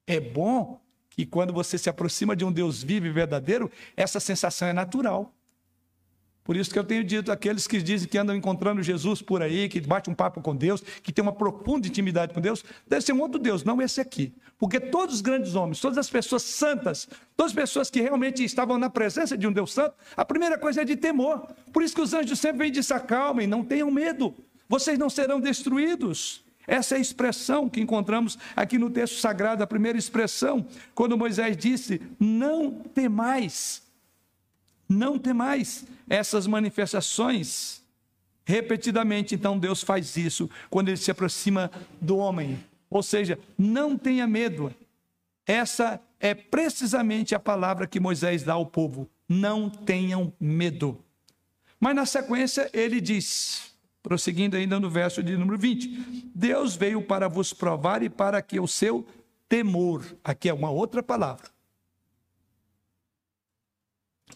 É 0.06 0.18
bom 0.18 0.80
que 1.10 1.26
quando 1.26 1.52
você 1.52 1.76
se 1.76 1.90
aproxima 1.90 2.34
de 2.34 2.44
um 2.44 2.52
Deus 2.52 2.82
vivo 2.82 3.06
e 3.06 3.10
verdadeiro, 3.10 3.70
essa 3.96 4.18
sensação 4.18 4.68
é 4.68 4.72
natural. 4.72 5.34
Por 6.44 6.56
isso 6.56 6.70
que 6.70 6.78
eu 6.78 6.82
tenho 6.82 7.04
dito 7.04 7.30
aqueles 7.30 7.68
que 7.68 7.80
dizem 7.80 8.08
que 8.08 8.18
andam 8.18 8.34
encontrando 8.34 8.82
Jesus 8.82 9.22
por 9.22 9.42
aí, 9.42 9.68
que 9.68 9.80
bate 9.80 10.10
um 10.10 10.14
papo 10.14 10.40
com 10.40 10.56
Deus, 10.56 10.80
que 10.80 11.12
tem 11.12 11.22
uma 11.22 11.32
profunda 11.32 11.86
intimidade 11.86 12.34
com 12.34 12.40
Deus, 12.40 12.64
deve 12.88 13.02
ser 13.02 13.12
um 13.12 13.20
outro 13.20 13.38
Deus, 13.38 13.62
não 13.62 13.80
esse 13.80 14.00
aqui. 14.00 14.34
Porque 14.58 14.80
todos 14.80 15.16
os 15.16 15.20
grandes 15.20 15.54
homens, 15.54 15.80
todas 15.80 15.98
as 15.98 16.10
pessoas 16.10 16.42
santas, 16.42 17.08
todas 17.36 17.52
as 17.52 17.56
pessoas 17.56 17.90
que 17.90 18.00
realmente 18.00 18.42
estavam 18.42 18.76
na 18.76 18.90
presença 18.90 19.38
de 19.38 19.46
um 19.46 19.52
Deus 19.52 19.72
santo, 19.72 19.94
a 20.16 20.24
primeira 20.24 20.58
coisa 20.58 20.82
é 20.82 20.84
de 20.84 20.96
temor. 20.96 21.46
Por 21.72 21.82
isso 21.82 21.94
que 21.94 22.00
os 22.00 22.12
anjos 22.12 22.40
sempre 22.40 22.58
vêm 22.58 22.72
dizer: 22.72 22.94
acalmem, 22.94 23.46
não 23.46 23.64
tenham 23.64 23.90
medo, 23.90 24.34
vocês 24.68 24.98
não 24.98 25.08
serão 25.08 25.40
destruídos. 25.40 26.44
Essa 26.66 26.94
é 26.94 26.98
a 26.98 27.00
expressão 27.00 27.68
que 27.68 27.80
encontramos 27.80 28.38
aqui 28.54 28.78
no 28.78 28.90
texto 28.90 29.18
sagrado, 29.18 29.62
a 29.62 29.66
primeira 29.66 29.98
expressão, 29.98 30.66
quando 30.94 31.18
Moisés 31.18 31.56
disse: 31.56 32.00
Não 32.18 32.70
temais. 32.70 33.82
Não 34.88 35.18
temais 35.18 35.84
essas 36.08 36.46
manifestações. 36.46 37.82
Repetidamente, 38.44 39.34
então, 39.34 39.58
Deus 39.58 39.82
faz 39.82 40.16
isso 40.16 40.50
quando 40.68 40.88
ele 40.88 40.96
se 40.96 41.10
aproxima 41.10 41.70
do 42.00 42.16
homem. 42.16 42.62
Ou 42.90 43.02
seja, 43.02 43.38
não 43.56 43.96
tenha 43.96 44.26
medo. 44.26 44.74
Essa 45.46 46.00
é 46.20 46.34
precisamente 46.34 47.34
a 47.34 47.40
palavra 47.40 47.86
que 47.86 47.98
Moisés 47.98 48.42
dá 48.42 48.52
ao 48.52 48.66
povo. 48.66 49.08
não 49.28 49.70
tenham 49.70 50.30
medo. 50.38 51.02
Mas 51.80 51.96
na 51.96 52.04
sequência 52.04 52.68
ele 52.72 53.00
diz, 53.00 53.71
prosseguindo 54.02 54.56
ainda 54.56 54.80
no 54.80 54.90
verso 54.90 55.22
de 55.22 55.36
número 55.36 55.58
20: 55.58 56.30
Deus 56.34 56.74
veio 56.74 57.02
para 57.02 57.28
vos 57.28 57.52
provar 57.52 58.02
e 58.02 58.10
para 58.10 58.42
que 58.42 58.58
o 58.58 58.66
seu 58.66 59.06
temor, 59.48 60.04
aqui 60.24 60.48
é 60.48 60.54
uma 60.54 60.70
outra 60.70 61.02
palavra, 61.02 61.48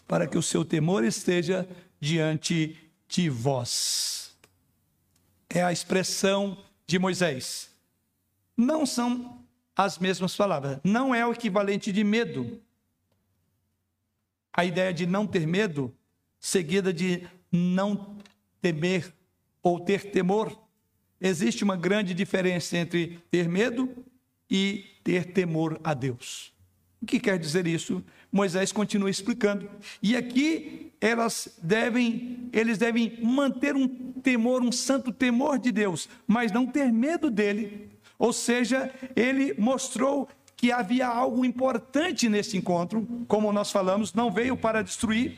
para 0.07 0.27
que 0.27 0.37
o 0.37 0.43
seu 0.43 0.63
temor 0.63 1.03
esteja 1.03 1.67
diante 1.99 2.77
de 3.07 3.29
vós. 3.29 4.37
É 5.49 5.63
a 5.63 5.71
expressão 5.71 6.57
de 6.85 6.99
Moisés. 6.99 7.69
Não 8.55 8.85
são 8.85 9.43
as 9.75 9.97
mesmas 9.97 10.35
palavras, 10.35 10.79
não 10.83 11.13
é 11.13 11.25
o 11.25 11.31
equivalente 11.31 11.91
de 11.91 12.03
medo. 12.03 12.61
A 14.51 14.65
ideia 14.65 14.91
de 14.91 15.05
não 15.05 15.27
ter 15.27 15.45
medo, 15.45 15.93
seguida 16.39 16.91
de 16.91 17.27
não 17.51 18.17
temer 18.59 19.13
ou 19.67 19.79
ter 19.79 20.11
temor. 20.11 20.57
Existe 21.19 21.63
uma 21.63 21.75
grande 21.75 22.13
diferença 22.13 22.77
entre 22.77 23.19
ter 23.29 23.49
medo 23.49 23.89
e 24.49 24.85
ter 25.03 25.33
temor 25.33 25.79
a 25.83 25.93
Deus. 25.93 26.53
O 27.01 27.05
que 27.05 27.19
quer 27.19 27.37
dizer 27.37 27.67
isso? 27.67 28.03
Moisés 28.31 28.71
continua 28.71 29.09
explicando. 29.09 29.69
E 30.01 30.15
aqui 30.15 30.93
elas 31.01 31.57
devem, 31.61 32.49
eles 32.53 32.77
devem 32.77 33.19
manter 33.21 33.75
um 33.75 33.87
temor, 34.13 34.61
um 34.61 34.71
santo 34.71 35.11
temor 35.11 35.59
de 35.59 35.71
Deus, 35.71 36.09
mas 36.25 36.51
não 36.51 36.65
ter 36.65 36.91
medo 36.91 37.29
dele. 37.29 37.91
Ou 38.17 38.33
seja, 38.33 38.91
ele 39.15 39.53
mostrou 39.59 40.27
que 40.55 40.71
havia 40.71 41.07
algo 41.07 41.45
importante 41.45 42.27
nesse 42.29 42.57
encontro, 42.57 43.07
como 43.27 43.53
nós 43.53 43.71
falamos, 43.71 44.13
não 44.13 44.31
veio 44.31 44.57
para 44.57 44.81
destruir. 44.81 45.37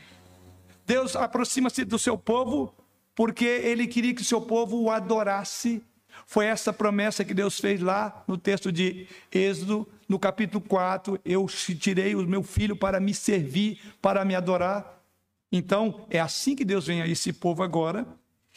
Deus 0.86 1.14
aproxima-se 1.14 1.84
do 1.84 1.98
seu 1.98 2.16
povo 2.16 2.74
porque 3.20 3.44
ele 3.44 3.86
queria 3.86 4.14
que 4.14 4.24
seu 4.24 4.40
povo 4.40 4.80
o 4.80 4.90
adorasse. 4.90 5.82
Foi 6.24 6.46
essa 6.46 6.72
promessa 6.72 7.22
que 7.22 7.34
Deus 7.34 7.60
fez 7.60 7.78
lá 7.78 8.24
no 8.26 8.38
texto 8.38 8.72
de 8.72 9.06
Êxodo, 9.30 9.86
no 10.08 10.18
capítulo 10.18 10.64
4. 10.66 11.20
Eu 11.22 11.44
tirei 11.46 12.14
o 12.14 12.26
meu 12.26 12.42
filho 12.42 12.74
para 12.74 12.98
me 12.98 13.12
servir, 13.12 13.78
para 14.00 14.24
me 14.24 14.34
adorar. 14.34 15.04
Então, 15.52 16.06
é 16.08 16.18
assim 16.18 16.56
que 16.56 16.64
Deus 16.64 16.86
vem 16.86 17.02
a 17.02 17.06
esse 17.06 17.30
povo 17.30 17.62
agora. 17.62 18.06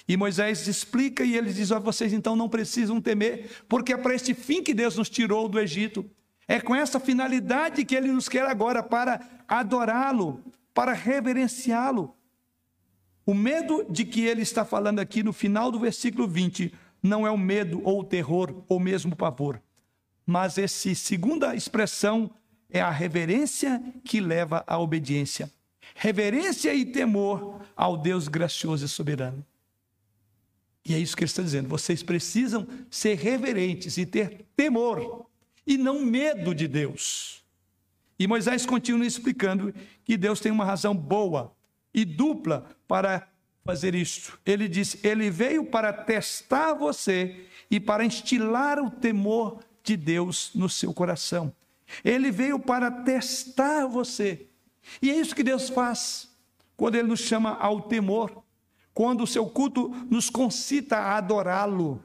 E 0.08 0.16
Moisés 0.16 0.66
explica 0.66 1.26
e 1.26 1.36
ele 1.36 1.52
diz: 1.52 1.70
oh, 1.70 1.82
vocês 1.82 2.14
então 2.14 2.34
não 2.34 2.48
precisam 2.48 3.02
temer, 3.02 3.50
porque 3.68 3.92
é 3.92 3.98
para 3.98 4.16
este 4.16 4.34
fim 4.34 4.64
que 4.64 4.74
Deus 4.74 4.96
nos 4.96 5.10
tirou 5.10 5.50
do 5.50 5.60
Egito. 5.60 6.10
É 6.48 6.62
com 6.62 6.74
essa 6.74 7.02
finalidade 7.02 7.84
que 7.84 7.94
ele 7.94 8.14
nos 8.14 8.30
quer 8.30 8.46
agora 8.46 8.82
para 8.82 9.20
adorá-lo, 9.46 10.42
para 10.74 10.94
reverenciá-lo. 10.94 12.16
O 13.26 13.34
medo 13.34 13.86
de 13.90 14.04
que 14.04 14.26
ele 14.26 14.42
está 14.42 14.66
falando 14.66 15.00
aqui 15.00 15.24
no 15.24 15.32
final 15.32 15.72
do 15.72 15.80
versículo 15.80 16.28
20 16.28 16.74
não 17.02 17.26
é 17.26 17.32
o 17.32 17.38
medo 17.38 17.82
ou 17.84 18.02
o 18.02 18.04
terror 18.04 18.64
ou 18.68 18.80
mesmo 18.80 19.14
o 19.14 19.16
pavor, 19.18 19.62
mas 20.26 20.58
essa 20.58 20.94
segunda 20.96 21.56
expressão 21.56 22.32
é 22.70 22.82
a 22.82 22.90
reverência 22.90 23.82
que 24.04 24.20
leva 24.20 24.64
à 24.66 24.80
obediência. 24.80 25.52
Reverência 25.96 26.74
e 26.74 26.86
temor 26.86 27.62
ao 27.76 27.98
Deus 27.98 28.28
gracioso 28.28 28.86
e 28.86 28.90
soberano. 28.90 29.46
E 30.86 30.94
é 30.94 31.00
isso 31.00 31.16
que 31.16 31.24
ele 31.24 31.30
está 31.30 31.44
dizendo. 31.44 31.70
Vocês 31.70 32.02
precisam 32.02 32.68
ser 32.90 33.16
reverentes 33.16 33.98
e 33.98 34.06
ter 34.06 34.46
temor 34.56 35.28
e 35.66 35.78
não 35.78 36.04
medo 36.04 36.54
de 36.54 36.68
Deus. 36.68 37.44
E 38.18 38.28
Moisés 38.28 38.66
continua 38.66 39.06
explicando 39.06 39.74
que 40.04 40.18
Deus 40.18 40.40
tem 40.40 40.52
uma 40.52 40.66
razão 40.66 40.96
boa 40.96 41.56
e 41.94 42.04
dupla 42.04 42.66
para 42.88 43.28
fazer 43.64 43.96
isto. 43.96 44.40
Ele 44.46 44.68
diz: 44.68 45.04
Ele 45.04 45.30
veio 45.30 45.66
para 45.66 45.94
testar 45.94 46.74
você 46.74 47.46
e 47.70 47.80
para 47.80 48.06
instilar 48.06 48.80
o 48.80 48.90
temor 48.90 49.60
de 49.84 49.96
Deus 49.98 50.52
no 50.56 50.70
seu 50.70 50.94
coração. 50.94 51.54
Ele 52.04 52.32
veio 52.32 52.60
para 52.60 52.90
testar 52.90 53.86
você. 53.88 54.48
E 55.02 55.10
é 55.10 55.16
isso 55.16 55.36
que 55.36 55.44
Deus 55.44 55.70
faz 55.70 56.30
quando 56.76 56.96
Ele 56.96 57.08
nos 57.08 57.22
chama 57.22 57.58
ao 57.58 57.82
temor, 57.84 58.44
quando 58.94 59.24
o 59.24 59.28
seu 59.28 59.46
culto 59.46 59.90
nos 60.10 60.30
concita 60.30 60.98
a 60.98 61.18
adorá-lo. 61.18 62.02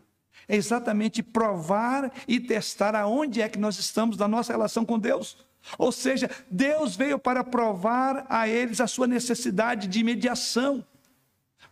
É 0.47 0.57
exatamente 0.57 1.23
provar 1.23 2.13
e 2.27 2.41
testar 2.41 2.95
aonde 2.95 3.43
é 3.43 3.49
que 3.49 3.59
nós 3.59 3.79
estamos 3.79 4.17
na 4.17 4.29
nossa 4.29 4.53
relação 4.53 4.85
com 4.85 4.99
Deus. 4.99 5.48
Ou 5.77 5.93
seja, 5.93 6.31
Deus 6.51 6.97
veio 6.97 7.19
para 7.19 7.45
provar 7.45 8.27
a 8.29 8.49
eles 8.49 8.81
a 8.81 8.87
sua 8.87 9.07
necessidade 9.07 9.87
de 9.87 10.03
mediação. 10.03 10.85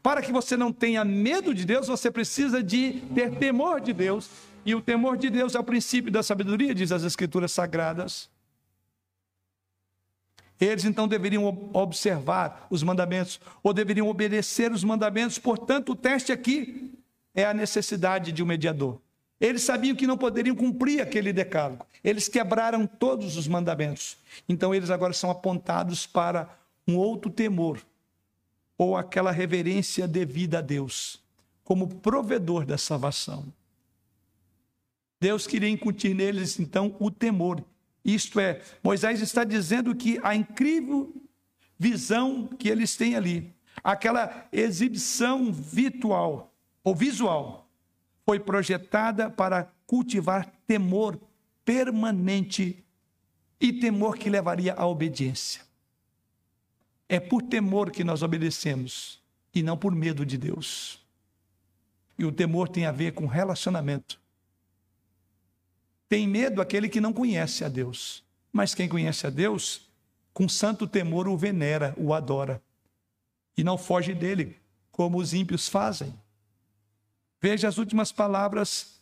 Para 0.03 0.23
que 0.23 0.33
você 0.33 0.57
não 0.57 0.73
tenha 0.73 1.05
medo 1.05 1.55
de 1.55 1.65
Deus, 1.65 1.89
você 1.89 2.11
precisa 2.11 2.63
de 2.63 3.01
ter 3.15 3.37
temor 3.37 3.81
de 3.81 3.93
Deus. 3.93 4.31
E 4.65 4.75
o 4.75 4.81
temor 4.81 5.17
de 5.17 5.31
Deus 5.31 5.55
é 5.55 5.59
o 5.59 5.65
princípio 5.65 6.11
da 6.11 6.23
sabedoria, 6.23 6.75
diz 6.75 6.93
as 6.93 7.05
Escrituras 7.05 7.53
Sagradas. 7.53 8.29
Eles 10.61 10.85
então 10.85 11.07
deveriam 11.07 11.71
observar 11.73 12.67
os 12.71 12.83
mandamentos, 12.83 13.41
ou 13.63 13.73
deveriam 13.73 14.09
obedecer 14.09 14.73
os 14.73 14.83
mandamentos. 14.83 15.39
Portanto, 15.39 15.93
o 15.93 15.97
teste 15.97 16.33
aqui 16.33 16.99
é 17.35 17.45
a 17.45 17.53
necessidade 17.55 18.33
de 18.33 18.43
um 18.43 18.47
mediador. 18.47 19.01
Eles 19.41 19.63
sabiam 19.63 19.95
que 19.95 20.07
não 20.07 20.17
poderiam 20.17 20.57
cumprir 20.57 21.01
aquele 21.01 21.33
decálogo. 21.33 21.87
Eles 22.03 22.29
quebraram 22.29 22.87
todos 22.87 23.37
os 23.37 23.47
mandamentos. 23.47 24.17
Então 24.49 24.75
eles 24.75 24.91
agora 24.91 25.13
são 25.13 25.31
apontados 25.31 26.07
para 26.07 26.49
um 26.89 26.97
outro 26.97 27.31
temor, 27.31 27.81
ou 28.79 28.97
aquela 28.97 29.33
reverência 29.33 30.07
devida 30.07 30.59
a 30.59 30.63
Deus, 30.63 31.21
como 31.65 31.89
provedor 31.97 32.65
da 32.65 32.79
salvação. 32.79 33.45
Deus 35.21 35.47
queria 35.47 35.69
incutir 35.69 36.15
neles 36.15 36.61
então 36.61 36.95
o 37.01 37.11
temor. 37.11 37.63
Isto 38.05 38.39
é, 38.39 38.63
Moisés 38.83 39.21
está 39.21 39.43
dizendo 39.43 39.95
que 39.95 40.21
a 40.23 40.35
incrível 40.35 41.13
visão 41.79 42.47
que 42.47 42.69
eles 42.69 42.97
têm 42.97 43.17
ali, 43.17 43.53
aquela 43.83 44.47
exibição 44.53 45.53
virtual 45.53 46.53
ou 46.85 46.95
visual, 46.95 47.66
foi 48.27 48.41
projetada 48.41 49.31
para 49.31 49.73
cultivar 49.87 50.53
temor 50.67 51.17
permanente 51.65 52.85
e 53.61 53.73
temor 53.73 54.19
que 54.19 54.29
levaria 54.29 54.75
à 54.75 54.85
obediência. 54.85 55.63
É 57.09 57.21
por 57.21 57.41
temor 57.41 57.93
que 57.93 58.03
nós 58.03 58.25
obedecemos 58.25 59.23
e 59.55 59.63
não 59.63 59.79
por 59.79 59.95
medo 59.95 60.27
de 60.27 60.37
Deus. 60.37 61.01
E 62.19 62.25
o 62.25 62.33
temor 62.33 62.69
tem 62.69 62.85
a 62.85 62.91
ver 62.91 63.13
com 63.13 63.27
relacionamento. 63.27 64.21
Tem 66.09 66.27
medo 66.27 66.61
aquele 66.61 66.89
que 66.89 67.01
não 67.01 67.13
conhece 67.13 67.65
a 67.65 67.69
Deus, 67.69 68.25
mas 68.53 68.75
quem 68.75 68.89
conhece 68.89 69.25
a 69.25 69.31
Deus, 69.31 69.89
com 70.35 70.49
santo 70.49 70.87
temor 70.87 71.29
o 71.29 71.37
venera, 71.37 71.95
o 71.97 72.13
adora 72.13 72.61
e 73.57 73.63
não 73.63 73.79
foge 73.79 74.13
dele, 74.13 74.57
como 74.91 75.19
os 75.19 75.33
ímpios 75.33 75.69
fazem. 75.69 76.13
Veja 77.49 77.69
as 77.69 77.79
últimas 77.79 78.11
palavras 78.11 79.01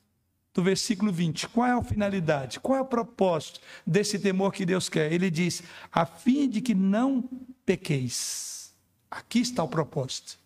do 0.52 0.62
versículo 0.62 1.10
20. 1.10 1.48
Qual 1.48 1.66
é 1.66 1.70
a 1.70 1.82
finalidade? 1.82 2.60
Qual 2.60 2.78
é 2.78 2.82
o 2.82 2.84
propósito 2.84 3.58
desse 3.86 4.18
temor 4.18 4.52
que 4.52 4.66
Deus 4.66 4.86
quer? 4.90 5.10
Ele 5.10 5.30
diz: 5.30 5.62
a 5.90 6.04
fim 6.04 6.46
de 6.46 6.60
que 6.60 6.74
não 6.74 7.26
pequeis. 7.64 8.74
Aqui 9.10 9.38
está 9.38 9.64
o 9.64 9.68
propósito. 9.68 10.38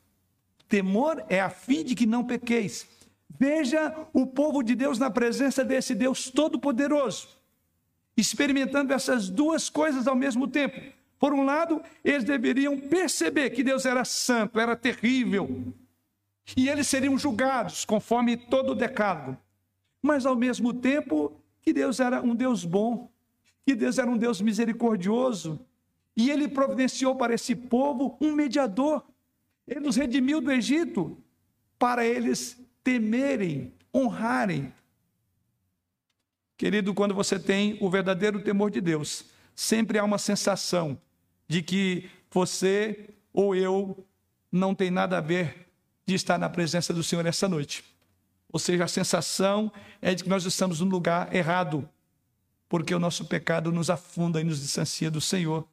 Temor 0.68 1.24
é 1.28 1.40
a 1.40 1.50
fim 1.50 1.82
de 1.82 1.96
que 1.96 2.06
não 2.06 2.22
pequeis. 2.22 2.86
Veja 3.36 3.92
o 4.12 4.28
povo 4.28 4.62
de 4.62 4.76
Deus 4.76 4.96
na 5.00 5.10
presença 5.10 5.64
desse 5.64 5.92
Deus 5.92 6.30
Todo-Poderoso, 6.30 7.26
experimentando 8.16 8.92
essas 8.92 9.28
duas 9.28 9.68
coisas 9.68 10.06
ao 10.06 10.14
mesmo 10.14 10.46
tempo. 10.46 10.80
Por 11.18 11.34
um 11.34 11.44
lado, 11.44 11.82
eles 12.04 12.22
deveriam 12.22 12.78
perceber 12.78 13.50
que 13.50 13.64
Deus 13.64 13.84
era 13.84 14.04
santo, 14.04 14.60
era 14.60 14.76
terrível, 14.76 15.74
e 16.56 16.68
eles 16.68 16.86
seriam 16.86 17.18
julgados 17.18 17.84
conforme 17.84 18.36
todo 18.36 18.72
o 18.72 18.74
decálogo. 18.74 19.36
Mas 20.00 20.24
ao 20.24 20.36
mesmo 20.36 20.72
tempo 20.72 21.40
que 21.62 21.72
Deus 21.72 22.00
era 22.00 22.22
um 22.22 22.34
Deus 22.34 22.64
bom, 22.64 23.10
que 23.66 23.74
Deus 23.74 23.98
era 23.98 24.10
um 24.10 24.16
Deus 24.16 24.40
misericordioso, 24.40 25.60
e 26.16 26.30
ele 26.30 26.48
providenciou 26.48 27.14
para 27.14 27.34
esse 27.34 27.54
povo 27.54 28.16
um 28.20 28.32
mediador. 28.32 29.04
Ele 29.66 29.80
nos 29.80 29.96
redimiu 29.96 30.40
do 30.40 30.50
Egito 30.50 31.22
para 31.78 32.04
eles 32.04 32.58
temerem, 32.82 33.72
honrarem. 33.94 34.72
Querido, 36.56 36.92
quando 36.92 37.14
você 37.14 37.38
tem 37.38 37.78
o 37.80 37.88
verdadeiro 37.88 38.42
temor 38.42 38.70
de 38.70 38.80
Deus, 38.80 39.26
sempre 39.54 39.98
há 39.98 40.04
uma 40.04 40.18
sensação 40.18 41.00
de 41.46 41.62
que 41.62 42.10
você 42.30 43.10
ou 43.32 43.54
eu 43.54 44.04
não 44.50 44.74
tem 44.74 44.90
nada 44.90 45.18
a 45.18 45.20
ver 45.20 45.67
de 46.08 46.14
estar 46.14 46.38
na 46.38 46.48
presença 46.48 46.90
do 46.94 47.02
Senhor 47.02 47.26
essa 47.26 47.46
noite. 47.46 47.84
Ou 48.50 48.58
seja, 48.58 48.84
a 48.84 48.88
sensação 48.88 49.70
é 50.00 50.14
de 50.14 50.24
que 50.24 50.30
nós 50.30 50.42
estamos 50.46 50.80
no 50.80 50.86
lugar 50.86 51.34
errado, 51.34 51.86
porque 52.66 52.94
o 52.94 52.98
nosso 52.98 53.26
pecado 53.26 53.70
nos 53.70 53.90
afunda 53.90 54.40
e 54.40 54.44
nos 54.44 54.62
distancia 54.62 55.10
do 55.10 55.20
Senhor. 55.20 55.68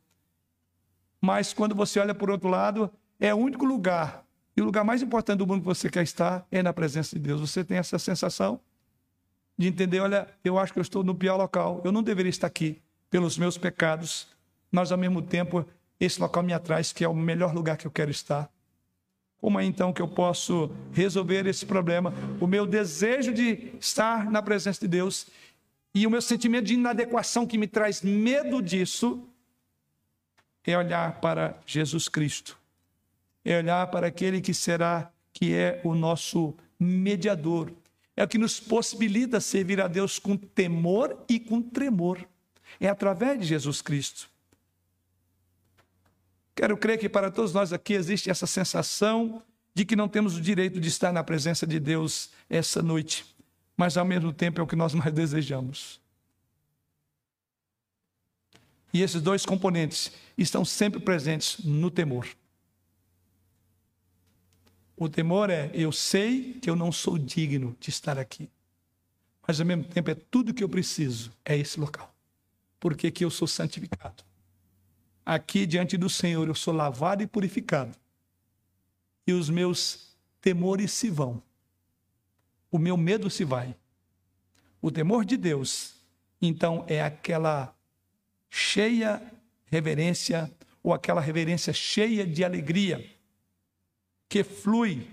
mas 1.22 1.54
quando 1.54 1.74
você 1.74 2.02
olha 2.02 2.14
por 2.14 2.30
outro 2.30 2.50
lado, 2.50 2.92
é 3.18 3.34
o 3.34 3.38
único 3.38 3.64
lugar, 3.66 4.26
e 4.58 4.62
o 4.62 4.66
lugar 4.66 4.84
mais 4.84 5.02
importante 5.02 5.40
do 5.40 5.48
mundo 5.48 5.62
que 5.62 5.66
você 5.66 5.90
quer 5.90 6.04
estar 6.04 6.46
é 6.52 6.62
na 6.62 6.74
presença 6.74 7.16
de 7.16 7.22
Deus. 7.22 7.40
Você 7.40 7.64
tem 7.64 7.78
essa 7.78 7.98
sensação 7.98 8.60
de 9.58 9.68
entender: 9.68 10.02
olha, 10.02 10.28
eu 10.44 10.60
acho 10.60 10.74
que 10.74 10.80
eu 10.80 10.84
estou 10.84 11.02
no 11.02 11.16
pior 11.16 11.38
local, 11.38 11.82
eu 11.86 11.94
não 11.94 12.04
deveria 12.04 12.30
estar 12.30 12.48
aqui 12.48 12.82
pelos 13.10 13.38
meus 13.38 13.58
pecados, 13.58 14.28
mas 14.70 14.92
ao 14.92 14.98
mesmo 14.98 15.22
tempo, 15.22 15.66
esse 15.98 16.20
local 16.20 16.44
me 16.44 16.52
atrai, 16.52 16.84
que 16.84 17.06
é 17.06 17.08
o 17.08 17.16
melhor 17.16 17.56
lugar 17.56 17.78
que 17.78 17.88
eu 17.88 17.92
quero 17.92 18.12
estar. 18.12 18.54
Como 19.46 19.60
é 19.60 19.64
então 19.64 19.94
que 19.94 20.02
eu 20.02 20.08
posso 20.08 20.72
resolver 20.92 21.46
esse 21.46 21.68
problema? 21.68 22.12
O 22.42 22.48
meu 22.48 22.66
desejo 22.66 23.32
de 23.32 23.74
estar 23.80 24.28
na 24.32 24.42
presença 24.42 24.82
de 24.82 24.88
Deus 24.88 25.28
e 25.94 26.08
o 26.08 26.10
meu 26.10 26.20
sentimento 26.20 26.66
de 26.66 26.74
inadequação 26.74 27.46
que 27.46 27.56
me 27.56 27.68
traz 27.68 28.02
medo 28.02 28.60
disso 28.60 29.24
é 30.66 30.76
olhar 30.76 31.22
para 31.22 31.60
Jesus 31.64 32.08
Cristo. 32.08 32.58
É 33.46 33.60
olhar 33.60 33.86
para 33.92 34.08
aquele 34.08 34.42
que 34.42 34.52
será, 34.52 35.12
que 35.32 35.54
é 35.54 35.80
o 35.84 35.94
nosso 35.94 36.56
mediador. 36.80 37.72
É 38.18 38.24
o 38.24 38.28
que 38.28 38.40
nos 38.40 38.60
possibilita 38.60 39.40
servir 39.40 39.80
a 39.80 39.88
Deus 39.88 40.18
com 40.18 40.36
temor 40.36 41.24
e 41.30 41.40
com 41.40 41.62
tremor. 41.62 42.18
É 42.80 42.88
através 42.88 43.40
de 43.40 43.46
Jesus 43.46 43.80
Cristo. 43.80 44.28
Quero 46.56 46.78
crer 46.78 46.98
que 46.98 47.10
para 47.10 47.30
todos 47.30 47.54
nós 47.54 47.74
aqui 47.74 47.94
existe 47.94 48.30
essa 48.30 48.48
sensação 48.48 49.44
de 49.74 49.84
que 49.84 49.96
não 49.96 50.08
temos 50.08 50.38
o 50.38 50.42
direito 50.42 50.80
de 50.80 50.88
estar 50.88 51.12
na 51.12 51.22
presença 51.22 51.68
de 51.68 51.82
Deus 51.82 52.30
essa 52.50 52.82
noite, 52.82 53.26
mas 53.76 53.98
ao 53.98 54.06
mesmo 54.06 54.32
tempo 54.32 54.62
é 54.62 54.64
o 54.64 54.68
que 54.68 54.76
nós 54.76 54.94
mais 54.94 55.12
desejamos. 55.14 56.00
E 58.94 59.02
esses 59.02 59.22
dois 59.22 59.46
componentes 59.46 60.14
estão 60.38 60.64
sempre 60.64 61.02
presentes 61.02 61.58
no 61.66 61.92
temor. 61.92 62.26
O 64.96 65.10
temor 65.10 65.50
é 65.50 65.70
eu 65.74 65.92
sei 65.92 66.54
que 66.54 66.70
eu 66.70 66.76
não 66.78 66.90
sou 66.90 67.18
digno 67.18 67.76
de 67.82 67.90
estar 67.90 68.18
aqui, 68.18 68.50
mas 69.46 69.60
ao 69.60 69.66
mesmo 69.66 69.84
tempo 69.84 70.10
é 70.10 70.16
tudo 70.16 70.54
que 70.54 70.64
eu 70.64 70.70
preciso, 70.70 71.34
é 71.44 71.58
esse 71.58 71.78
local, 71.78 72.16
porque 72.80 73.08
aqui 73.08 73.26
eu 73.26 73.30
sou 73.30 73.46
santificado. 73.46 74.24
Aqui 75.26 75.66
diante 75.66 75.98
do 75.98 76.10
Senhor 76.10 76.48
eu 76.48 76.54
sou 76.54 76.74
lavado 76.74 77.24
e 77.24 77.28
purificado. 77.28 77.96
E 79.26 79.34
os 79.34 79.50
meus 79.50 80.16
temores 80.40 80.92
se 80.92 81.10
vão. 81.10 81.42
O 82.72 82.78
meu 82.78 82.96
medo 82.96 83.30
se 83.30 83.44
vai. 83.44 83.76
O 84.80 84.92
temor 84.92 85.26
de 85.26 85.36
Deus, 85.36 85.96
então, 86.40 86.86
é 86.88 87.02
aquela 87.02 87.76
cheia 88.52 89.20
reverência, 89.66 90.52
ou 90.84 90.94
aquela 90.94 91.20
reverência 91.20 91.74
cheia 91.74 92.26
de 92.26 92.44
alegria, 92.44 93.04
que 94.30 94.44
flui 94.44 95.08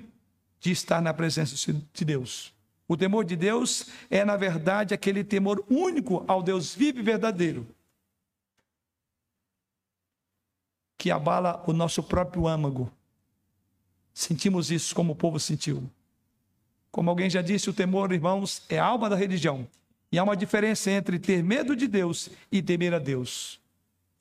de 0.60 0.70
estar 0.70 1.00
na 1.00 1.14
presença 1.14 1.56
de 1.92 2.04
Deus. 2.04 2.52
O 2.86 2.96
temor 2.96 3.24
de 3.24 3.34
Deus 3.34 3.86
é, 4.10 4.24
na 4.24 4.36
verdade, 4.36 4.92
aquele 4.92 5.24
temor 5.24 5.64
único 5.70 6.22
ao 6.28 6.42
Deus 6.42 6.74
vivo 6.74 6.98
e 6.98 7.02
verdadeiro, 7.02 7.66
que 11.02 11.10
abala 11.10 11.60
o 11.66 11.72
nosso 11.72 12.00
próprio 12.00 12.46
âmago. 12.46 12.88
Sentimos 14.14 14.70
isso 14.70 14.94
como 14.94 15.14
o 15.14 15.16
povo 15.16 15.40
sentiu. 15.40 15.90
Como 16.92 17.10
alguém 17.10 17.28
já 17.28 17.42
disse, 17.42 17.68
o 17.68 17.72
temor, 17.72 18.12
irmãos, 18.12 18.62
é 18.68 18.78
a 18.78 18.84
alma 18.84 19.10
da 19.10 19.16
religião. 19.16 19.66
E 20.12 20.18
há 20.18 20.22
uma 20.22 20.36
diferença 20.36 20.92
entre 20.92 21.18
ter 21.18 21.42
medo 21.42 21.74
de 21.74 21.88
Deus 21.88 22.30
e 22.52 22.62
temer 22.62 22.94
a 22.94 23.00
Deus. 23.00 23.58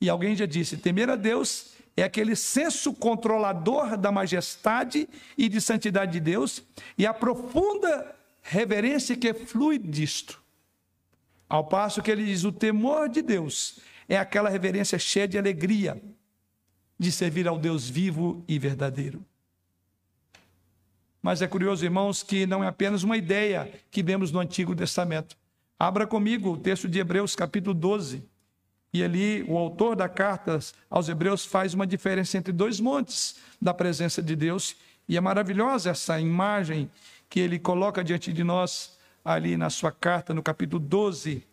E 0.00 0.10
alguém 0.10 0.34
já 0.34 0.44
disse: 0.44 0.76
temer 0.76 1.08
a 1.08 1.14
Deus 1.14 1.74
é 1.96 2.02
aquele 2.02 2.34
senso 2.34 2.92
controlador 2.92 3.96
da 3.96 4.10
majestade 4.10 5.08
e 5.38 5.48
de 5.48 5.60
santidade 5.60 6.10
de 6.10 6.18
Deus 6.18 6.64
e 6.98 7.06
a 7.06 7.14
profunda 7.14 8.12
reverência 8.42 9.16
que 9.16 9.32
flui 9.32 9.78
disto. 9.78 10.42
Ao 11.48 11.62
passo 11.62 12.02
que 12.02 12.10
ele 12.10 12.24
diz: 12.24 12.42
o 12.42 12.50
temor 12.50 13.08
de 13.08 13.22
Deus 13.22 13.78
é 14.08 14.18
aquela 14.18 14.50
reverência 14.50 14.98
cheia 14.98 15.28
de 15.28 15.38
alegria, 15.38 16.02
de 17.02 17.10
servir 17.10 17.48
ao 17.48 17.58
Deus 17.58 17.88
vivo 17.88 18.44
e 18.46 18.60
verdadeiro. 18.60 19.24
Mas 21.20 21.42
é 21.42 21.48
curioso, 21.48 21.84
irmãos, 21.84 22.22
que 22.22 22.46
não 22.46 22.62
é 22.62 22.68
apenas 22.68 23.02
uma 23.02 23.16
ideia 23.16 23.68
que 23.90 24.04
vemos 24.04 24.30
no 24.30 24.38
Antigo 24.38 24.74
Testamento. 24.74 25.36
Abra 25.76 26.06
comigo 26.06 26.52
o 26.52 26.56
texto 26.56 26.88
de 26.88 27.00
Hebreus, 27.00 27.34
capítulo 27.34 27.74
12. 27.74 28.22
E 28.94 29.02
ali 29.02 29.44
o 29.48 29.58
autor 29.58 29.96
da 29.96 30.08
carta 30.08 30.60
aos 30.88 31.08
Hebreus 31.08 31.44
faz 31.44 31.74
uma 31.74 31.86
diferença 31.86 32.38
entre 32.38 32.52
dois 32.52 32.78
montes 32.78 33.36
da 33.60 33.74
presença 33.74 34.22
de 34.22 34.36
Deus. 34.36 34.76
E 35.08 35.16
é 35.16 35.20
maravilhosa 35.20 35.90
essa 35.90 36.20
imagem 36.20 36.88
que 37.28 37.40
ele 37.40 37.58
coloca 37.58 38.04
diante 38.04 38.32
de 38.32 38.44
nós 38.44 38.96
ali 39.24 39.56
na 39.56 39.70
sua 39.70 39.90
carta, 39.90 40.32
no 40.32 40.42
capítulo 40.42 40.78
12, 40.78 41.44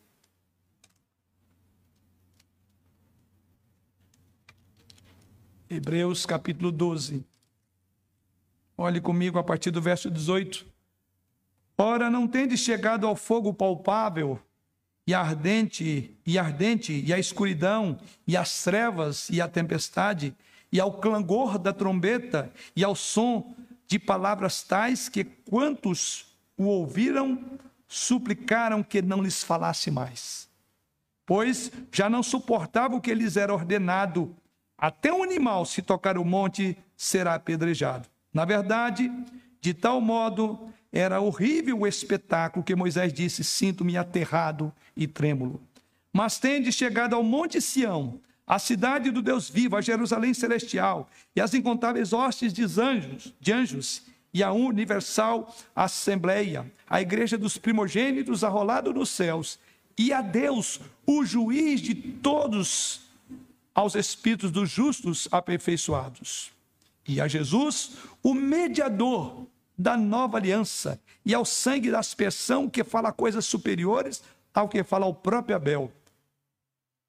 Hebreus 5.71 6.25
capítulo 6.25 6.71
12. 6.71 7.23
Olhe 8.75 8.99
comigo 8.99 9.37
a 9.37 9.43
partir 9.43 9.69
do 9.69 9.79
verso 9.79 10.09
18. 10.09 10.65
Ora, 11.77 12.09
não 12.09 12.27
tendes 12.27 12.61
chegado 12.61 13.05
ao 13.05 13.15
fogo 13.15 13.53
palpável 13.53 14.39
e 15.05 15.13
ardente, 15.13 16.17
e 16.25 16.39
ardente, 16.39 17.03
e 17.05 17.13
a 17.13 17.19
escuridão, 17.19 17.99
e 18.25 18.35
as 18.35 18.63
trevas, 18.63 19.29
e 19.29 19.39
a 19.39 19.47
tempestade, 19.47 20.35
e 20.71 20.79
ao 20.79 20.93
clangor 20.93 21.59
da 21.59 21.71
trombeta, 21.71 22.51
e 22.75 22.83
ao 22.83 22.95
som 22.95 23.55
de 23.85 23.99
palavras 23.99 24.63
tais 24.63 25.07
que 25.07 25.23
quantos 25.23 26.35
o 26.57 26.65
ouviram 26.65 27.59
suplicaram 27.87 28.81
que 28.81 29.03
não 29.03 29.21
lhes 29.21 29.43
falasse 29.43 29.91
mais. 29.91 30.49
Pois 31.27 31.71
já 31.91 32.09
não 32.09 32.23
suportava 32.23 32.95
o 32.95 33.01
que 33.01 33.13
lhes 33.13 33.37
era 33.37 33.53
ordenado, 33.53 34.35
até 34.79 35.11
um 35.11 35.23
animal, 35.23 35.65
se 35.65 35.81
tocar 35.81 36.17
o 36.17 36.23
monte, 36.23 36.77
será 36.95 37.35
apedrejado. 37.35 38.07
Na 38.33 38.45
verdade, 38.45 39.11
de 39.59 39.73
tal 39.73 39.99
modo 39.99 40.71
era 40.91 41.19
horrível 41.19 41.79
o 41.79 41.87
espetáculo 41.87 42.63
que 42.63 42.75
Moisés 42.75 43.11
disse: 43.11 43.43
Sinto-me 43.43 43.97
aterrado 43.97 44.71
e 44.95 45.07
trêmulo. 45.07 45.61
Mas 46.13 46.39
tende 46.39 46.71
chegado 46.71 47.15
ao 47.15 47.23
Monte 47.23 47.61
Sião, 47.61 48.19
a 48.47 48.57
cidade 48.57 49.11
do 49.11 49.21
Deus 49.21 49.49
vivo, 49.49 49.75
a 49.75 49.81
Jerusalém 49.81 50.33
celestial, 50.33 51.09
e 51.35 51.41
as 51.41 51.53
incontáveis 51.53 52.13
hostes 52.13 52.51
de 52.51 52.63
anjos, 52.63 53.33
de 53.39 53.51
anjos 53.51 54.03
e 54.33 54.43
a 54.43 54.51
universal 54.51 55.53
assembleia, 55.75 56.71
a 56.87 57.01
igreja 57.01 57.37
dos 57.37 57.57
primogênitos 57.57 58.43
arrolado 58.43 58.93
nos 58.93 59.09
céus, 59.09 59.59
e 59.97 60.13
a 60.13 60.21
Deus, 60.21 60.79
o 61.05 61.25
juiz 61.25 61.81
de 61.81 61.93
todos 61.93 63.08
aos 63.73 63.95
espíritos 63.95 64.51
dos 64.51 64.69
justos 64.69 65.27
aperfeiçoados. 65.31 66.51
E 67.07 67.19
a 67.19 67.27
Jesus, 67.27 67.93
o 68.21 68.33
mediador 68.33 69.47
da 69.77 69.95
nova 69.95 70.37
aliança, 70.37 70.99
e 71.25 71.33
ao 71.33 71.45
sangue 71.45 71.91
da 71.91 71.99
aspersão 71.99 72.69
que 72.69 72.83
fala 72.83 73.11
coisas 73.11 73.45
superiores 73.45 74.21
ao 74.53 74.67
que 74.67 74.83
fala 74.83 75.05
o 75.05 75.13
próprio 75.13 75.55
Abel. 75.55 75.91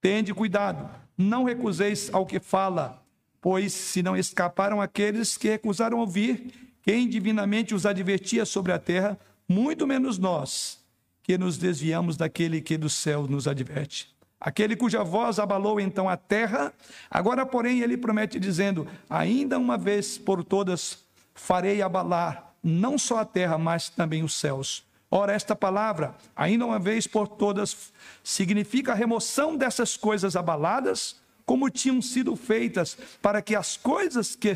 Tende 0.00 0.32
cuidado, 0.32 0.88
não 1.16 1.44
recuseis 1.44 2.12
ao 2.12 2.24
que 2.24 2.38
fala, 2.38 3.02
pois 3.40 3.72
se 3.72 4.02
não 4.02 4.16
escaparam 4.16 4.80
aqueles 4.80 5.36
que 5.36 5.48
recusaram 5.48 5.98
ouvir 5.98 6.52
quem 6.82 7.08
divinamente 7.08 7.74
os 7.74 7.84
advertia 7.84 8.44
sobre 8.44 8.72
a 8.72 8.78
terra, 8.78 9.18
muito 9.48 9.86
menos 9.86 10.18
nós, 10.18 10.78
que 11.22 11.36
nos 11.36 11.58
desviamos 11.58 12.16
daquele 12.16 12.60
que 12.60 12.78
do 12.78 12.88
céu 12.88 13.26
nos 13.26 13.46
adverte. 13.46 14.14
Aquele 14.40 14.74
cuja 14.74 15.04
voz 15.04 15.38
abalou 15.38 15.78
então 15.78 16.08
a 16.08 16.16
terra, 16.16 16.72
agora, 17.10 17.44
porém, 17.44 17.80
ele 17.80 17.96
promete, 17.96 18.40
dizendo: 18.40 18.88
Ainda 19.08 19.58
uma 19.58 19.76
vez 19.76 20.16
por 20.16 20.42
todas 20.42 20.98
farei 21.34 21.82
abalar 21.82 22.50
não 22.62 22.98
só 22.98 23.18
a 23.18 23.24
terra, 23.24 23.58
mas 23.58 23.88
também 23.88 24.22
os 24.22 24.34
céus. 24.34 24.84
Ora, 25.10 25.32
esta 25.32 25.56
palavra, 25.56 26.14
ainda 26.36 26.64
uma 26.64 26.78
vez 26.78 27.06
por 27.06 27.26
todas, 27.26 27.92
significa 28.22 28.92
a 28.92 28.94
remoção 28.94 29.56
dessas 29.56 29.96
coisas 29.96 30.36
abaladas, 30.36 31.16
como 31.44 31.68
tinham 31.68 32.00
sido 32.00 32.36
feitas, 32.36 32.96
para 33.20 33.42
que 33.42 33.56
as 33.56 33.76
coisas 33.76 34.36
que 34.36 34.54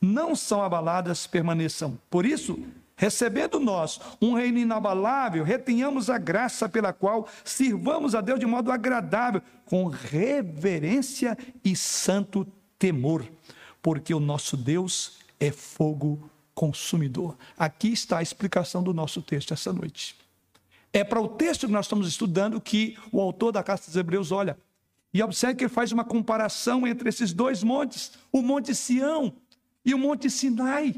não 0.00 0.36
são 0.36 0.62
abaladas 0.62 1.26
permaneçam. 1.26 1.98
Por 2.10 2.26
isso, 2.26 2.58
recebendo 2.96 3.60
nós 3.60 4.00
um 4.20 4.34
reino 4.34 4.58
inabalável, 4.58 5.44
retenhamos 5.44 6.08
a 6.08 6.18
graça 6.18 6.68
pela 6.68 6.92
qual 6.92 7.28
sirvamos 7.44 8.14
a 8.14 8.20
Deus 8.20 8.40
de 8.40 8.46
modo 8.46 8.72
agradável, 8.72 9.42
com 9.66 9.86
reverência 9.86 11.36
e 11.64 11.76
santo 11.76 12.46
temor, 12.78 13.26
porque 13.82 14.14
o 14.14 14.20
nosso 14.20 14.56
Deus 14.56 15.18
é 15.38 15.50
fogo 15.50 16.30
consumidor. 16.54 17.36
Aqui 17.58 17.92
está 17.92 18.18
a 18.18 18.22
explicação 18.22 18.82
do 18.82 18.94
nosso 18.94 19.20
texto 19.20 19.52
essa 19.52 19.72
noite. 19.72 20.16
É 20.92 21.04
para 21.04 21.20
o 21.20 21.28
texto 21.28 21.66
que 21.66 21.72
nós 21.72 21.84
estamos 21.84 22.08
estudando 22.08 22.60
que 22.60 22.96
o 23.12 23.20
autor 23.20 23.52
da 23.52 23.62
Carta 23.62 23.86
dos 23.86 23.96
Hebreus 23.96 24.32
olha. 24.32 24.56
E 25.12 25.22
observe 25.22 25.56
que 25.56 25.64
ele 25.64 25.72
faz 25.72 25.92
uma 25.92 26.04
comparação 26.04 26.86
entre 26.86 27.08
esses 27.08 27.32
dois 27.32 27.62
montes, 27.62 28.12
o 28.32 28.40
Monte 28.40 28.74
Sião 28.74 29.34
e 29.84 29.92
o 29.92 29.98
Monte 29.98 30.30
Sinai. 30.30 30.94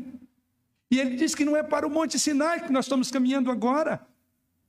E 0.90 0.98
ele 0.98 1.16
diz 1.16 1.34
que 1.34 1.44
não 1.44 1.56
é 1.56 1.62
para 1.62 1.86
o 1.86 1.90
Monte 1.90 2.18
Sinai 2.18 2.64
que 2.64 2.72
nós 2.72 2.86
estamos 2.86 3.10
caminhando 3.10 3.50
agora. 3.50 4.00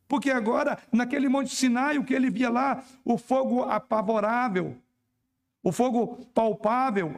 Porque 0.07 0.31
agora, 0.31 0.77
naquele 0.91 1.29
Monte 1.29 1.55
Sinai, 1.55 1.97
o 1.97 2.03
que 2.03 2.13
ele 2.13 2.29
via 2.29 2.49
lá, 2.49 2.83
o 3.05 3.17
fogo 3.17 3.63
apavorável, 3.63 4.75
o 5.63 5.71
fogo 5.71 6.25
palpável 6.33 7.15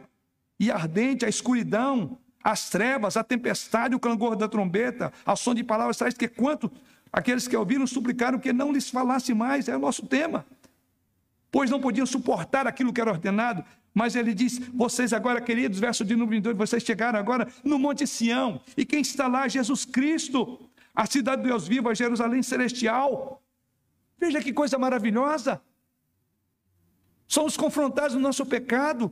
e 0.60 0.70
ardente, 0.70 1.24
a 1.24 1.28
escuridão, 1.28 2.18
as 2.44 2.68
trevas, 2.68 3.16
a 3.16 3.24
tempestade, 3.24 3.94
o 3.94 4.00
clangor 4.00 4.36
da 4.36 4.48
trombeta, 4.48 5.12
a 5.24 5.34
som 5.34 5.54
de 5.54 5.64
palavras 5.64 5.96
traz 5.96 6.14
que 6.14 6.28
quanto 6.28 6.70
aqueles 7.12 7.48
que 7.48 7.56
ouviram 7.56 7.86
suplicaram 7.86 8.38
que 8.38 8.52
não 8.52 8.72
lhes 8.72 8.90
falasse 8.90 9.32
mais, 9.32 9.68
é 9.68 9.76
o 9.76 9.80
nosso 9.80 10.06
tema 10.06 10.44
pois 11.52 11.70
não 11.70 11.78
podiam 11.78 12.06
suportar 12.06 12.66
aquilo 12.66 12.92
que 12.92 13.00
era 13.00 13.10
ordenado. 13.10 13.62
Mas 13.94 14.16
ele 14.16 14.34
diz: 14.34 14.58
Vocês 14.74 15.12
agora, 15.12 15.40
queridos, 15.40 15.78
verso 15.78 16.04
de 16.04 16.16
número 16.16 16.40
2, 16.40 16.56
vocês 16.56 16.82
chegaram 16.82 17.18
agora 17.18 17.46
no 17.62 17.78
Monte 17.78 18.06
Sião, 18.06 18.60
e 18.76 18.84
quem 18.84 19.00
está 19.00 19.26
lá? 19.26 19.46
Jesus 19.48 19.84
Cristo, 19.84 20.58
a 20.94 21.06
cidade 21.06 21.42
de 21.42 21.48
Deus 21.48 21.68
vivo, 21.68 21.88
a 21.88 21.94
Jerusalém 21.94 22.42
celestial. 22.42 23.42
Veja 24.18 24.40
que 24.40 24.52
coisa 24.52 24.78
maravilhosa. 24.78 25.60
Somos 27.26 27.56
confrontados 27.56 28.14
no 28.14 28.20
nosso 28.20 28.44
pecado, 28.44 29.10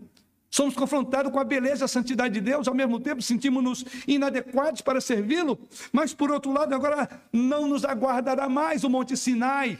somos 0.51 0.74
confrontados 0.74 1.33
com 1.33 1.39
a 1.39 1.45
beleza 1.45 1.85
e 1.85 1.87
a 1.87 1.89
santidade 1.89 2.35
de 2.35 2.41
Deus, 2.41 2.68
ao 2.68 2.74
mesmo 2.74 3.01
tempo 3.01 3.22
sentimos-nos 3.22 3.85
inadequados 4.07 4.83
para 4.83 5.01
servi-lo, 5.01 5.59
mas 5.93 6.12
por 6.12 6.31
outro 6.31 6.53
lado, 6.53 6.74
agora 6.74 7.09
não 7.33 7.66
nos 7.66 7.85
aguardará 7.85 8.49
mais 8.49 8.85
o 8.85 8.91
Monte 8.91 9.16
Sinai, 9.16 9.78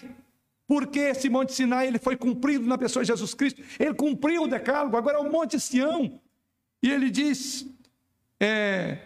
porque 0.71 1.01
esse 1.01 1.29
Monte 1.29 1.53
Sinai 1.53 1.89
ele 1.89 1.99
foi 1.99 2.17
cumprido 2.17 2.65
na 2.65 2.79
pessoa 2.79 3.03
de 3.03 3.09
Jesus 3.09 3.35
Cristo. 3.35 3.61
Ele 3.77 3.93
cumpriu 3.93 4.45
o 4.45 4.47
decálogo, 4.47 4.97
agora 4.97 5.17
é 5.17 5.21
o 5.21 5.29
Monte 5.29 5.59
Sião. 5.59 6.21
E 6.81 6.89
ele 6.89 7.11
diz 7.11 7.67
é, 8.39 8.99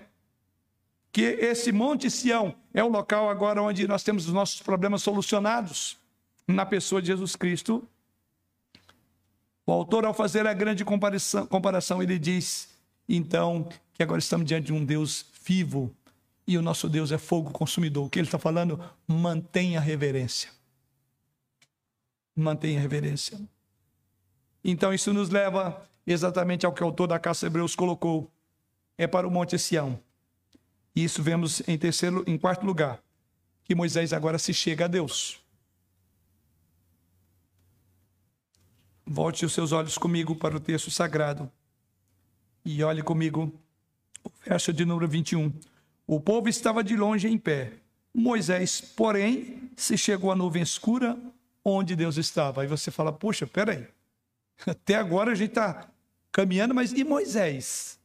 que 1.11 1.23
esse 1.23 1.73
Monte 1.73 2.11
Sião 2.11 2.55
é 2.75 2.85
o 2.85 2.89
local 2.89 3.31
agora 3.31 3.63
onde 3.63 3.89
nós 3.89 4.03
temos 4.03 4.27
os 4.27 4.35
nossos 4.35 4.61
problemas 4.61 5.03
solucionados 5.03 5.97
na 6.47 6.67
pessoa 6.67 7.01
de 7.01 7.07
Jesus 7.07 7.35
Cristo. 7.35 7.89
O 9.67 9.73
autor, 9.73 10.05
ao 10.05 10.13
fazer 10.13 10.47
a 10.47 10.53
grande 10.53 10.85
comparação, 10.85 12.03
ele 12.03 12.19
diz, 12.19 12.69
então, 13.09 13.67
que 13.95 14.03
agora 14.03 14.19
estamos 14.19 14.45
diante 14.45 14.67
de 14.67 14.73
um 14.75 14.85
Deus 14.85 15.25
vivo 15.43 15.91
e 16.47 16.59
o 16.59 16.63
nosso 16.63 16.91
Deus 16.91 17.11
é 17.11 17.17
fogo 17.17 17.51
consumidor. 17.53 18.05
O 18.05 18.11
que 18.11 18.19
ele 18.19 18.29
está 18.29 18.39
falando? 18.39 18.79
Mantenha 19.09 19.79
a 19.79 19.83
reverência 19.83 20.51
mantenha 22.35 22.81
reverência. 22.81 23.39
Então 24.63 24.93
isso 24.93 25.13
nos 25.13 25.29
leva 25.29 25.87
exatamente 26.07 26.67
ao 26.67 26.73
que 26.73 26.83
o 26.83 26.87
autor 26.87 27.07
da 27.07 27.19
Caça 27.19 27.47
Hebreus 27.47 27.75
colocou, 27.75 28.31
é 28.97 29.07
para 29.07 29.27
o 29.27 29.31
Monte 29.31 29.59
Sião. 29.59 29.99
E 30.95 31.05
isso 31.05 31.23
vemos 31.23 31.67
em 31.69 31.77
terceiro, 31.77 32.25
em 32.27 32.39
quarto 32.39 32.65
lugar, 32.65 33.03
que 33.65 33.75
Moisés 33.75 34.13
agora 34.13 34.39
se 34.39 34.55
chega 34.55 34.85
a 34.85 34.89
Deus. 34.89 35.41
Volte 39.07 39.45
os 39.45 39.53
seus 39.53 39.73
olhos 39.73 39.99
comigo 39.99 40.35
para 40.35 40.57
o 40.57 40.61
texto 40.61 40.91
sagrado 40.91 41.51
e 42.65 42.83
olhe 42.83 43.03
comigo 43.03 43.53
o 44.23 44.31
verso 44.43 44.73
de 44.73 44.85
número 44.85 45.07
21. 45.07 45.53
O 46.07 46.21
povo 46.21 46.49
estava 46.49 46.83
de 46.83 46.97
longe 46.97 47.29
em 47.29 47.37
pé. 47.37 47.73
Moisés, 48.15 48.81
porém, 48.81 49.71
se 49.77 49.99
chegou 49.99 50.31
à 50.31 50.37
nuvem 50.37 50.63
escura 50.63 51.19
onde 51.65 51.97
Deus 51.97 52.17
estava. 52.17 52.63
Aí 52.63 52.67
você 52.69 52.91
fala, 52.91 53.13
puxa, 53.13 53.47
peraí, 53.47 53.87
até 54.67 54.97
agora 54.97 55.33
a 55.33 55.35
gente 55.35 55.51
está 55.51 55.89
caminhando, 56.31 56.75
mas 56.75 56.93
e 56.93 57.03
Moisés? 57.03 57.99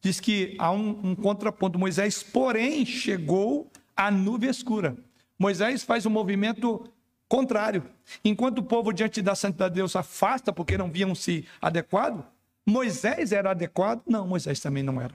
Diz 0.00 0.20
que 0.20 0.56
há 0.58 0.70
um, 0.70 1.10
um 1.10 1.14
contraponto. 1.14 1.78
Moisés, 1.78 2.22
porém, 2.22 2.84
chegou 2.84 3.70
à 3.96 4.10
nuvem 4.10 4.50
escura. 4.50 4.96
Moisés 5.38 5.82
faz 5.82 6.06
um 6.06 6.10
movimento 6.10 6.88
contrário. 7.28 7.84
Enquanto 8.24 8.58
o 8.58 8.62
povo, 8.62 8.92
diante 8.92 9.20
da 9.22 9.34
santidade 9.34 9.74
de 9.74 9.80
Deus, 9.80 9.96
afasta 9.96 10.52
porque 10.52 10.78
não 10.78 10.90
viam-se 10.90 11.46
adequado, 11.60 12.24
Moisés 12.64 13.32
era 13.32 13.50
adequado? 13.50 14.02
Não, 14.06 14.26
Moisés 14.26 14.60
também 14.60 14.82
não 14.82 15.00
era. 15.00 15.14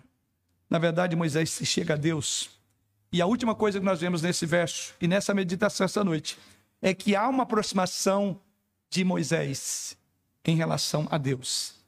Na 0.69 0.79
verdade, 0.79 1.15
Moisés 1.15 1.51
se 1.51 1.65
chega 1.65 1.93
a 1.93 1.97
Deus. 1.97 2.49
E 3.11 3.21
a 3.21 3.25
última 3.25 3.53
coisa 3.53 3.79
que 3.79 3.85
nós 3.85 4.01
vemos 4.01 4.21
nesse 4.21 4.45
verso 4.45 4.95
e 4.99 5.07
nessa 5.07 5.33
meditação 5.33 5.85
essa 5.85 6.03
noite 6.03 6.37
é 6.83 6.93
que 6.93 7.15
há 7.15 7.29
uma 7.29 7.43
aproximação 7.43 8.41
de 8.89 9.05
Moisés 9.05 9.97
em 10.43 10.57
relação 10.57 11.07
a 11.09 11.17
Deus. 11.17 11.81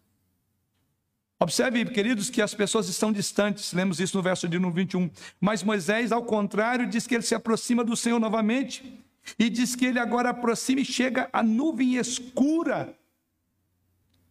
Observe, 1.37 1.83
queridos, 1.83 2.29
que 2.29 2.41
as 2.41 2.53
pessoas 2.53 2.87
estão 2.87 3.11
distantes, 3.11 3.73
lemos 3.73 3.99
isso 3.99 4.15
no 4.15 4.23
verso 4.23 4.47
de 4.47 4.57
número 4.57 4.73
21. 4.73 5.11
Mas 5.39 5.61
Moisés, 5.61 6.13
ao 6.13 6.23
contrário, 6.23 6.87
diz 6.87 7.05
que 7.05 7.13
ele 7.13 7.23
se 7.23 7.35
aproxima 7.35 7.83
do 7.83 7.93
Senhor 7.93 8.21
novamente 8.21 9.03
e 9.37 9.49
diz 9.49 9.75
que 9.75 9.85
ele 9.85 9.99
agora 9.99 10.29
aproxima 10.29 10.79
e 10.79 10.85
chega 10.85 11.29
à 11.33 11.43
nuvem 11.43 11.95
escura 11.95 12.97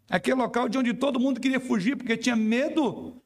aquele 0.08 0.36
local 0.36 0.66
de 0.66 0.78
onde 0.78 0.94
todo 0.94 1.20
mundo 1.20 1.40
queria 1.40 1.60
fugir 1.60 1.94
porque 1.94 2.16
tinha 2.16 2.34
medo. 2.34 3.20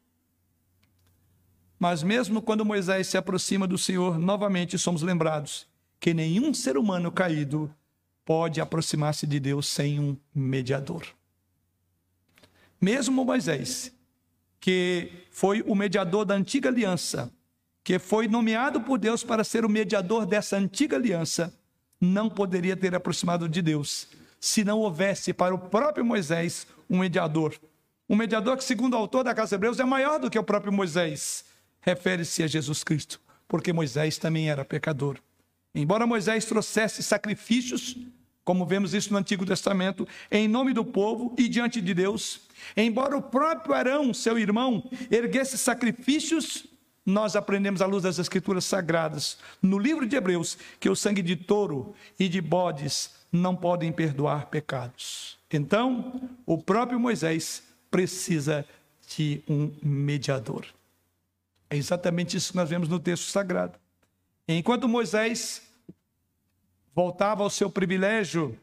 Mas 1.79 2.03
mesmo 2.03 2.41
quando 2.41 2.65
Moisés 2.65 3.07
se 3.07 3.17
aproxima 3.17 3.65
do 3.65 3.77
Senhor, 3.77 4.19
novamente 4.19 4.77
somos 4.77 5.01
lembrados 5.01 5.69
que 5.99 6.13
nenhum 6.13 6.53
ser 6.53 6.77
humano 6.77 7.11
caído 7.11 7.73
pode 8.23 8.61
aproximar-se 8.61 9.25
de 9.25 9.39
Deus 9.39 9.67
sem 9.67 9.99
um 9.99 10.15
mediador. 10.33 11.03
Mesmo 12.79 13.25
Moisés, 13.25 13.91
que 14.59 15.11
foi 15.31 15.61
o 15.63 15.75
mediador 15.75 16.25
da 16.25 16.35
antiga 16.35 16.69
aliança, 16.69 17.31
que 17.83 17.97
foi 17.97 18.27
nomeado 18.27 18.81
por 18.81 18.97
Deus 18.97 19.23
para 19.23 19.43
ser 19.43 19.65
o 19.65 19.69
mediador 19.69 20.25
dessa 20.25 20.57
antiga 20.57 20.95
aliança, 20.95 21.53
não 21.99 22.29
poderia 22.29 22.77
ter 22.77 22.95
aproximado 22.95 23.49
de 23.49 23.61
Deus 23.61 24.07
se 24.39 24.63
não 24.63 24.79
houvesse 24.79 25.33
para 25.33 25.53
o 25.53 25.59
próprio 25.59 26.05
Moisés 26.05 26.65
um 26.89 26.99
mediador. 26.99 27.53
Um 28.07 28.15
mediador 28.15 28.57
que, 28.57 28.63
segundo 28.63 28.93
o 28.93 28.97
autor 28.97 29.23
da 29.23 29.35
Casa 29.35 29.55
Hebreus, 29.55 29.79
é 29.79 29.85
maior 29.85 30.19
do 30.19 30.29
que 30.29 30.39
o 30.39 30.43
próprio 30.43 30.71
Moisés. 30.71 31.43
Refere-se 31.81 32.41
a 32.41 32.47
Jesus 32.47 32.83
Cristo, 32.83 33.19
porque 33.47 33.73
Moisés 33.73 34.17
também 34.17 34.49
era 34.49 34.63
pecador. 34.63 35.17
Embora 35.79 36.05
Moisés 36.05 36.43
trouxesse 36.43 37.01
sacrifícios, 37.01 37.95
como 38.43 38.65
vemos 38.65 38.93
isso 38.93 39.13
no 39.13 39.17
Antigo 39.17 39.45
Testamento, 39.45 40.05
em 40.29 40.45
nome 40.45 40.73
do 40.73 40.83
povo 40.83 41.33
e 41.37 41.47
diante 41.47 41.79
de 41.79 41.93
Deus, 41.93 42.41
embora 42.75 43.15
o 43.15 43.21
próprio 43.21 43.73
Arão, 43.73 44.13
seu 44.13 44.37
irmão, 44.37 44.83
erguesse 45.09 45.57
sacrifícios, 45.57 46.65
nós 47.05 47.37
aprendemos 47.37 47.81
à 47.81 47.85
luz 47.85 48.03
das 48.03 48.19
Escrituras 48.19 48.65
Sagradas, 48.65 49.37
no 49.61 49.79
livro 49.79 50.05
de 50.05 50.17
Hebreus, 50.17 50.57
que 50.81 50.89
o 50.89 50.95
sangue 50.95 51.21
de 51.21 51.37
touro 51.37 51.95
e 52.19 52.27
de 52.27 52.41
bodes 52.41 53.11
não 53.31 53.55
podem 53.55 53.89
perdoar 53.89 54.47
pecados. 54.47 55.37
Então, 55.49 56.29
o 56.45 56.57
próprio 56.57 56.99
Moisés 56.99 57.63
precisa 57.89 58.65
de 59.15 59.41
um 59.47 59.71
mediador. 59.81 60.65
É 61.69 61.77
exatamente 61.77 62.35
isso 62.35 62.51
que 62.51 62.57
nós 62.57 62.69
vemos 62.69 62.89
no 62.89 62.99
texto 62.99 63.31
sagrado. 63.31 63.79
Enquanto 64.45 64.89
Moisés 64.89 65.68
voltava 66.93 67.43
ao 67.43 67.49
seu 67.49 67.69
privilégio 67.69 68.57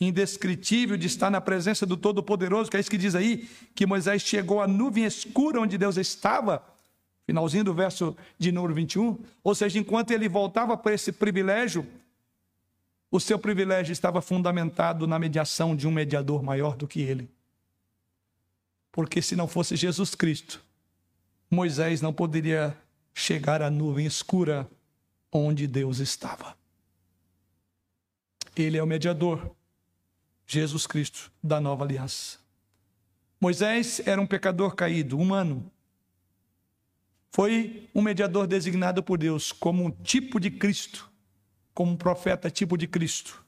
indescritível 0.00 0.96
de 0.96 1.06
estar 1.06 1.30
na 1.30 1.40
presença 1.40 1.86
do 1.86 1.96
Todo-Poderoso, 1.96 2.70
que 2.70 2.76
é 2.76 2.80
isso 2.80 2.90
que 2.90 2.98
diz 2.98 3.14
aí, 3.14 3.48
que 3.74 3.86
Moisés 3.86 4.22
chegou 4.22 4.60
à 4.60 4.68
nuvem 4.68 5.04
escura 5.04 5.60
onde 5.60 5.78
Deus 5.78 5.96
estava, 5.96 6.62
finalzinho 7.24 7.64
do 7.64 7.74
verso 7.74 8.16
de 8.38 8.52
número 8.52 8.74
21, 8.74 9.18
ou 9.42 9.54
seja, 9.54 9.78
enquanto 9.78 10.10
ele 10.10 10.28
voltava 10.28 10.76
para 10.76 10.92
esse 10.92 11.12
privilégio, 11.12 11.86
o 13.10 13.18
seu 13.18 13.38
privilégio 13.38 13.92
estava 13.92 14.20
fundamentado 14.20 15.06
na 15.06 15.18
mediação 15.18 15.74
de 15.74 15.86
um 15.88 15.90
mediador 15.90 16.42
maior 16.42 16.76
do 16.76 16.86
que 16.86 17.00
ele. 17.00 17.30
Porque 18.92 19.22
se 19.22 19.34
não 19.34 19.48
fosse 19.48 19.76
Jesus 19.76 20.14
Cristo, 20.14 20.62
Moisés 21.50 22.02
não 22.02 22.12
poderia 22.12 22.76
chegar 23.14 23.62
à 23.62 23.70
nuvem 23.70 24.04
escura 24.04 24.68
onde 25.32 25.66
Deus 25.66 26.00
estava. 26.00 26.56
Ele 28.56 28.78
é 28.78 28.82
o 28.82 28.86
mediador, 28.86 29.54
Jesus 30.46 30.86
Cristo, 30.86 31.30
da 31.42 31.60
nova 31.60 31.84
aliança. 31.84 32.38
Moisés 33.40 34.00
era 34.06 34.20
um 34.20 34.26
pecador 34.26 34.74
caído, 34.74 35.18
humano. 35.18 35.70
Foi 37.30 37.88
um 37.94 38.00
mediador 38.00 38.46
designado 38.46 39.02
por 39.02 39.18
Deus 39.18 39.52
como 39.52 39.84
um 39.84 39.90
tipo 39.90 40.40
de 40.40 40.50
Cristo, 40.50 41.10
como 41.74 41.92
um 41.92 41.96
profeta 41.96 42.50
tipo 42.50 42.78
de 42.78 42.86
Cristo. 42.86 43.44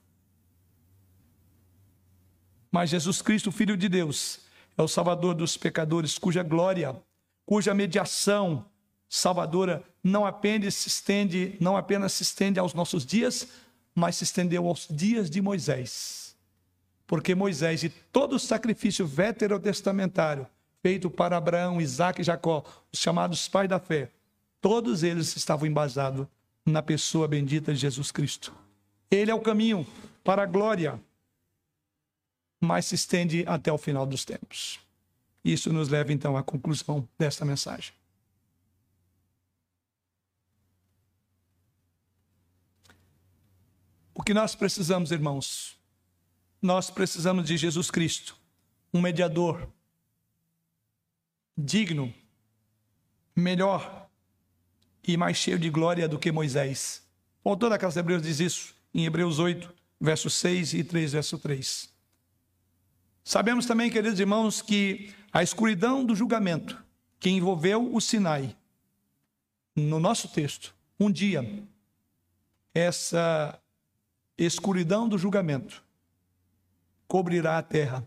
Mas 2.71 2.91
Jesus 2.91 3.23
Cristo, 3.23 3.51
Filho 3.51 3.77
de 3.77 3.89
Deus, 3.89 4.41
é 4.77 4.83
o 4.83 4.89
Salvador 4.89 5.35
dos 5.35 5.57
pecadores, 5.57 6.19
cuja 6.19 6.43
glória, 6.43 6.95
cuja 7.47 7.73
mediação 7.73 8.67
salvadora 9.09 9.83
não 10.05 10.27
apenas 10.27 10.75
se 10.75 10.89
estende, 10.89 11.57
não 11.59 11.77
apenas 11.77 12.13
se 12.13 12.23
estende 12.23 12.61
aos 12.61 12.75
nossos 12.75 13.07
dias, 13.07 13.49
mas 13.99 14.17
se 14.17 14.25
estendeu 14.25 14.67
aos 14.69 14.87
dias 14.89 15.29
de 15.29 15.43
Moisés. 15.43 16.37
Porque 17.07 17.35
Moisés 17.35 17.83
e 17.83 17.89
todo 17.89 18.37
o 18.37 18.39
sacrifício 18.39 19.05
veterotestamentário 19.05 20.47
feito 20.81 21.11
para 21.11 21.37
Abraão, 21.37 21.81
Isaac 21.81 22.21
e 22.21 22.25
Jacó, 22.25 22.65
os 22.93 23.01
chamados 23.01 23.49
pais 23.49 23.69
da 23.69 23.81
fé, 23.81 24.11
todos 24.61 25.03
eles 25.03 25.35
estavam 25.37 25.67
embasados 25.67 26.27
na 26.65 26.81
pessoa 26.81 27.27
bendita 27.27 27.73
de 27.75 27.81
Jesus 27.81 28.13
Cristo. 28.13 28.55
Ele 29.11 29.31
é 29.31 29.35
o 29.35 29.41
caminho 29.41 29.85
para 30.23 30.43
a 30.43 30.47
glória, 30.47 31.01
mas 32.61 32.87
se 32.87 32.95
estende 32.95 33.45
até 33.49 33.73
o 33.73 33.79
final 33.79 34.07
dos 34.07 34.25
tempos. 34.25 34.79
Isso 35.45 35.73
nos 35.73 35.89
leva 35.89 36.13
então 36.13 36.37
à 36.37 36.43
conclusão 36.43 37.09
desta 37.19 37.45
mensagem. 37.45 37.93
O 44.19 44.23
que 44.25 44.35
nós 44.35 44.57
precisamos, 44.57 45.13
irmãos? 45.13 45.79
Nós 46.61 46.91
precisamos 46.91 47.47
de 47.47 47.57
Jesus 47.57 47.89
Cristo, 47.89 48.37
um 48.93 49.01
mediador 49.01 49.73
digno, 51.57 52.13
melhor 53.35 54.11
e 55.07 55.17
mais 55.17 55.37
cheio 55.37 55.57
de 55.57 55.71
glória 55.71 56.09
do 56.09 56.19
que 56.19 56.33
Moisés. 56.33 57.07
O 57.45 57.51
autor 57.51 57.71
da 57.71 57.79
Casa 57.79 57.95
de 57.95 58.01
Hebreus 58.01 58.21
diz 58.21 58.41
isso 58.41 58.75
em 58.93 59.07
Hebreus 59.07 59.39
8, 59.39 59.73
verso 60.01 60.29
6 60.29 60.75
e 60.75 60.83
3, 60.83 61.13
verso 61.13 61.39
3. 61.39 61.89
Sabemos 63.23 63.67
também, 63.67 63.89
queridos 63.89 64.19
irmãos, 64.19 64.61
que 64.61 65.15
a 65.33 65.45
escuridão 65.45 66.05
do 66.05 66.17
julgamento 66.17 66.77
que 67.21 67.31
envolveu 67.31 67.95
o 67.95 68.01
Sinai, 68.01 68.57
no 69.77 70.01
nosso 70.01 70.27
texto, 70.27 70.75
um 70.99 71.09
dia, 71.09 71.65
essa 72.75 73.63
escuridão 74.39 75.09
do 75.09 75.19
julgamento 75.19 75.85
cobrirá 77.09 77.59
a 77.59 77.63
terra 77.63 78.07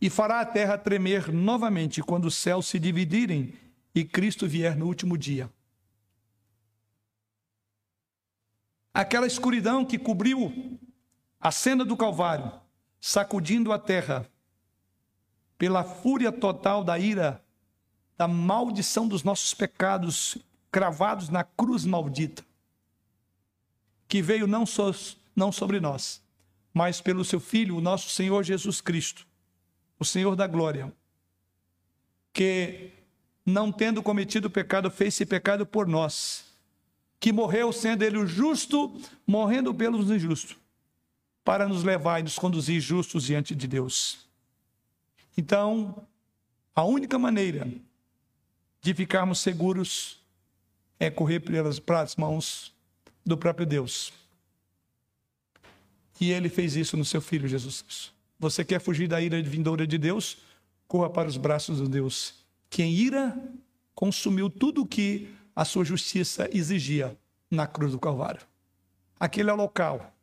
e 0.00 0.08
fará 0.08 0.40
a 0.40 0.46
terra 0.46 0.78
tremer 0.78 1.32
novamente 1.32 2.02
quando 2.02 2.26
os 2.26 2.36
céus 2.36 2.66
se 2.66 2.78
dividirem 2.78 3.54
e 3.94 4.04
Cristo 4.04 4.46
vier 4.46 4.76
no 4.76 4.86
último 4.86 5.18
dia. 5.18 5.50
Aquela 8.94 9.26
escuridão 9.26 9.84
que 9.84 9.98
cobriu 9.98 10.78
a 11.40 11.50
cena 11.50 11.84
do 11.84 11.96
Calvário, 11.96 12.52
sacudindo 13.00 13.72
a 13.72 13.78
terra, 13.78 14.28
pela 15.56 15.82
fúria 15.82 16.30
total 16.30 16.84
da 16.84 16.98
ira, 16.98 17.44
da 18.16 18.28
maldição 18.28 19.08
dos 19.08 19.22
nossos 19.22 19.54
pecados 19.54 20.38
cravados 20.70 21.28
na 21.28 21.42
cruz 21.42 21.84
maldita, 21.84 22.44
que 24.08 24.22
veio 24.22 24.46
não, 24.46 24.64
so, 24.64 24.92
não 25.36 25.52
sobre 25.52 25.78
nós, 25.78 26.22
mas 26.72 27.00
pelo 27.00 27.24
seu 27.24 27.38
Filho, 27.38 27.76
o 27.76 27.80
nosso 27.80 28.08
Senhor 28.08 28.42
Jesus 28.42 28.80
Cristo, 28.80 29.26
o 30.00 30.04
Senhor 30.04 30.34
da 30.34 30.46
glória, 30.46 30.92
que, 32.32 32.90
não 33.44 33.70
tendo 33.70 34.02
cometido 34.02 34.48
pecado, 34.48 34.90
fez-se 34.90 35.26
pecado 35.26 35.66
por 35.66 35.86
nós, 35.86 36.46
que 37.20 37.32
morreu 37.32 37.72
sendo 37.72 38.02
ele 38.02 38.16
o 38.16 38.26
justo, 38.26 38.98
morrendo 39.26 39.74
pelos 39.74 40.10
injustos, 40.10 40.56
para 41.44 41.68
nos 41.68 41.82
levar 41.82 42.20
e 42.20 42.22
nos 42.22 42.38
conduzir 42.38 42.80
justos 42.80 43.24
diante 43.24 43.54
de 43.54 43.66
Deus. 43.66 44.26
Então, 45.36 46.06
a 46.74 46.84
única 46.84 47.18
maneira 47.18 47.68
de 48.80 48.94
ficarmos 48.94 49.40
seguros 49.40 50.22
é 50.98 51.10
correr 51.10 51.40
pelas, 51.40 51.80
mãos 52.16 52.72
do 53.28 53.36
próprio 53.36 53.66
Deus. 53.66 54.12
E 56.20 56.32
ele 56.32 56.48
fez 56.48 56.74
isso 56.74 56.96
no 56.96 57.04
seu 57.04 57.20
Filho 57.20 57.46
Jesus 57.46 57.82
Cristo. 57.82 58.12
Você 58.38 58.64
quer 58.64 58.80
fugir 58.80 59.06
da 59.08 59.20
ira 59.20 59.40
vindoura 59.42 59.86
de 59.86 59.98
Deus? 59.98 60.38
Corra 60.86 61.10
para 61.10 61.28
os 61.28 61.36
braços 61.36 61.78
de 61.80 61.88
Deus, 61.88 62.34
que 62.70 62.82
em 62.82 62.92
ira 62.92 63.36
consumiu 63.94 64.48
tudo 64.48 64.82
o 64.82 64.86
que 64.86 65.28
a 65.54 65.64
sua 65.64 65.84
justiça 65.84 66.48
exigia 66.52 67.16
na 67.50 67.66
cruz 67.66 67.92
do 67.92 67.98
Calvário. 67.98 68.40
Aquele 69.18 69.50
é 69.50 69.52
o 69.52 69.56
local 69.56 70.14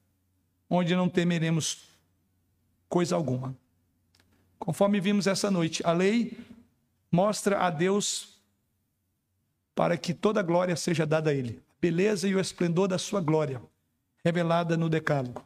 onde 0.70 0.96
não 0.96 1.08
temeremos 1.08 1.90
coisa 2.90 3.16
alguma. 3.16 3.56
Conforme 4.58 5.00
vimos 5.00 5.28
essa 5.28 5.52
noite, 5.52 5.84
a 5.86 5.92
lei 5.92 6.38
mostra 7.12 7.60
a 7.60 7.70
Deus 7.70 8.40
para 9.76 9.98
que 9.98 10.14
toda 10.14 10.42
glória 10.42 10.76
seja 10.76 11.06
dada 11.06 11.30
a 11.30 11.34
Ele, 11.34 11.62
beleza 11.82 12.28
e 12.28 12.36
o 12.36 12.40
esplendor 12.40 12.88
da 12.88 12.98
sua 12.98 13.22
glória, 13.22 13.62
revelada 14.24 14.76
no 14.76 14.90
Decálogo. 14.90 15.46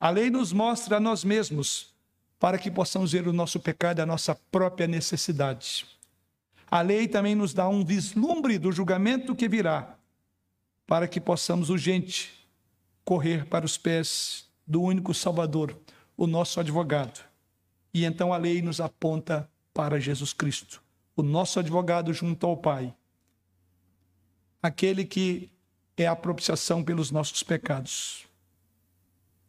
A 0.00 0.10
lei 0.10 0.30
nos 0.30 0.52
mostra 0.52 0.98
a 0.98 1.00
nós 1.00 1.24
mesmos 1.24 1.92
para 2.38 2.58
que 2.58 2.70
possamos 2.70 3.12
ver 3.12 3.26
o 3.26 3.32
nosso 3.32 3.58
pecado 3.58 3.98
e 3.98 4.02
a 4.02 4.06
nossa 4.06 4.34
própria 4.50 4.86
necessidade. 4.86 5.86
A 6.70 6.82
lei 6.82 7.08
também 7.08 7.34
nos 7.34 7.52
dá 7.52 7.68
um 7.68 7.84
vislumbre 7.84 8.58
do 8.58 8.70
julgamento 8.70 9.34
que 9.34 9.48
virá, 9.48 9.96
para 10.86 11.08
que 11.08 11.20
possamos 11.20 11.70
urgente 11.70 12.32
correr 13.04 13.46
para 13.46 13.64
os 13.64 13.76
pés 13.78 14.46
do 14.66 14.82
único 14.82 15.14
Salvador, 15.14 15.76
o 16.16 16.26
nosso 16.26 16.60
advogado. 16.60 17.24
E 17.92 18.04
então 18.04 18.32
a 18.32 18.36
lei 18.36 18.60
nos 18.60 18.80
aponta 18.80 19.50
para 19.72 19.98
Jesus 19.98 20.32
Cristo, 20.32 20.82
o 21.16 21.22
nosso 21.22 21.58
advogado 21.58 22.12
junto 22.12 22.46
ao 22.46 22.56
Pai, 22.56 22.94
aquele 24.62 25.04
que 25.04 25.50
é 25.96 26.06
a 26.06 26.16
propiciação 26.16 26.82
pelos 26.84 27.10
nossos 27.10 27.42
pecados. 27.42 28.26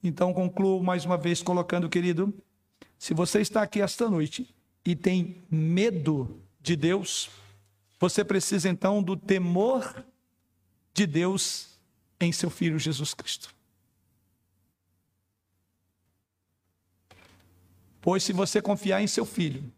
Então, 0.04 0.34
concluo 0.34 0.82
mais 0.82 1.06
uma 1.06 1.18
vez 1.18 1.42
colocando, 1.42 1.90
querido, 1.90 2.34
se 2.98 3.14
você 3.14 3.42
está 3.42 3.62
aqui 3.62 3.82
esta 3.82 4.10
noite 4.10 4.54
e 4.86 4.96
tem 4.96 5.44
medo 5.50 6.42
de 6.62 6.76
Deus, 6.76 7.30
você 8.00 8.24
precisa 8.24 8.70
então 8.70 9.04
do 9.04 9.16
temor 9.16 10.04
de 10.94 11.06
Deus 11.06 11.70
em 12.20 12.32
seu 12.32 12.50
Filho 12.50 12.80
Jesus 12.80 13.14
Cristo. 13.14 13.54
Pois 18.02 18.24
se 18.24 18.32
você 18.32 18.62
confiar 18.62 19.02
em 19.02 19.08
seu 19.08 19.26
Filho, 19.26 19.72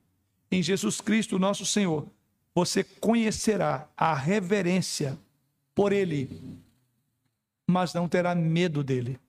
em 0.51 0.61
Jesus 0.61 1.01
Cristo, 1.01 1.39
nosso 1.39 1.65
Senhor, 1.65 2.07
você 2.53 2.83
conhecerá 2.83 3.89
a 3.95 4.13
reverência 4.13 5.17
por 5.73 5.91
Ele, 5.91 6.29
mas 7.65 7.93
não 7.93 8.07
terá 8.07 8.35
medo 8.35 8.83
dele. 8.83 9.19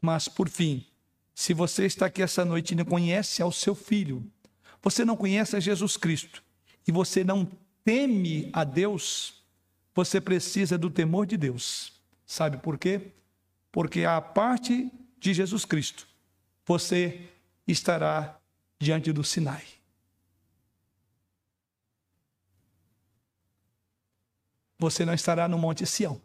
Mas, 0.00 0.28
por 0.28 0.48
fim, 0.48 0.86
se 1.34 1.54
você 1.54 1.86
está 1.86 2.06
aqui 2.06 2.22
essa 2.22 2.44
noite 2.44 2.72
e 2.72 2.74
não 2.74 2.84
conhece 2.84 3.42
ao 3.42 3.52
seu 3.52 3.74
filho, 3.74 4.24
você 4.82 5.04
não 5.04 5.16
conhece 5.16 5.56
a 5.56 5.60
Jesus 5.60 5.96
Cristo 5.96 6.42
e 6.86 6.92
você 6.92 7.22
não 7.22 7.48
teme 7.84 8.50
a 8.52 8.64
Deus, 8.64 9.42
você 9.94 10.20
precisa 10.20 10.76
do 10.76 10.90
temor 10.90 11.26
de 11.26 11.36
Deus. 11.36 11.92
Sabe 12.26 12.58
por 12.58 12.76
quê? 12.78 13.12
Porque 13.70 14.04
a 14.04 14.20
parte 14.20 14.90
de 15.18 15.32
Jesus 15.32 15.64
Cristo, 15.64 16.06
você 16.66 17.28
estará 17.66 18.38
diante 18.78 19.12
do 19.12 19.24
Sinai. 19.24 19.64
Você 24.78 25.04
não 25.04 25.14
estará 25.14 25.48
no 25.48 25.58
Monte 25.58 25.84
Sião 25.84 26.20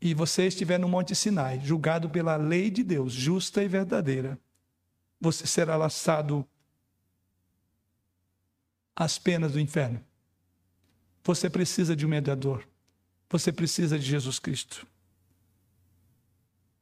e 0.00 0.14
você 0.14 0.46
estiver 0.46 0.78
no 0.78 0.88
Monte 0.88 1.14
Sinai, 1.14 1.60
julgado 1.60 2.08
pela 2.08 2.36
lei 2.36 2.70
de 2.70 2.84
Deus, 2.84 3.12
justa 3.12 3.62
e 3.62 3.68
verdadeira, 3.68 4.38
você 5.20 5.46
será 5.46 5.76
laçado 5.76 6.46
às 8.94 9.18
penas 9.18 9.52
do 9.52 9.60
inferno. 9.60 10.00
Você 11.24 11.50
precisa 11.50 11.96
de 11.96 12.06
um 12.06 12.08
mediador. 12.08 12.66
Você 13.28 13.50
precisa 13.50 13.98
de 13.98 14.04
Jesus 14.04 14.38
Cristo. 14.38 14.86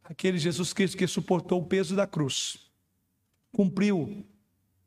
Aquele 0.03 0.37
Jesus 0.37 0.75
Cristo 0.75 0.99
que 0.99 1.07
suportou 1.07 1.63
o 1.63 1.67
peso 1.67 1.97
da 1.97 2.07
cruz, 2.07 2.71
cumpriu 3.53 4.27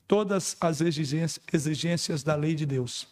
todas 0.07 0.55
as 0.61 0.79
exigências 0.79 2.21
da 2.21 2.35
lei 2.35 2.53
de 2.53 2.67
Deus, 2.67 3.07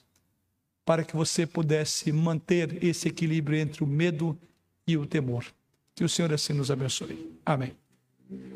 para 0.85 1.03
que 1.03 1.15
você 1.15 1.47
pudesse 1.47 2.11
manter 2.11 2.83
esse 2.83 3.07
equilíbrio 3.07 3.59
entre 3.59 3.83
o 3.83 3.87
medo 3.87 4.37
e 4.87 4.95
o 4.95 5.05
temor. 5.05 5.45
Que 5.95 6.03
o 6.03 6.09
Senhor 6.09 6.31
assim 6.31 6.53
nos 6.53 6.69
abençoe. 6.69 7.37
Amém. 7.45 7.84